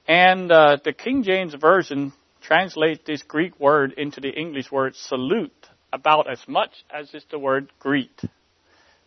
And 0.06 0.50
uh, 0.50 0.78
the 0.84 0.92
King 0.92 1.22
James 1.22 1.54
Version 1.54 2.12
translates 2.42 3.02
this 3.06 3.22
Greek 3.22 3.58
word 3.58 3.94
into 3.96 4.20
the 4.20 4.28
English 4.28 4.70
word 4.70 4.94
salute 4.96 5.52
about 5.92 6.30
as 6.30 6.40
much 6.46 6.70
as 6.92 7.12
is 7.14 7.24
the 7.30 7.38
word 7.38 7.70
greet. 7.78 8.20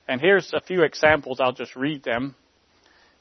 And 0.08 0.22
here's 0.22 0.52
a 0.54 0.62
few 0.62 0.84
examples. 0.84 1.40
I'll 1.40 1.52
just 1.52 1.76
read 1.76 2.04
them. 2.04 2.36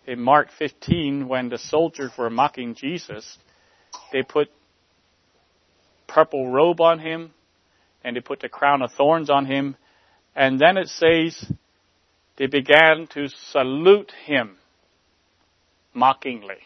In 0.07 0.20
Mark 0.20 0.48
15, 0.57 1.26
when 1.26 1.48
the 1.48 1.59
soldiers 1.59 2.12
were 2.16 2.30
mocking 2.30 2.74
Jesus, 2.74 3.38
they 4.12 4.22
put 4.22 4.48
purple 6.07 6.50
robe 6.50 6.80
on 6.80 7.00
him 7.00 7.32
and 8.04 8.14
they 8.14 8.20
put 8.20 8.38
the 8.40 8.48
crown 8.48 8.82
of 8.82 8.92
thorns 8.92 9.28
on 9.30 9.46
him. 9.46 9.76
And 10.36 10.61
then 10.61 10.76
it 10.76 10.88
says 10.88 11.50
they 12.36 12.46
began 12.46 13.09
to 13.14 13.28
salute 13.50 14.12
him 14.24 14.57
mockingly. 15.92 16.59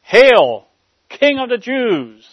Hail, 0.00 0.66
King 1.10 1.38
of 1.38 1.50
the 1.50 1.58
Jews! 1.58 2.26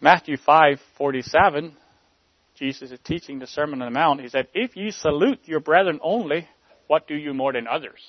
Matthew 0.00 0.36
5:47, 0.36 1.72
Jesus 2.56 2.90
is 2.90 2.98
teaching 3.04 3.38
the 3.38 3.46
Sermon 3.46 3.82
on 3.82 3.92
the 3.92 3.98
Mount. 3.98 4.20
He 4.20 4.28
said, 4.28 4.48
"If 4.54 4.76
you 4.76 4.90
salute 4.90 5.40
your 5.44 5.60
brethren 5.60 5.98
only, 6.02 6.48
what 6.88 7.06
do 7.06 7.14
you 7.14 7.32
more 7.32 7.52
than 7.52 7.68
others? 7.68 8.00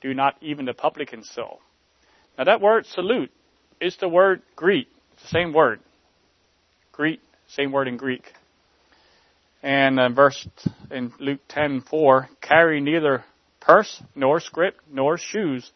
Do 0.00 0.12
not 0.12 0.36
even 0.40 0.64
the 0.64 0.74
publicans 0.74 1.30
so?" 1.30 1.60
Now 2.36 2.44
that 2.44 2.60
word 2.60 2.86
salute 2.86 3.30
is 3.80 3.96
the 3.98 4.08
word 4.08 4.42
greet. 4.56 4.88
It's 5.12 5.22
the 5.22 5.28
same 5.28 5.52
word. 5.52 5.80
Greet, 6.92 7.20
same 7.48 7.72
word 7.72 7.88
in 7.88 7.96
Greek. 7.96 8.32
And 9.62 9.98
uh, 9.98 10.08
verse 10.10 10.46
in 10.90 11.12
Luke 11.18 11.40
10:4, 11.48 12.28
carry 12.40 12.80
neither 12.80 13.24
purse 13.60 14.02
nor 14.14 14.40
scrip 14.40 14.76
nor 14.90 15.18
shoes, 15.18 15.70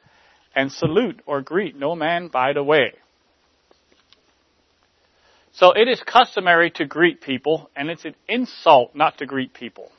and 0.55 0.71
salute 0.71 1.21
or 1.27 1.41
greet 1.43 1.77
no 1.77 1.95
man 1.95 2.29
by 2.29 2.53
the 2.53 2.63
way. 2.63 2.93
So 5.53 5.73
it 5.73 5.89
is 5.89 6.01
customary 6.03 6.71
to 6.73 6.85
greet 6.85 7.21
people, 7.21 7.71
and 7.75 7.91
it's 7.91 8.05
an 8.05 8.15
insult 8.29 8.95
not 8.95 9.19
to 9.19 9.27
greet 9.27 9.53
people. 9.53 9.91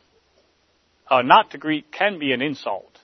Uh, 1.11 1.21
not 1.21 1.51
to 1.51 1.57
greet 1.57 1.91
can 1.91 2.19
be 2.19 2.31
an 2.31 2.41
insult. 2.41 2.97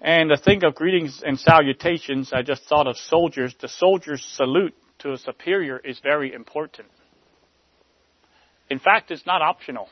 And 0.00 0.30
to 0.30 0.38
think 0.38 0.62
of 0.62 0.74
greetings 0.74 1.22
and 1.24 1.38
salutations, 1.38 2.32
I 2.32 2.40
just 2.40 2.64
thought 2.64 2.86
of 2.86 2.96
soldiers. 2.96 3.54
The 3.60 3.68
soldier's 3.68 4.24
salute 4.24 4.74
to 5.00 5.12
a 5.12 5.18
superior 5.18 5.78
is 5.78 6.00
very 6.02 6.32
important. 6.32 6.88
In 8.70 8.78
fact, 8.78 9.10
it's 9.10 9.26
not 9.26 9.42
optional. 9.42 9.88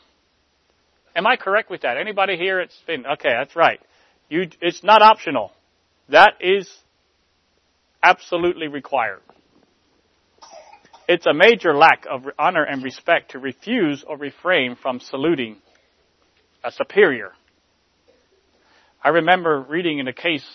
Am 1.14 1.26
I 1.26 1.36
correct 1.36 1.70
with 1.70 1.82
that? 1.82 1.98
Anybody 1.98 2.38
here? 2.38 2.58
It's 2.58 2.80
been 2.86 3.04
okay. 3.04 3.28
That's 3.28 3.54
right. 3.54 3.80
You, 4.30 4.48
it's 4.62 4.82
not 4.82 5.02
optional. 5.02 5.52
That 6.08 6.32
is 6.40 6.66
absolutely 8.02 8.68
required. 8.68 9.20
It's 11.12 11.26
a 11.26 11.34
major 11.34 11.76
lack 11.76 12.06
of 12.08 12.24
honor 12.38 12.62
and 12.62 12.84
respect 12.84 13.32
to 13.32 13.40
refuse 13.40 14.04
or 14.06 14.16
refrain 14.16 14.76
from 14.80 15.00
saluting 15.00 15.56
a 16.62 16.70
superior. 16.70 17.32
I 19.02 19.08
remember 19.08 19.60
reading 19.60 19.98
in 19.98 20.06
a 20.06 20.12
case 20.12 20.46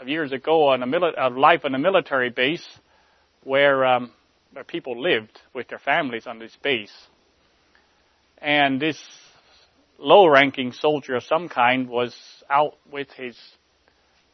of 0.00 0.08
years 0.08 0.32
ago 0.32 0.68
on 0.68 0.82
a, 0.82 0.86
mili- 0.86 1.36
life 1.36 1.66
on 1.66 1.74
a 1.74 1.78
military 1.78 2.30
base 2.30 2.66
where 3.44 3.84
um, 3.84 4.10
where 4.54 4.64
people 4.64 5.02
lived 5.02 5.38
with 5.52 5.68
their 5.68 5.80
families 5.80 6.26
on 6.26 6.38
this 6.38 6.56
base. 6.62 6.94
And 8.38 8.80
this 8.80 8.98
low-ranking 9.98 10.72
soldier 10.72 11.14
of 11.14 11.24
some 11.24 11.50
kind 11.50 11.90
was 11.90 12.16
out 12.48 12.78
with 12.90 13.08
his 13.18 13.36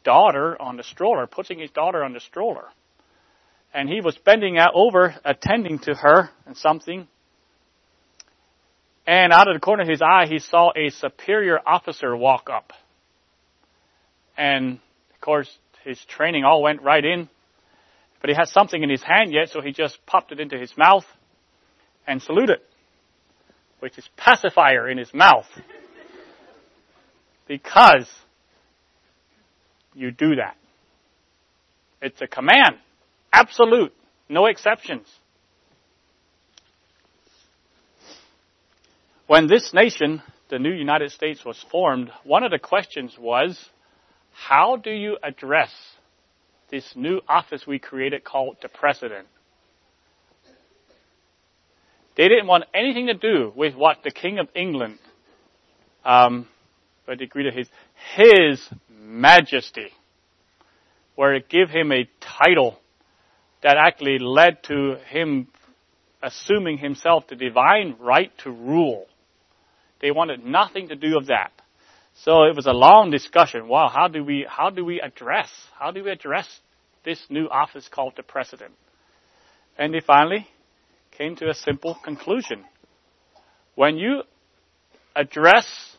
daughter 0.05 0.55
on 0.61 0.77
the 0.77 0.83
stroller, 0.83 1.27
putting 1.27 1.59
his 1.59 1.71
daughter 1.71 2.05
on 2.05 2.13
the 2.13 2.21
stroller. 2.21 2.69
And 3.73 3.89
he 3.89 4.01
was 4.01 4.17
bending 4.23 4.57
over, 4.73 5.15
attending 5.25 5.79
to 5.79 5.95
her 5.95 6.29
and 6.45 6.55
something. 6.55 7.07
And 9.05 9.33
out 9.33 9.47
of 9.47 9.55
the 9.55 9.59
corner 9.59 9.83
of 9.83 9.89
his 9.89 10.01
eye, 10.01 10.27
he 10.29 10.39
saw 10.39 10.71
a 10.75 10.89
superior 10.89 11.59
officer 11.65 12.15
walk 12.15 12.49
up. 12.51 12.71
And 14.37 14.79
of 15.13 15.21
course, 15.21 15.49
his 15.83 15.99
training 16.05 16.43
all 16.43 16.61
went 16.61 16.81
right 16.81 17.03
in. 17.03 17.29
But 18.21 18.29
he 18.29 18.35
had 18.35 18.47
something 18.47 18.81
in 18.81 18.89
his 18.89 19.03
hand 19.03 19.33
yet, 19.33 19.49
so 19.49 19.59
he 19.59 19.73
just 19.73 19.97
popped 20.05 20.31
it 20.31 20.39
into 20.39 20.57
his 20.57 20.73
mouth 20.77 21.05
and 22.07 22.21
saluted, 22.21 22.59
which 23.79 23.97
is 23.97 24.07
pacifier 24.15 24.87
in 24.87 24.97
his 24.97 25.13
mouth. 25.13 25.47
Because 27.47 28.09
you 29.93 30.11
do 30.11 30.35
that. 30.35 30.55
It's 32.01 32.21
a 32.21 32.27
command. 32.27 32.77
Absolute. 33.33 33.91
No 34.29 34.45
exceptions. 34.45 35.07
When 39.25 39.47
this 39.47 39.73
nation, 39.73 40.21
the 40.49 40.59
new 40.59 40.71
United 40.71 41.11
States, 41.11 41.43
was 41.43 41.63
formed, 41.71 42.11
one 42.23 42.43
of 42.43 42.51
the 42.51 42.59
questions 42.59 43.15
was, 43.19 43.57
how 44.31 44.77
do 44.77 44.91
you 44.91 45.17
address 45.23 45.71
this 46.69 46.93
new 46.95 47.21
office 47.27 47.65
we 47.65 47.79
created 47.79 48.23
called 48.23 48.57
the 48.61 48.69
President? 48.69 49.27
They 52.15 52.27
didn't 52.27 52.45
want 52.45 52.65
anything 52.75 53.07
to 53.07 53.15
do 53.15 53.51
with 53.55 53.73
what 53.73 54.03
the 54.03 54.11
King 54.11 54.37
of 54.37 54.47
England, 54.55 54.99
um, 56.05 56.47
but 57.07 57.17
they 57.17 57.25
greeted 57.25 57.55
his, 57.55 57.67
his 58.15 58.69
majesty, 58.89 59.87
where 61.15 61.33
it 61.33 61.49
gave 61.49 61.69
him 61.69 61.91
a 61.91 62.07
title 62.19 62.79
that 63.63 63.77
actually 63.77 64.19
led 64.19 64.61
to 64.63 64.97
him 65.09 65.47
assuming 66.21 66.77
himself 66.77 67.27
the 67.27 67.35
divine 67.35 67.95
right 67.99 68.31
to 68.39 68.51
rule. 68.51 69.07
They 70.01 70.11
wanted 70.11 70.45
nothing 70.45 70.89
to 70.89 70.95
do 70.95 71.17
of 71.17 71.27
that. 71.27 71.51
So 72.15 72.43
it 72.43 72.55
was 72.55 72.67
a 72.67 72.73
long 72.73 73.09
discussion. 73.09 73.67
Wow, 73.67 73.89
how 73.89 74.07
do 74.07 74.23
we, 74.23 74.45
how 74.47 74.69
do 74.69 74.85
we 74.85 75.01
address, 75.01 75.49
how 75.77 75.91
do 75.91 76.03
we 76.03 76.11
address 76.11 76.47
this 77.03 77.19
new 77.29 77.47
office 77.47 77.87
called 77.89 78.13
the 78.15 78.23
president? 78.23 78.73
And 79.77 79.93
they 79.93 80.01
finally 80.01 80.47
came 81.11 81.35
to 81.37 81.49
a 81.49 81.53
simple 81.53 81.97
conclusion. 82.03 82.63
When 83.75 83.97
you 83.97 84.23
address 85.15 85.97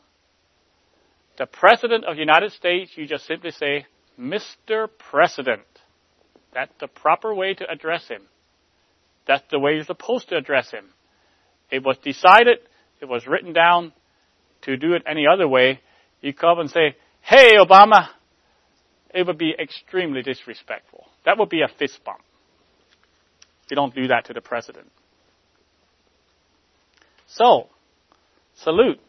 the 1.39 1.47
President 1.47 2.05
of 2.05 2.15
the 2.15 2.21
United 2.21 2.53
States, 2.53 2.93
you 2.95 3.07
just 3.07 3.27
simply 3.27 3.51
say, 3.51 3.87
Mr. 4.19 4.89
President. 5.11 5.63
That's 6.55 6.73
the 6.81 6.87
proper 6.87 7.35
way 7.35 7.55
to 7.55 7.69
address 7.69 8.07
him. 8.09 8.23
That's 9.27 9.43
the 9.51 9.59
way 9.59 9.75
you're 9.75 9.85
supposed 9.85 10.29
to 10.29 10.37
address 10.37 10.71
him. 10.71 10.87
It 11.71 11.85
was 11.85 11.99
decided, 11.99 12.59
it 13.01 13.07
was 13.07 13.27
written 13.27 13.53
down 13.53 13.93
to 14.63 14.77
do 14.77 14.93
it 14.95 15.03
any 15.07 15.27
other 15.27 15.49
way. 15.49 15.81
You 16.21 16.33
come 16.33 16.61
and 16.61 16.71
say, 16.71 16.97
Hey, 17.21 17.57
Obama, 17.57 18.09
it 19.13 19.27
would 19.27 19.39
be 19.39 19.55
extremely 19.59 20.23
disrespectful. 20.23 21.07
That 21.25 21.39
would 21.39 21.49
be 21.49 21.63
a 21.63 21.69
fist 21.79 22.01
bump. 22.05 22.21
You 23.71 23.77
don't 23.77 23.95
do 23.95 24.09
that 24.09 24.27
to 24.27 24.35
the 24.35 24.41
president. 24.41 24.91
So, 27.27 27.69
salute. 28.57 29.01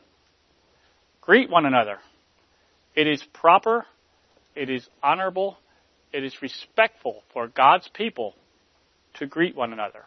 Greet 1.21 1.49
one 1.49 1.65
another. 1.65 1.97
It 2.95 3.07
is 3.07 3.21
proper, 3.33 3.85
it 4.55 4.69
is 4.69 4.87
honorable, 5.03 5.57
it 6.11 6.23
is 6.23 6.41
respectful 6.41 7.23
for 7.33 7.47
God's 7.47 7.89
people 7.93 8.35
to 9.15 9.25
greet 9.25 9.55
one 9.55 9.73
another. 9.73 10.03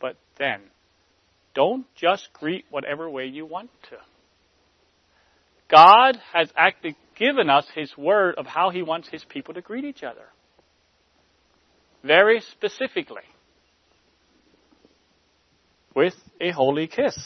But 0.00 0.16
then, 0.38 0.60
don't 1.54 1.86
just 1.94 2.28
greet 2.32 2.64
whatever 2.70 3.08
way 3.08 3.26
you 3.26 3.46
want 3.46 3.70
to. 3.90 3.96
God 5.70 6.18
has 6.32 6.50
actually 6.56 6.96
given 7.16 7.48
us 7.48 7.66
His 7.74 7.96
word 7.96 8.34
of 8.36 8.46
how 8.46 8.70
He 8.70 8.82
wants 8.82 9.08
His 9.08 9.24
people 9.24 9.54
to 9.54 9.60
greet 9.60 9.84
each 9.84 10.02
other. 10.02 10.26
Very 12.02 12.40
specifically. 12.40 13.22
With 15.94 16.14
a 16.40 16.50
holy 16.50 16.86
kiss. 16.86 17.16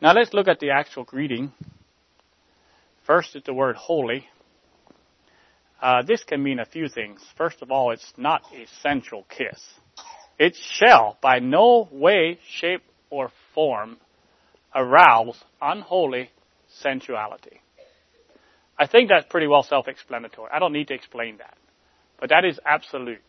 Now 0.00 0.12
let's 0.12 0.34
look 0.34 0.48
at 0.48 0.58
the 0.58 0.70
actual 0.70 1.04
greeting. 1.04 1.52
First 3.06 3.36
is 3.36 3.42
the 3.44 3.54
word 3.54 3.76
holy. 3.76 4.26
Uh, 5.86 6.02
this 6.02 6.24
can 6.24 6.42
mean 6.42 6.58
a 6.58 6.64
few 6.64 6.88
things. 6.88 7.24
First 7.38 7.62
of 7.62 7.70
all, 7.70 7.92
it's 7.92 8.12
not 8.16 8.42
a 8.52 8.66
sensual 8.82 9.24
kiss. 9.28 9.62
It 10.36 10.56
shall 10.56 11.16
by 11.22 11.38
no 11.38 11.88
way, 11.92 12.40
shape, 12.58 12.82
or 13.08 13.30
form 13.54 13.98
arouse 14.74 15.40
unholy 15.62 16.30
sensuality. 16.82 17.60
I 18.76 18.88
think 18.88 19.10
that's 19.10 19.26
pretty 19.30 19.46
well 19.46 19.62
self-explanatory. 19.62 20.50
I 20.52 20.58
don't 20.58 20.72
need 20.72 20.88
to 20.88 20.94
explain 20.94 21.36
that. 21.36 21.56
But 22.18 22.30
that 22.30 22.44
is 22.44 22.58
absolute. 22.66 23.22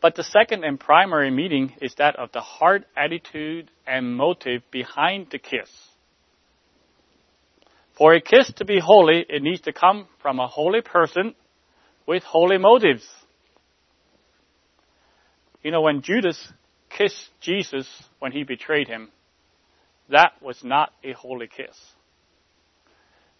But 0.00 0.16
the 0.16 0.24
second 0.24 0.64
and 0.64 0.80
primary 0.80 1.30
meaning 1.30 1.74
is 1.80 1.94
that 1.98 2.16
of 2.16 2.32
the 2.32 2.40
heart 2.40 2.84
attitude 2.96 3.70
and 3.86 4.16
motive 4.16 4.62
behind 4.72 5.28
the 5.30 5.38
kiss. 5.38 5.70
For 7.96 8.14
a 8.14 8.20
kiss 8.20 8.52
to 8.56 8.64
be 8.64 8.80
holy, 8.80 9.24
it 9.28 9.42
needs 9.42 9.60
to 9.62 9.72
come 9.72 10.08
from 10.20 10.40
a 10.40 10.48
holy 10.48 10.80
person 10.80 11.34
with 12.06 12.22
holy 12.22 12.58
motives. 12.58 13.06
You 15.62 15.70
know, 15.70 15.82
when 15.82 16.02
Judas 16.02 16.52
kissed 16.90 17.30
Jesus 17.40 17.88
when 18.18 18.32
he 18.32 18.44
betrayed 18.44 18.88
him, 18.88 19.10
that 20.10 20.32
was 20.42 20.62
not 20.64 20.92
a 21.04 21.12
holy 21.12 21.46
kiss. 21.46 21.76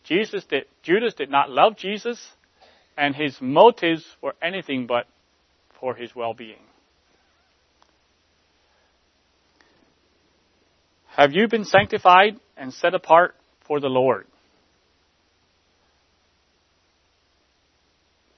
Jesus 0.04 0.44
did, 0.44 0.64
Judas 0.82 1.14
did 1.14 1.30
not 1.30 1.50
love 1.50 1.76
Jesus, 1.76 2.20
and 2.96 3.14
his 3.14 3.36
motives 3.40 4.04
were 4.20 4.34
anything 4.42 4.86
but 4.86 5.06
for 5.80 5.94
his 5.94 6.14
well-being. 6.14 6.62
Have 11.16 11.32
you 11.32 11.46
been 11.48 11.64
sanctified 11.64 12.38
and 12.56 12.72
set 12.72 12.94
apart 12.94 13.34
for 13.66 13.80
the 13.80 13.88
Lord? 13.88 14.26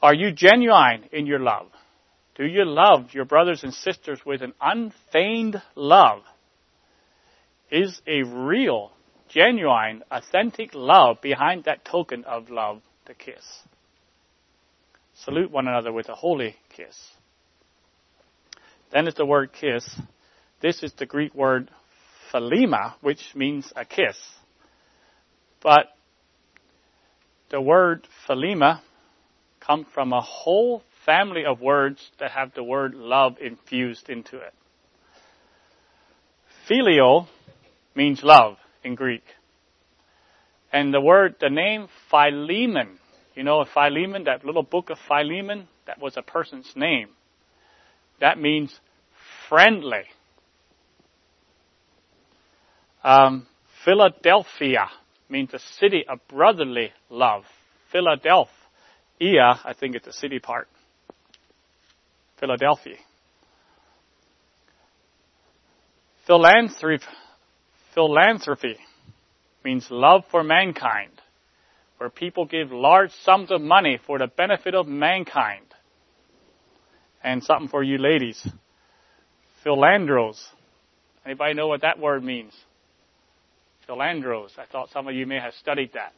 Are 0.04 0.12
you 0.12 0.32
genuine 0.32 1.04
in 1.12 1.24
your 1.24 1.38
love? 1.38 1.68
Do 2.34 2.44
you 2.44 2.66
love 2.66 3.14
your 3.14 3.24
brothers 3.24 3.62
and 3.64 3.72
sisters 3.72 4.20
with 4.26 4.42
an 4.42 4.52
unfeigned 4.60 5.62
love? 5.74 6.20
Is 7.70 8.02
a 8.06 8.22
real, 8.22 8.92
genuine, 9.30 10.02
authentic 10.10 10.74
love 10.74 11.22
behind 11.22 11.64
that 11.64 11.86
token 11.86 12.24
of 12.24 12.50
love 12.50 12.82
the 13.06 13.14
kiss? 13.14 13.42
Salute 15.24 15.50
one 15.50 15.68
another 15.68 15.90
with 15.90 16.10
a 16.10 16.14
holy 16.14 16.54
kiss. 16.76 17.00
Then 18.92 19.08
is 19.08 19.14
the 19.14 19.24
word 19.24 19.54
kiss. 19.54 19.88
This 20.60 20.82
is 20.82 20.92
the 20.98 21.06
Greek 21.06 21.34
word 21.34 21.70
philema, 22.30 22.92
which 23.00 23.22
means 23.34 23.72
a 23.74 23.86
kiss. 23.86 24.18
But 25.62 25.86
the 27.48 27.62
word 27.62 28.06
philema 28.28 28.82
comes 29.66 29.86
from 29.94 30.12
a 30.12 30.20
whole 30.20 30.82
family 31.06 31.44
of 31.44 31.60
words 31.60 32.10
that 32.18 32.30
have 32.30 32.52
the 32.54 32.62
word 32.62 32.94
love 32.94 33.36
infused 33.40 34.08
into 34.08 34.36
it. 34.36 34.54
Phileo 36.68 37.26
means 37.94 38.22
love 38.22 38.56
in 38.82 38.94
Greek. 38.94 39.24
And 40.72 40.92
the 40.92 41.00
word, 41.00 41.36
the 41.40 41.50
name 41.50 41.88
Philemon, 42.10 42.98
you 43.34 43.44
know, 43.44 43.64
Philemon, 43.64 44.24
that 44.24 44.44
little 44.44 44.62
book 44.62 44.90
of 44.90 44.98
Philemon, 45.06 45.68
that 45.86 46.00
was 46.00 46.16
a 46.16 46.22
person's 46.22 46.72
name. 46.74 47.08
That 48.20 48.38
means 48.38 48.78
friendly. 49.48 50.04
Um, 53.02 53.46
Philadelphia 53.84 54.88
means 55.28 55.52
a 55.52 55.58
city 55.58 56.04
of 56.08 56.20
brotherly 56.28 56.92
love. 57.10 57.44
Philadelphia, 57.92 58.63
I 59.64 59.74
think 59.78 59.94
it's 59.94 60.06
the 60.06 60.12
city 60.12 60.38
part. 60.38 60.68
Philadelphia. 62.38 62.96
Philanthropy, 66.26 67.04
philanthropy 67.94 68.76
means 69.62 69.86
love 69.90 70.24
for 70.30 70.42
mankind, 70.42 71.12
where 71.98 72.08
people 72.10 72.46
give 72.46 72.72
large 72.72 73.12
sums 73.22 73.50
of 73.50 73.60
money 73.60 73.98
for 74.06 74.18
the 74.18 74.26
benefit 74.26 74.74
of 74.74 74.86
mankind. 74.86 75.66
And 77.22 77.42
something 77.42 77.68
for 77.68 77.82
you 77.82 77.98
ladies. 77.98 78.46
Philandros. 79.64 80.42
Anybody 81.24 81.54
know 81.54 81.68
what 81.68 81.82
that 81.82 81.98
word 81.98 82.22
means? 82.22 82.52
Philandros. 83.88 84.58
I 84.58 84.66
thought 84.70 84.90
some 84.90 85.08
of 85.08 85.14
you 85.14 85.26
may 85.26 85.40
have 85.40 85.54
studied 85.54 85.92
that. 85.94 86.12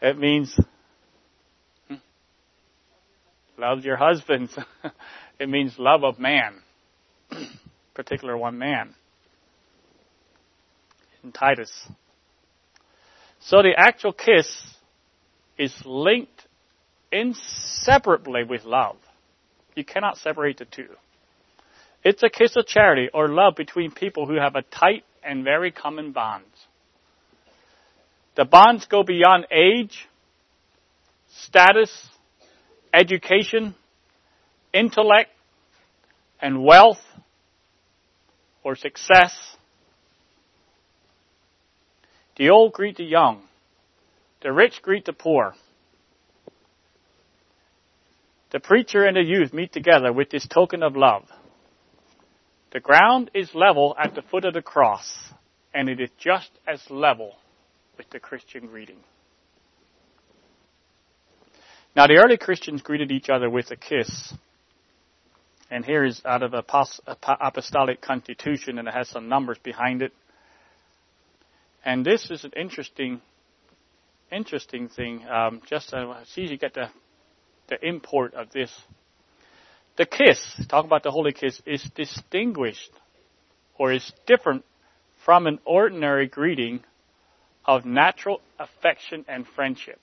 It 0.00 0.18
means 0.18 0.58
hmm, 1.88 1.94
love 3.58 3.84
your 3.84 3.96
husbands. 3.96 4.56
it 5.40 5.48
means 5.48 5.74
love 5.78 6.04
of 6.04 6.18
man, 6.18 6.54
particular 7.94 8.36
one 8.36 8.58
man. 8.58 8.94
In 11.24 11.32
Titus. 11.32 11.72
So 13.40 13.62
the 13.62 13.72
actual 13.76 14.12
kiss 14.12 14.46
is 15.58 15.74
linked 15.84 16.46
inseparably 17.10 18.44
with 18.44 18.64
love. 18.64 18.96
You 19.74 19.84
cannot 19.84 20.18
separate 20.18 20.58
the 20.58 20.64
two. 20.64 20.88
It's 22.04 22.22
a 22.22 22.30
kiss 22.30 22.56
of 22.56 22.66
charity 22.66 23.08
or 23.12 23.28
love 23.28 23.56
between 23.56 23.90
people 23.90 24.26
who 24.26 24.36
have 24.36 24.54
a 24.54 24.62
tight 24.62 25.04
and 25.24 25.44
very 25.44 25.70
common 25.70 26.12
bonds. 26.12 26.55
The 28.36 28.44
bonds 28.44 28.84
go 28.84 29.02
beyond 29.02 29.46
age, 29.50 30.06
status, 31.38 31.90
education, 32.92 33.74
intellect, 34.74 35.30
and 36.40 36.62
wealth 36.62 37.00
or 38.62 38.76
success. 38.76 39.32
The 42.36 42.50
old 42.50 42.74
greet 42.74 42.98
the 42.98 43.04
young. 43.04 43.42
The 44.42 44.52
rich 44.52 44.82
greet 44.82 45.06
the 45.06 45.14
poor. 45.14 45.54
The 48.52 48.60
preacher 48.60 49.04
and 49.04 49.16
the 49.16 49.22
youth 49.22 49.54
meet 49.54 49.72
together 49.72 50.12
with 50.12 50.28
this 50.28 50.46
token 50.46 50.82
of 50.82 50.94
love. 50.94 51.24
The 52.70 52.80
ground 52.80 53.30
is 53.32 53.54
level 53.54 53.96
at 53.98 54.14
the 54.14 54.20
foot 54.20 54.44
of 54.44 54.52
the 54.52 54.60
cross, 54.60 55.10
and 55.72 55.88
it 55.88 56.00
is 56.00 56.10
just 56.18 56.50
as 56.66 56.82
level 56.90 57.32
with 57.96 58.08
the 58.10 58.20
Christian 58.20 58.66
greeting. 58.66 58.98
Now, 61.94 62.06
the 62.06 62.22
early 62.22 62.36
Christians 62.36 62.82
greeted 62.82 63.10
each 63.10 63.30
other 63.30 63.48
with 63.48 63.70
a 63.70 63.76
kiss. 63.76 64.34
And 65.70 65.84
here 65.84 66.04
is 66.04 66.20
out 66.24 66.42
of 66.42 66.54
Apostolic 66.54 68.00
Constitution, 68.00 68.78
and 68.78 68.86
it 68.86 68.94
has 68.94 69.08
some 69.08 69.28
numbers 69.28 69.58
behind 69.62 70.02
it. 70.02 70.12
And 71.84 72.04
this 72.04 72.30
is 72.30 72.44
an 72.44 72.52
interesting, 72.56 73.20
interesting 74.30 74.88
thing. 74.88 75.26
Um, 75.26 75.62
just 75.68 75.92
uh, 75.92 76.24
see 76.26 76.42
you 76.42 76.58
get 76.58 76.74
the 76.74 76.88
the 77.68 77.84
import 77.84 78.34
of 78.34 78.50
this 78.52 78.70
the 79.96 80.06
kiss, 80.06 80.38
talk 80.68 80.84
about 80.84 81.02
the 81.02 81.10
holy 81.10 81.32
kiss, 81.32 81.60
is 81.64 81.82
distinguished 81.94 82.90
or 83.78 83.92
is 83.92 84.12
different 84.26 84.64
from 85.24 85.46
an 85.46 85.58
ordinary 85.64 86.26
greeting 86.26 86.80
of 87.66 87.84
natural 87.84 88.40
affection 88.58 89.24
and 89.28 89.46
friendship. 89.54 89.98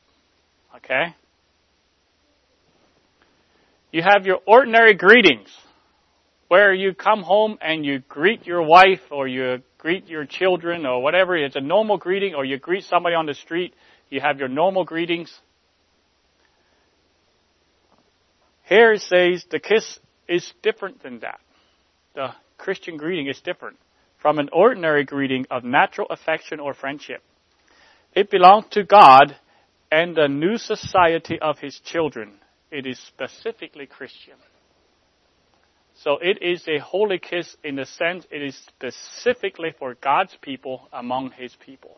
Okay? 0.75 1.15
You 3.91 4.01
have 4.01 4.25
your 4.25 4.39
ordinary 4.45 4.95
greetings 4.95 5.49
where 6.47 6.73
you 6.73 6.93
come 6.93 7.23
home 7.23 7.57
and 7.61 7.85
you 7.85 7.99
greet 8.09 8.45
your 8.45 8.61
wife 8.61 9.01
or 9.11 9.27
you 9.27 9.61
greet 9.77 10.07
your 10.07 10.25
children 10.25 10.85
or 10.85 11.01
whatever. 11.01 11.37
It's 11.37 11.55
a 11.55 11.61
normal 11.61 11.97
greeting 11.97 12.35
or 12.35 12.43
you 12.43 12.57
greet 12.57 12.83
somebody 12.83 13.15
on 13.15 13.25
the 13.25 13.33
street. 13.33 13.73
You 14.09 14.19
have 14.19 14.39
your 14.39 14.49
normal 14.49 14.83
greetings. 14.83 15.33
Here 18.65 18.93
it 18.93 19.01
says 19.01 19.45
the 19.49 19.59
kiss 19.59 19.99
is 20.27 20.51
different 20.61 21.03
than 21.03 21.19
that. 21.19 21.39
The 22.15 22.29
Christian 22.57 22.97
greeting 22.97 23.27
is 23.27 23.39
different 23.41 23.77
from 24.21 24.39
an 24.39 24.49
ordinary 24.53 25.03
greeting 25.03 25.45
of 25.51 25.63
natural 25.63 26.07
affection 26.09 26.59
or 26.59 26.73
friendship. 26.73 27.21
It 28.15 28.29
belongs 28.29 28.65
to 28.71 28.83
God 28.83 29.35
and 29.91 30.15
the 30.15 30.27
new 30.27 30.57
society 30.57 31.39
of 31.39 31.59
His 31.59 31.79
children. 31.79 32.33
It 32.71 32.85
is 32.85 32.99
specifically 32.99 33.85
Christian. 33.85 34.35
So 35.95 36.17
it 36.21 36.41
is 36.41 36.67
a 36.67 36.79
holy 36.79 37.19
kiss 37.19 37.55
in 37.63 37.75
the 37.75 37.85
sense 37.85 38.25
it 38.31 38.41
is 38.41 38.55
specifically 38.55 39.73
for 39.77 39.95
God's 39.95 40.35
people 40.41 40.87
among 40.91 41.31
His 41.31 41.55
people. 41.65 41.97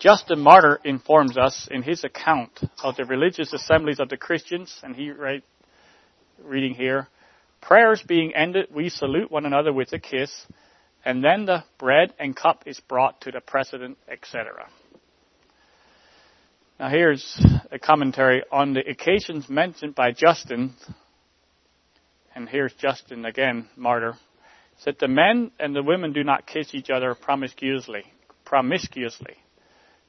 Justin 0.00 0.40
Martyr 0.40 0.80
informs 0.82 1.36
us 1.36 1.68
in 1.70 1.82
his 1.82 2.04
account 2.04 2.58
of 2.82 2.96
the 2.96 3.04
religious 3.04 3.52
assemblies 3.52 4.00
of 4.00 4.08
the 4.08 4.16
Christians, 4.16 4.74
and 4.82 4.96
he 4.96 5.10
write, 5.10 5.44
reading 6.42 6.74
here, 6.74 7.08
prayers 7.60 8.02
being 8.08 8.34
ended, 8.34 8.68
we 8.74 8.88
salute 8.88 9.30
one 9.30 9.44
another 9.44 9.74
with 9.74 9.92
a 9.92 9.98
kiss, 9.98 10.46
and 11.04 11.24
then 11.24 11.46
the 11.46 11.64
bread 11.78 12.12
and 12.18 12.36
cup 12.36 12.64
is 12.66 12.80
brought 12.80 13.20
to 13.22 13.30
the 13.30 13.40
president, 13.40 13.98
etc. 14.08 14.68
Now 16.78 16.88
here's 16.88 17.38
a 17.70 17.78
commentary 17.78 18.42
on 18.50 18.72
the 18.74 18.88
occasions 18.88 19.48
mentioned 19.48 19.94
by 19.94 20.12
Justin, 20.12 20.74
and 22.34 22.48
here's 22.48 22.72
Justin 22.74 23.24
again, 23.24 23.68
martyr, 23.76 24.14
said 24.78 24.96
the 24.98 25.08
men 25.08 25.50
and 25.58 25.76
the 25.76 25.82
women 25.82 26.12
do 26.12 26.24
not 26.24 26.46
kiss 26.46 26.74
each 26.74 26.90
other 26.90 27.14
promiscuously, 27.14 28.04
promiscuously. 28.44 29.36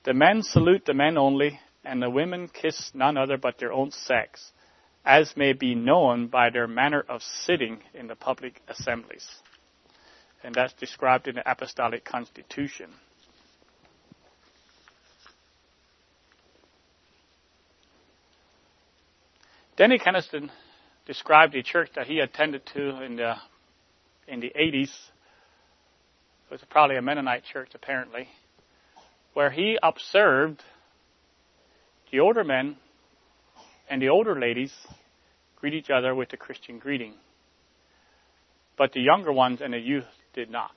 The 0.05 0.13
men 0.13 0.43
salute 0.43 0.85
the 0.85 0.93
men 0.93 1.17
only, 1.17 1.59
and 1.83 2.01
the 2.01 2.09
women 2.09 2.47
kiss 2.47 2.91
none 2.93 3.17
other 3.17 3.37
but 3.37 3.57
their 3.59 3.73
own 3.73 3.91
sex, 3.91 4.51
as 5.05 5.35
may 5.35 5.53
be 5.53 5.75
known 5.75 6.27
by 6.27 6.49
their 6.49 6.67
manner 6.67 7.03
of 7.07 7.21
sitting 7.21 7.79
in 7.93 8.07
the 8.07 8.15
public 8.15 8.61
assemblies. 8.67 9.27
And 10.43 10.55
that's 10.55 10.73
described 10.73 11.27
in 11.27 11.35
the 11.35 11.49
Apostolic 11.49 12.03
Constitution. 12.03 12.89
Denny 19.77 19.99
Kenniston 19.99 20.49
described 21.05 21.55
a 21.55 21.63
church 21.63 21.89
that 21.95 22.07
he 22.07 22.19
attended 22.19 22.65
to 22.73 23.01
in 23.01 23.15
the 23.15 23.35
in 24.27 24.39
the 24.39 24.51
80s. 24.57 24.83
It 24.83 26.51
was 26.51 26.61
probably 26.69 26.97
a 26.97 27.01
Mennonite 27.01 27.43
church, 27.51 27.71
apparently 27.73 28.27
where 29.33 29.49
he 29.49 29.77
observed 29.81 30.61
the 32.11 32.19
older 32.19 32.43
men 32.43 32.75
and 33.89 34.01
the 34.01 34.09
older 34.09 34.39
ladies 34.39 34.73
greet 35.57 35.73
each 35.73 35.89
other 35.89 36.13
with 36.13 36.29
the 36.29 36.37
Christian 36.37 36.79
greeting. 36.79 37.13
But 38.77 38.93
the 38.93 39.01
younger 39.01 39.31
ones 39.31 39.61
and 39.61 39.73
the 39.73 39.79
youth 39.79 40.05
did 40.33 40.49
not. 40.49 40.71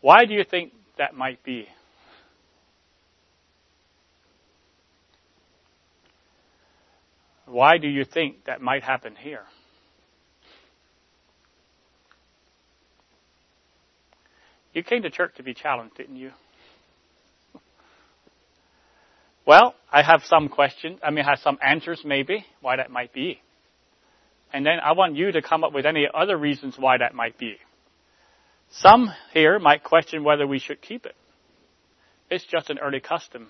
Why 0.00 0.24
do 0.24 0.34
you 0.34 0.44
think 0.44 0.72
that 0.98 1.14
might 1.14 1.42
be? 1.44 1.66
Why 7.46 7.78
do 7.78 7.88
you 7.88 8.04
think 8.04 8.44
that 8.46 8.60
might 8.60 8.82
happen 8.82 9.14
here? 9.14 9.44
You 14.72 14.82
came 14.82 15.02
to 15.02 15.10
church 15.10 15.34
to 15.36 15.42
be 15.42 15.54
challenged, 15.54 15.96
didn't 15.96 16.16
you? 16.16 16.30
Well, 19.44 19.74
I 19.92 20.02
have 20.02 20.22
some 20.24 20.48
questions. 20.48 21.00
I 21.02 21.10
mean, 21.10 21.24
I 21.24 21.30
have 21.30 21.40
some 21.40 21.58
answers 21.60 22.02
maybe 22.04 22.46
why 22.60 22.76
that 22.76 22.92
might 22.92 23.12
be. 23.12 23.40
And 24.52 24.66
then 24.66 24.80
I 24.80 24.92
want 24.92 25.16
you 25.16 25.32
to 25.32 25.42
come 25.42 25.64
up 25.64 25.72
with 25.72 25.86
any 25.86 26.06
other 26.12 26.36
reasons 26.36 26.76
why 26.78 26.98
that 26.98 27.14
might 27.14 27.38
be. 27.38 27.56
Some 28.70 29.12
here 29.32 29.58
might 29.58 29.82
question 29.82 30.24
whether 30.24 30.46
we 30.46 30.58
should 30.58 30.80
keep 30.80 31.06
it. 31.06 31.16
It's 32.30 32.44
just 32.44 32.70
an 32.70 32.78
early 32.78 33.00
custom 33.00 33.48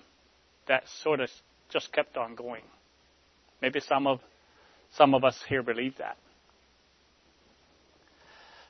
that 0.67 0.83
sort 1.01 1.19
of 1.19 1.29
just 1.69 1.91
kept 1.91 2.17
on 2.17 2.35
going. 2.35 2.63
Maybe 3.61 3.79
some 3.79 4.07
of 4.07 4.19
some 4.95 5.13
of 5.15 5.23
us 5.23 5.37
here 5.47 5.63
believe 5.63 5.97
that. 5.97 6.17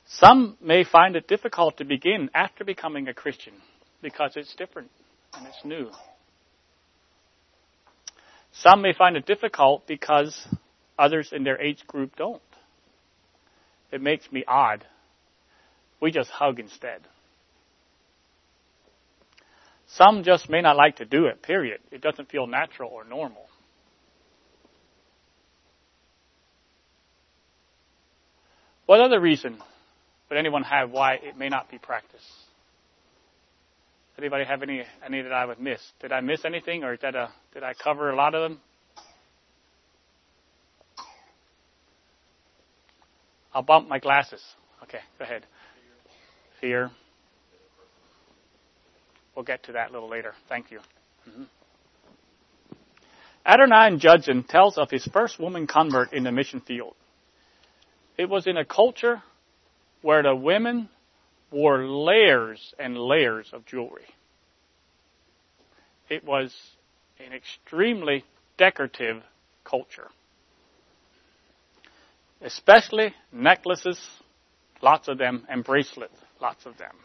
Some 0.05 0.57
may 0.61 0.83
find 0.83 1.15
it 1.15 1.27
difficult 1.27 1.77
to 1.77 1.85
begin 1.85 2.29
after 2.33 2.63
becoming 2.63 3.07
a 3.07 3.13
Christian 3.13 3.53
because 4.01 4.33
it's 4.35 4.53
different 4.55 4.89
and 5.33 5.47
it's 5.47 5.65
new. 5.65 5.89
Some 8.51 8.81
may 8.81 8.93
find 8.93 9.17
it 9.17 9.25
difficult 9.25 9.87
because 9.87 10.47
others 10.97 11.29
in 11.31 11.43
their 11.43 11.59
age 11.59 11.85
group 11.87 12.15
don't. 12.15 12.41
It 13.91 14.01
makes 14.01 14.31
me 14.31 14.43
odd. 14.47 14.85
We 15.99 16.11
just 16.11 16.29
hug 16.29 16.59
instead. 16.59 17.01
Some 19.87 20.23
just 20.23 20.49
may 20.49 20.61
not 20.61 20.75
like 20.75 20.97
to 20.97 21.05
do 21.05 21.25
it, 21.25 21.43
period. 21.43 21.79
It 21.91 22.01
doesn't 22.01 22.29
feel 22.29 22.47
natural 22.47 22.89
or 22.89 23.03
normal. 23.03 23.45
What 28.85 28.99
other 28.99 29.19
reason 29.19 29.57
would 30.29 30.37
anyone 30.37 30.63
have 30.63 30.89
why 30.89 31.13
it 31.15 31.37
may 31.37 31.49
not 31.49 31.69
be 31.69 31.77
practiced? 31.77 32.25
Anybody 34.17 34.45
have 34.45 34.61
any 34.61 34.83
any 35.05 35.21
that 35.21 35.31
I 35.31 35.45
would 35.45 35.59
miss? 35.59 35.81
Did 35.99 36.11
I 36.11 36.21
miss 36.21 36.45
anything, 36.45 36.83
or 36.83 36.95
did, 36.97 37.15
did 37.53 37.63
I 37.63 37.73
cover 37.73 38.09
a 38.09 38.15
lot 38.15 38.35
of 38.35 38.41
them? 38.41 38.59
I'll 43.53 43.61
bump 43.61 43.87
my 43.87 43.99
glasses. 43.99 44.41
Okay, 44.83 44.99
go 45.17 45.25
ahead. 45.25 45.45
Fear. 46.59 46.91
We'll 49.35 49.45
get 49.45 49.63
to 49.63 49.73
that 49.73 49.89
a 49.89 49.93
little 49.93 50.09
later. 50.09 50.33
Thank 50.47 50.71
you. 50.71 50.79
Mm-hmm. 51.29 51.43
Adoniram 53.45 53.99
Judson 53.99 54.43
tells 54.43 54.77
of 54.77 54.89
his 54.89 55.05
first 55.05 55.39
woman 55.39 55.67
convert 55.67 56.13
in 56.13 56.23
the 56.23 56.31
mission 56.31 56.61
field. 56.61 56.95
It 58.17 58.29
was 58.29 58.47
in 58.47 58.57
a 58.57 58.65
culture 58.65 59.21
where 60.01 60.23
the 60.23 60.35
women 60.35 60.89
wore 61.51 61.85
layers 61.85 62.73
and 62.79 62.97
layers 62.97 63.49
of 63.53 63.65
jewelry. 63.65 64.05
It 66.09 66.23
was 66.23 66.53
an 67.19 67.33
extremely 67.33 68.23
decorative 68.57 69.23
culture. 69.63 70.09
Especially 72.43 73.13
necklaces, 73.31 73.99
lots 74.81 75.07
of 75.07 75.17
them, 75.17 75.45
and 75.49 75.63
bracelets, 75.63 76.17
lots 76.41 76.65
of 76.65 76.77
them. 76.77 76.95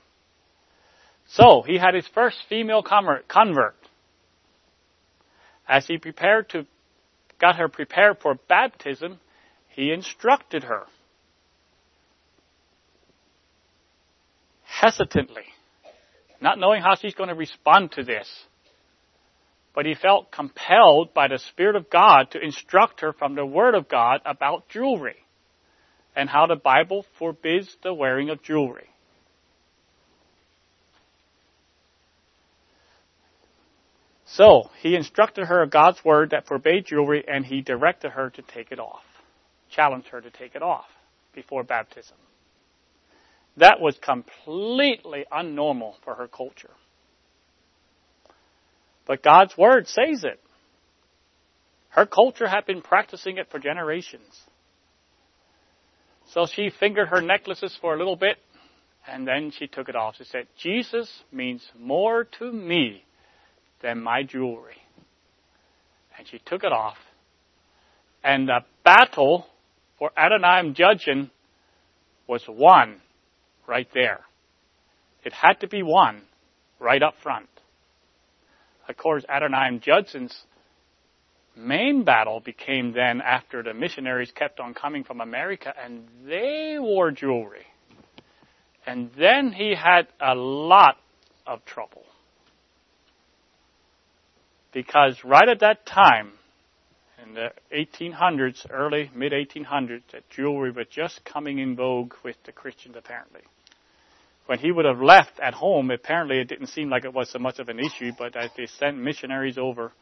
So, 1.29 1.63
he 1.65 1.79
had 1.79 1.95
his 1.95 2.09
first 2.09 2.39
female 2.49 2.83
convert 2.83 3.77
as 5.69 5.87
he 5.87 5.99
prepared 5.99 6.49
to, 6.51 6.67
got 7.39 7.57
her 7.57 7.69
prepared 7.69 8.19
for 8.21 8.35
baptism, 8.49 9.21
he 9.69 9.93
instructed 9.93 10.65
her. 10.65 10.85
Hesitantly, 14.65 15.45
not 16.41 16.59
knowing 16.59 16.83
how 16.83 16.95
she's 16.95 17.15
going 17.15 17.29
to 17.29 17.35
respond 17.35 17.93
to 17.93 18.03
this. 18.03 18.29
But 19.75 19.87
he 19.87 19.95
felt 19.95 20.33
compelled 20.33 21.13
by 21.15 21.29
the 21.29 21.39
Spirit 21.39 21.77
of 21.77 21.91
God 21.91 22.31
to 22.33 22.41
instruct 22.41 23.01
her 23.03 23.13
from 23.13 23.35
the 23.35 23.47
Word 23.47 23.75
of 23.75 23.89
God 23.89 24.21
about 24.25 24.69
jewelry 24.69 25.17
and 26.19 26.29
how 26.29 26.49
the 26.49 26.57
Bible 26.57 27.07
forbids 27.17 27.77
the 27.85 27.95
wearing 27.95 28.29
of 28.29 28.43
jewelry. 28.43 28.89
So, 34.27 34.69
he 34.81 34.97
instructed 34.97 35.47
her 35.47 35.63
of 35.63 35.71
God's 35.71 36.05
word 36.05 36.31
that 36.31 36.49
forbade 36.49 36.87
jewelry 36.87 37.25
and 37.27 37.47
he 37.47 37.61
directed 37.61 38.11
her 38.11 38.31
to 38.31 38.43
take 38.43 38.73
it 38.73 38.81
off. 38.81 39.05
Challenged 39.71 40.09
her 40.09 40.21
to 40.21 40.31
take 40.31 40.57
it 40.57 40.63
off 40.63 40.87
before 41.37 41.63
baptism. 41.63 42.17
That 43.57 43.81
was 43.81 43.97
completely 44.03 45.25
unnormal 45.33 45.95
for 46.03 46.17
her 46.17 46.27
culture. 46.27 46.73
But 49.07 49.23
God's 49.23 49.57
word 49.57 49.87
says 49.87 50.25
it. 50.25 50.41
Her 51.91 52.07
culture 52.07 52.49
had 52.49 52.67
been 52.67 52.83
practicing 52.83 53.39
it 53.39 53.53
for 53.53 53.61
generations. 53.61 54.37
So 56.33 56.47
she 56.47 56.71
fingered 56.79 57.09
her 57.09 57.21
necklaces 57.21 57.77
for 57.81 57.95
a 57.95 57.99
little 57.99 58.17
bit 58.17 58.37
and 59.07 59.27
then 59.27 59.51
she 59.57 59.67
took 59.67 59.89
it 59.89 59.97
off. 59.97 60.17
She 60.17 60.25
said, 60.25 60.47
Jesus 60.61 61.11
means 61.33 61.63
more 61.79 62.25
to 62.39 62.53
me 62.53 63.05
than 63.83 64.03
my 64.03 64.23
jewelry. 64.23 64.77
And 66.19 66.27
she 66.29 66.41
took 66.45 66.65
it 66.65 66.73
off. 66.73 66.97
And 68.23 68.49
the 68.49 68.61
battle 68.85 69.47
for 69.99 70.11
Adoniram 70.19 70.75
Judson 70.75 71.31
was 72.27 72.43
won 72.49 73.01
right 73.67 73.89
there. 73.95 74.21
It 75.25 75.33
had 75.33 75.55
to 75.61 75.69
be 75.69 75.83
won 75.83 76.23
right 76.79 77.03
up 77.03 77.15
front. 77.23 77.49
Of 78.89 78.97
course, 78.97 79.25
Adoniram 79.29 79.81
Judson's 79.81 80.37
main 81.59 82.05
battle 82.05 82.41
became 82.41 82.93
then 82.93 83.21
after 83.21 83.63
the 83.63 83.75
missionaries 83.75 84.31
kept 84.31 84.61
on 84.61 84.75
coming 84.75 85.05
from 85.05 85.21
America 85.21 85.75
and 85.83 86.07
they 86.27 86.77
wore 86.79 87.11
jewelry. 87.11 87.67
And 88.87 89.11
then 89.19 89.53
he 89.53 89.75
had 89.75 90.09
a 90.21 90.35
lot 90.35 90.97
of 91.47 91.65
trouble. 91.65 92.05
Because 94.73 95.25
right 95.25 95.49
at 95.49 95.61
that 95.61 95.85
time, 95.85 96.33
in 97.23 97.35
the 97.35 97.53
1800s, 97.75 98.67
early, 98.71 99.11
mid 99.15 99.33
1800s, 99.33 100.03
that 100.13 100.29
jewelry 100.31 100.71
was 100.71 100.87
just 100.91 101.25
coming 101.25 101.59
in 101.59 101.77
vogue 101.77 102.15
with 102.25 102.37
the 102.45 102.53
Christians 102.53 102.97
apparently. 102.97 103.43
When 104.47 104.59
he 104.59 104.73
would 104.73 104.87
have 104.87 105.01
left 105.01 105.39
at 105.41 105.55
home, 105.55 105.91
apparently 105.91 106.39
it 106.39 106.49
didn't 106.49 106.69
seem 106.69 106.89
like 106.89 107.05
it 107.05 107.13
was 107.13 107.31
so 107.31 107.39
much 107.39 107.59
of 107.59 107.69
an 107.69 107.79
issue, 107.79 108.13
but 108.17 108.35
as 108.37 108.51
they 108.57 108.67
sent 108.67 108.97
missionaries 108.97 109.59
over. 109.59 109.93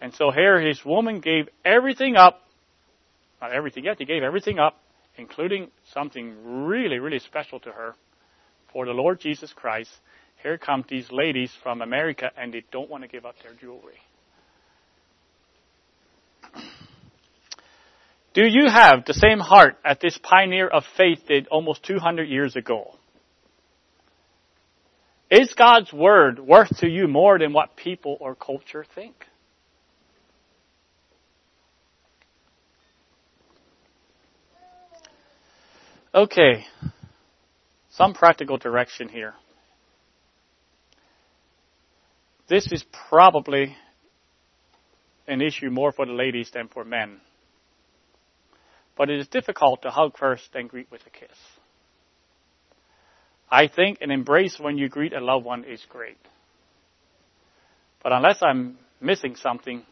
And 0.00 0.14
so 0.14 0.30
here 0.30 0.60
his 0.60 0.84
woman 0.84 1.20
gave 1.20 1.48
everything 1.64 2.16
up, 2.16 2.42
not 3.40 3.52
everything 3.52 3.84
yet, 3.84 3.98
he 3.98 4.04
gave 4.04 4.22
everything 4.22 4.58
up, 4.58 4.76
including 5.16 5.70
something 5.92 6.66
really, 6.66 6.98
really 6.98 7.20
special 7.20 7.60
to 7.60 7.70
her, 7.70 7.94
for 8.72 8.86
the 8.86 8.92
Lord 8.92 9.20
Jesus 9.20 9.52
Christ, 9.52 9.90
here 10.42 10.58
come 10.58 10.84
these 10.88 11.10
ladies 11.10 11.52
from 11.62 11.80
America 11.80 12.30
and 12.36 12.52
they 12.52 12.64
don't 12.70 12.90
want 12.90 13.02
to 13.02 13.08
give 13.08 13.24
up 13.24 13.36
their 13.42 13.54
jewelry. 13.54 13.98
Do 18.34 18.42
you 18.44 18.68
have 18.68 19.04
the 19.06 19.14
same 19.14 19.38
heart 19.38 19.76
as 19.84 19.98
this 20.02 20.18
pioneer 20.18 20.66
of 20.66 20.82
faith 20.96 21.20
did 21.28 21.46
almost 21.48 21.84
200 21.84 22.28
years 22.28 22.56
ago? 22.56 22.96
Is 25.30 25.54
God's 25.54 25.92
word 25.92 26.40
worth 26.40 26.76
to 26.78 26.88
you 26.88 27.06
more 27.06 27.38
than 27.38 27.52
what 27.52 27.76
people 27.76 28.16
or 28.20 28.34
culture 28.34 28.84
think? 28.94 29.14
Okay, 36.14 36.64
some 37.90 38.14
practical 38.14 38.56
direction 38.56 39.08
here. 39.08 39.34
This 42.48 42.70
is 42.70 42.84
probably 43.08 43.74
an 45.26 45.40
issue 45.40 45.70
more 45.70 45.90
for 45.90 46.06
the 46.06 46.12
ladies 46.12 46.52
than 46.54 46.68
for 46.68 46.84
men. 46.84 47.20
But 48.96 49.10
it 49.10 49.18
is 49.18 49.26
difficult 49.26 49.82
to 49.82 49.90
hug 49.90 50.16
first 50.16 50.50
and 50.54 50.68
greet 50.68 50.88
with 50.88 51.00
a 51.04 51.10
kiss. 51.10 51.36
I 53.50 53.66
think 53.66 53.98
an 54.00 54.12
embrace 54.12 54.56
when 54.60 54.78
you 54.78 54.88
greet 54.88 55.12
a 55.12 55.20
loved 55.20 55.44
one 55.44 55.64
is 55.64 55.84
great. 55.88 56.18
But 58.04 58.12
unless 58.12 58.38
I'm 58.40 58.78
missing 59.00 59.34
something, 59.34 59.82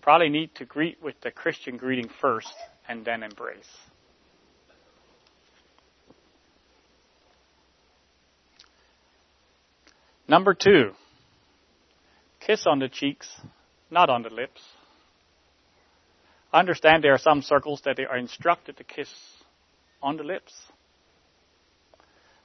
probably 0.00 0.30
need 0.30 0.54
to 0.54 0.64
greet 0.64 1.02
with 1.02 1.20
the 1.22 1.30
Christian 1.30 1.76
greeting 1.76 2.08
first 2.18 2.54
and 2.88 3.04
then 3.04 3.22
embrace. 3.22 3.68
Number 10.28 10.54
two, 10.54 10.92
Kiss 12.40 12.64
on 12.66 12.78
the 12.78 12.88
cheeks, 12.88 13.28
not 13.90 14.10
on 14.10 14.22
the 14.22 14.30
lips. 14.30 14.60
I 16.52 16.60
Understand 16.60 17.04
there 17.04 17.12
are 17.12 17.18
some 17.18 17.42
circles 17.42 17.82
that 17.84 17.96
they 17.96 18.04
are 18.04 18.16
instructed 18.16 18.76
to 18.78 18.84
kiss 18.84 19.08
on 20.02 20.16
the 20.16 20.22
lips. 20.22 20.54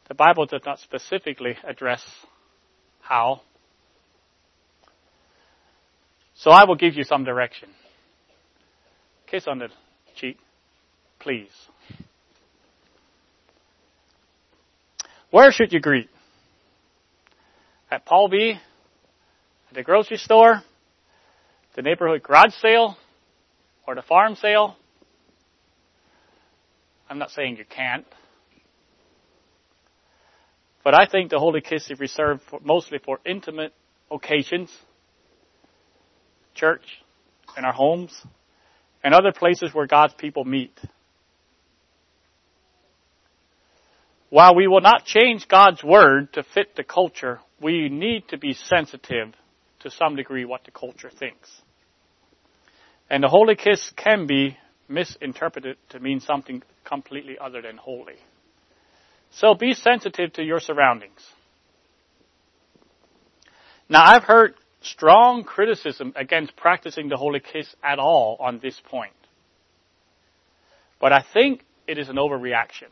The 0.10 0.14
Bible 0.14 0.46
does 0.46 0.62
not 0.66 0.80
specifically 0.80 1.56
address 1.66 2.04
how. 3.00 3.42
So 6.36 6.52
I 6.52 6.66
will 6.66 6.76
give 6.76 6.96
you 6.96 7.04
some 7.06 7.24
direction. 7.24 7.70
Kiss 9.28 9.48
on 9.48 9.60
the 9.60 9.70
cheek, 10.16 10.38
please. 11.20 11.52
Where 15.32 15.52
should 15.52 15.72
you 15.72 15.80
greet? 15.80 16.10
At 17.94 18.08
Paul 18.08 18.28
B 18.28 18.54
at 19.70 19.76
the 19.76 19.84
grocery 19.84 20.18
store, 20.18 20.64
the 21.76 21.84
neighborhood 21.84 22.24
garage 22.24 22.56
sale, 22.56 22.98
or 23.86 23.94
the 23.94 24.02
farm 24.02 24.34
sale. 24.34 24.76
I'm 27.08 27.20
not 27.20 27.30
saying 27.30 27.58
you 27.58 27.66
can't. 27.66 28.08
But 30.84 30.96
I 30.96 31.06
think 31.06 31.30
the 31.30 31.38
Holy 31.38 31.62
Kiss 31.62 31.92
is 31.92 32.00
reserved 32.00 32.42
for, 32.50 32.60
mostly 32.64 32.98
for 32.98 33.20
intimate 33.28 33.76
occasions, 34.10 34.76
church, 36.56 36.86
in 37.56 37.64
our 37.64 37.74
homes, 37.74 38.12
and 39.04 39.14
other 39.14 39.32
places 39.32 39.70
where 39.72 39.86
God's 39.86 40.16
people 40.16 40.46
meet. 40.46 40.76
While 44.34 44.56
we 44.56 44.68
will 44.68 44.82
not 44.82 45.06
change 45.06 45.48
God's 45.48 45.84
Word 45.84 46.34
to 46.34 46.42
fit 46.42 46.76
the 46.76 46.84
culture, 46.84 47.40
we 47.62 47.88
need 47.88 48.30
to 48.30 48.38
be 48.40 48.56
sensitive 48.56 49.32
to 49.82 49.92
some 49.92 50.16
degree 50.16 50.44
what 50.44 50.64
the 50.64 50.72
culture 50.72 51.12
thinks. 51.12 51.52
And 53.12 53.24
the 53.24 53.28
holy 53.28 53.56
kiss 53.56 53.94
can 53.96 54.26
be 54.26 54.58
misinterpreted 54.90 55.78
to 55.90 56.00
mean 56.00 56.20
something 56.20 56.64
completely 56.84 57.38
other 57.40 57.62
than 57.62 57.78
holy. 57.78 58.16
So 59.30 59.54
be 59.54 59.76
sensitive 59.76 60.34
to 60.34 60.42
your 60.42 60.60
surroundings. 60.60 61.22
Now, 63.88 64.04
I've 64.04 64.24
heard 64.24 64.56
strong 64.82 65.44
criticism 65.44 66.12
against 66.16 66.56
practicing 66.56 67.08
the 67.08 67.18
holy 67.18 67.40
kiss 67.40 67.68
at 67.84 68.00
all 68.00 68.38
on 68.40 68.60
this 68.64 68.82
point. 68.84 69.14
But 71.00 71.14
I 71.14 71.24
think 71.36 71.64
it 71.86 72.00
is 72.00 72.10
an 72.10 72.16
overreaction. 72.16 72.90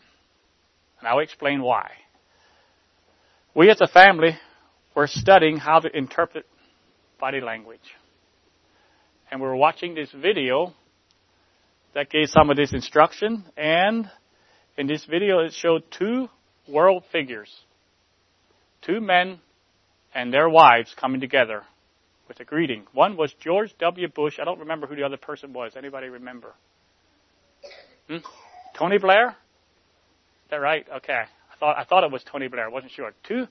And 1.02 1.08
I'll 1.08 1.20
explain 1.20 1.62
why. 1.62 1.92
We 3.56 3.70
as 3.70 3.82
a 3.82 3.88
family 3.88 4.38
were 4.96 5.08
studying 5.08 5.58
how 5.58 5.80
to 5.80 5.90
interpret 5.96 6.46
body 7.20 7.42
language. 7.42 7.80
And 9.30 9.42
we 9.42 9.48
were 9.48 9.56
watching 9.56 9.96
this 9.96 10.12
video 10.12 10.74
that 11.96 12.10
gave 12.10 12.28
some 12.30 12.50
of 12.50 12.56
this 12.56 12.72
instruction. 12.72 13.44
And 13.58 14.10
in 14.78 14.88
this 14.88 15.04
video, 15.06 15.40
it 15.40 15.54
showed 15.54 15.84
two 15.92 16.30
world 16.68 17.04
figures. 17.12 17.50
Two 18.82 19.02
men 19.02 19.40
and 20.14 20.34
their 20.34 20.50
wives 20.50 20.94
coming 21.00 21.20
together 21.20 21.64
with 22.28 22.40
a 22.40 22.46
greeting. 22.46 22.86
One 22.94 23.18
was 23.18 23.34
George 23.42 23.74
W. 23.80 24.08
Bush. 24.08 24.38
I 24.40 24.46
don't 24.46 24.60
remember 24.60 24.88
who 24.88 24.96
the 24.96 25.04
other 25.04 25.18
person 25.18 25.52
was. 25.52 25.74
Anybody 25.76 26.08
remember? 26.08 26.54
Hmm? 28.08 28.18
Tony 28.78 28.98
Blair? 28.98 29.36
That 30.52 30.58
right? 30.58 30.86
Okay. 30.98 31.14
I 31.14 31.56
thought 31.60 31.78
I 31.78 31.84
thought 31.86 32.04
it 32.04 32.12
was 32.12 32.24
Tony 32.24 32.48
Blair. 32.48 32.66
I 32.66 32.70
wasn't 32.70 32.92
sure. 32.92 33.12
Two 33.28 33.48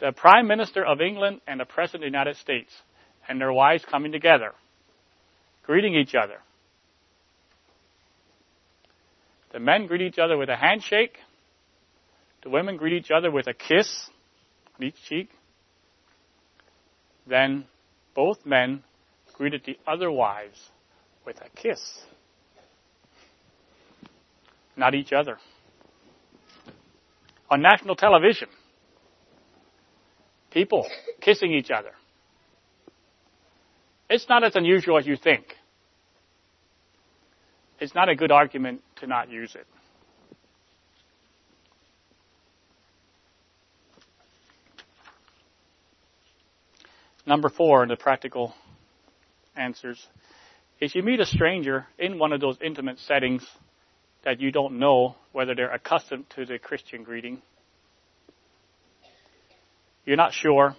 the 0.00 0.12
Prime 0.12 0.46
Minister 0.46 0.84
of 0.84 1.00
England 1.00 1.40
and 1.46 1.60
the 1.60 1.66
President 1.66 2.04
of 2.04 2.12
the 2.12 2.18
United 2.18 2.36
States 2.36 2.72
and 3.28 3.40
their 3.40 3.52
wives 3.52 3.84
coming 3.84 4.12
together, 4.12 4.52
greeting 5.64 5.94
each 5.94 6.14
other. 6.14 6.38
The 9.52 9.60
men 9.60 9.86
greet 9.86 10.00
each 10.00 10.18
other 10.18 10.38
with 10.38 10.48
a 10.48 10.56
handshake. 10.56 11.18
The 12.42 12.50
women 12.50 12.76
greet 12.76 12.94
each 12.94 13.10
other 13.10 13.30
with 13.30 13.46
a 13.46 13.52
kiss 13.52 14.08
on 14.78 14.86
each 14.86 15.02
cheek. 15.06 15.28
Then 17.26 17.66
both 18.14 18.46
men 18.46 18.82
greeted 19.34 19.62
the 19.66 19.78
other 19.86 20.10
wives 20.10 20.70
with 21.26 21.36
a 21.40 21.48
kiss. 21.60 21.80
Not 24.76 24.94
each 24.94 25.12
other. 25.12 25.36
On 27.50 27.60
national 27.60 27.96
television, 27.96 28.48
people 30.52 30.86
kissing 31.20 31.52
each 31.52 31.70
other. 31.70 31.90
It's 34.08 34.28
not 34.28 34.44
as 34.44 34.54
unusual 34.54 34.98
as 34.98 35.06
you 35.06 35.16
think. 35.16 35.44
It's 37.80 37.94
not 37.94 38.08
a 38.08 38.14
good 38.14 38.30
argument 38.30 38.82
to 38.96 39.06
not 39.06 39.30
use 39.30 39.54
it. 39.54 39.66
Number 47.26 47.48
four 47.48 47.82
in 47.82 47.88
the 47.88 47.96
practical 47.96 48.54
answers 49.56 50.04
is 50.80 50.94
you 50.94 51.02
meet 51.02 51.20
a 51.20 51.26
stranger 51.26 51.86
in 51.98 52.18
one 52.18 52.32
of 52.32 52.40
those 52.40 52.56
intimate 52.62 52.98
settings 52.98 53.46
that 54.24 54.40
you 54.40 54.52
don't 54.52 54.78
know 54.78 55.16
whether 55.32 55.54
they're 55.54 55.72
accustomed 55.72 56.26
to 56.30 56.44
the 56.44 56.58
Christian 56.58 57.04
greeting. 57.04 57.40
You're 60.04 60.16
not 60.16 60.32
sure. 60.32 60.76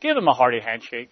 Give 0.00 0.14
them 0.14 0.28
a 0.28 0.32
hearty 0.32 0.60
handshake. 0.60 1.10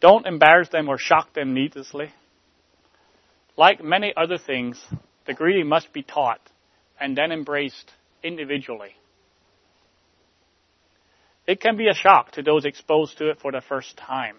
Don't 0.00 0.26
embarrass 0.26 0.68
them 0.68 0.88
or 0.88 0.98
shock 0.98 1.32
them 1.32 1.54
needlessly. 1.54 2.10
Like 3.56 3.84
many 3.84 4.12
other 4.16 4.38
things, 4.38 4.84
the 5.26 5.34
greeting 5.34 5.68
must 5.68 5.92
be 5.92 6.02
taught 6.02 6.40
and 6.98 7.16
then 7.16 7.30
embraced 7.30 7.92
individually. 8.22 8.96
It 11.46 11.60
can 11.60 11.76
be 11.76 11.88
a 11.88 11.94
shock 11.94 12.32
to 12.32 12.42
those 12.42 12.64
exposed 12.64 13.18
to 13.18 13.30
it 13.30 13.40
for 13.40 13.52
the 13.52 13.60
first 13.60 13.96
time. 13.96 14.36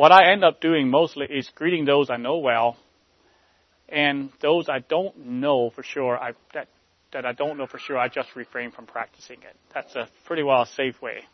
What 0.00 0.12
I 0.12 0.32
end 0.32 0.44
up 0.44 0.62
doing 0.62 0.88
mostly 0.88 1.26
is 1.28 1.50
greeting 1.54 1.84
those 1.84 2.08
I 2.08 2.16
know 2.16 2.38
well, 2.38 2.78
and 3.86 4.30
those 4.40 4.66
I 4.66 4.78
don't 4.78 5.14
know 5.26 5.68
for 5.68 5.82
sure, 5.82 6.16
I, 6.16 6.30
that, 6.54 6.68
that 7.12 7.26
I 7.26 7.32
don't 7.32 7.58
know 7.58 7.66
for 7.66 7.78
sure, 7.78 7.98
I 7.98 8.08
just 8.08 8.34
refrain 8.34 8.70
from 8.70 8.86
practicing 8.86 9.42
it. 9.42 9.54
That's 9.74 9.94
a 9.96 10.08
pretty 10.24 10.42
well 10.42 10.64
safe 10.64 11.02
way. 11.02 11.24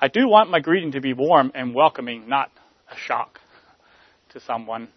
I 0.00 0.08
do 0.08 0.26
want 0.26 0.50
my 0.50 0.60
greeting 0.60 0.92
to 0.92 1.02
be 1.02 1.12
warm 1.12 1.52
and 1.54 1.74
welcoming, 1.74 2.26
not 2.26 2.50
a 2.90 2.96
shock 2.96 3.38
to 4.30 4.40
someone. 4.40 4.88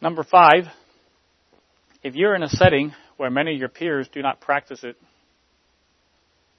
Number 0.00 0.22
five, 0.22 0.68
if 2.02 2.14
you're 2.14 2.34
in 2.34 2.42
a 2.42 2.48
setting 2.48 2.94
where 3.18 3.28
many 3.28 3.52
of 3.52 3.60
your 3.60 3.68
peers 3.68 4.08
do 4.10 4.22
not 4.22 4.40
practice 4.40 4.84
it, 4.84 4.96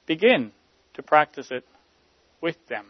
begin 0.05 0.51
to 0.93 1.01
practice 1.01 1.47
it 1.49 1.65
with 2.41 2.55
them. 2.67 2.85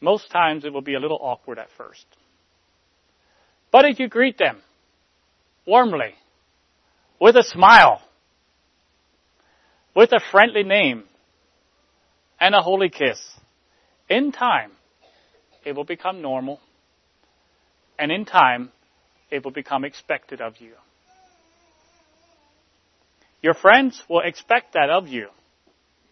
Most 0.00 0.30
times 0.30 0.64
it 0.64 0.72
will 0.72 0.82
be 0.82 0.94
a 0.94 1.00
little 1.00 1.18
awkward 1.20 1.58
at 1.58 1.68
first. 1.76 2.04
But 3.72 3.86
if 3.86 3.98
you 3.98 4.08
greet 4.08 4.38
them 4.38 4.60
warmly, 5.66 6.14
with 7.20 7.36
a 7.36 7.42
smile, 7.42 8.02
with 9.96 10.12
a 10.12 10.20
friendly 10.30 10.62
name, 10.62 11.04
and 12.38 12.54
a 12.54 12.60
holy 12.60 12.90
kiss, 12.90 13.18
in 14.08 14.32
time, 14.32 14.72
it 15.64 15.74
will 15.74 15.84
become 15.84 16.20
normal. 16.20 16.60
And 17.98 18.12
in 18.12 18.24
time, 18.24 18.70
it 19.30 19.44
will 19.44 19.52
become 19.52 19.84
expected 19.84 20.40
of 20.40 20.58
you. 20.58 20.72
Your 23.40 23.54
friends 23.54 24.02
will 24.08 24.20
expect 24.20 24.74
that 24.74 24.90
of 24.90 25.08
you. 25.08 25.28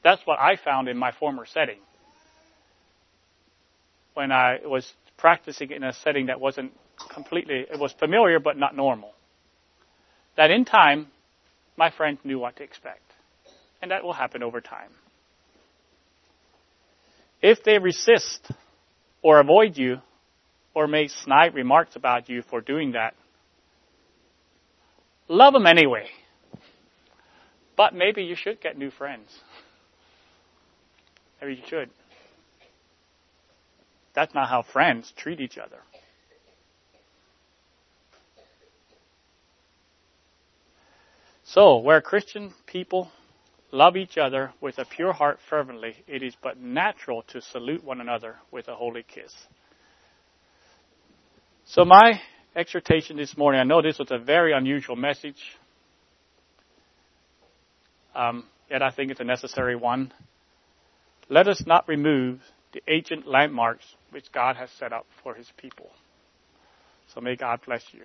That's 0.03 0.23
what 0.25 0.39
I 0.39 0.57
found 0.57 0.89
in 0.89 0.97
my 0.97 1.13
former 1.13 1.47
setting. 1.47 1.79
When 4.15 4.33
I 4.33 4.59
was 4.65 4.91
practicing 5.17 5.71
in 5.71 5.85
a 5.85 5.93
setting 5.93 6.27
that 6.27 6.41
wasn't 6.41 6.73
completely, 7.13 7.65
it 7.71 7.79
was 7.79 7.93
familiar 7.93 8.39
but 8.41 8.57
not 8.57 8.77
normal. 8.77 9.13
That 10.37 10.51
in 10.51 10.65
time, 10.65 11.09
my 11.77 11.91
friends 11.91 12.19
knew 12.25 12.39
what 12.39 12.57
to 12.57 12.63
expect. 12.63 13.03
And 13.81 13.91
that 13.91 14.05
will 14.05 14.13
happen 14.13 14.43
over 14.43 14.61
time. 14.61 14.91
If 17.41 17.65
they 17.65 17.79
resist 17.79 18.51
or 19.23 19.41
avoid 19.41 19.77
you, 19.77 19.99
or 20.75 20.87
make 20.87 21.11
snide 21.11 21.55
remarks 21.55 21.97
about 21.97 22.29
you 22.29 22.43
for 22.43 22.61
doing 22.61 22.93
that. 22.93 23.15
Love 25.29 25.53
them 25.53 25.67
anyway. 25.67 26.07
But 27.77 27.95
maybe 27.95 28.23
you 28.23 28.37
should 28.37 28.61
get 28.61 28.77
new 28.77 28.91
friends. 28.91 29.29
You 31.43 31.57
should. 31.67 31.91
That's 34.15 34.35
not 34.35 34.49
how 34.49 34.63
friends 34.63 35.13
treat 35.17 35.41
each 35.41 35.59
other. 35.59 35.79
So, 41.45 41.79
where 41.79 42.01
Christian 42.01 42.55
people 42.67 43.11
love 43.73 43.97
each 43.97 44.17
other 44.17 44.53
with 44.61 44.79
a 44.79 44.85
pure 44.85 45.13
heart 45.13 45.39
fervently, 45.49 45.97
it 46.07 46.23
is 46.23 46.35
but 46.41 46.59
natural 46.59 47.23
to 47.29 47.41
salute 47.41 47.83
one 47.83 48.01
another 48.01 48.37
with 48.51 48.69
a 48.69 48.75
holy 48.75 49.03
kiss. 49.03 49.35
So 51.65 51.85
my 51.85 52.21
exhortation 52.55 53.17
this 53.17 53.37
morning, 53.37 53.61
I 53.61 53.65
know 53.65 53.81
this 53.83 53.99
was 53.99 54.11
a 54.11 54.19
very 54.19 54.53
unusual 54.53 54.97
message, 54.97 55.43
um, 58.15 58.45
yet 58.71 58.83
I 58.83 58.91
think 58.91 59.11
it's 59.11 59.21
a 59.21 59.25
necessary 59.25 59.75
one. 59.75 60.13
Let 61.33 61.49
us 61.49 61.67
not 61.67 61.89
remove 61.89 62.43
the 62.75 62.83
ancient 62.89 63.27
landmarks 63.27 63.97
which 64.11 64.31
God 64.33 64.57
has 64.57 64.71
set 64.71 64.93
up 64.93 65.07
for 65.23 65.35
his 65.35 65.51
people. 65.57 65.91
So 67.15 67.23
may 67.23 67.37
God 67.37 67.61
bless 67.65 67.95
you. 67.95 68.05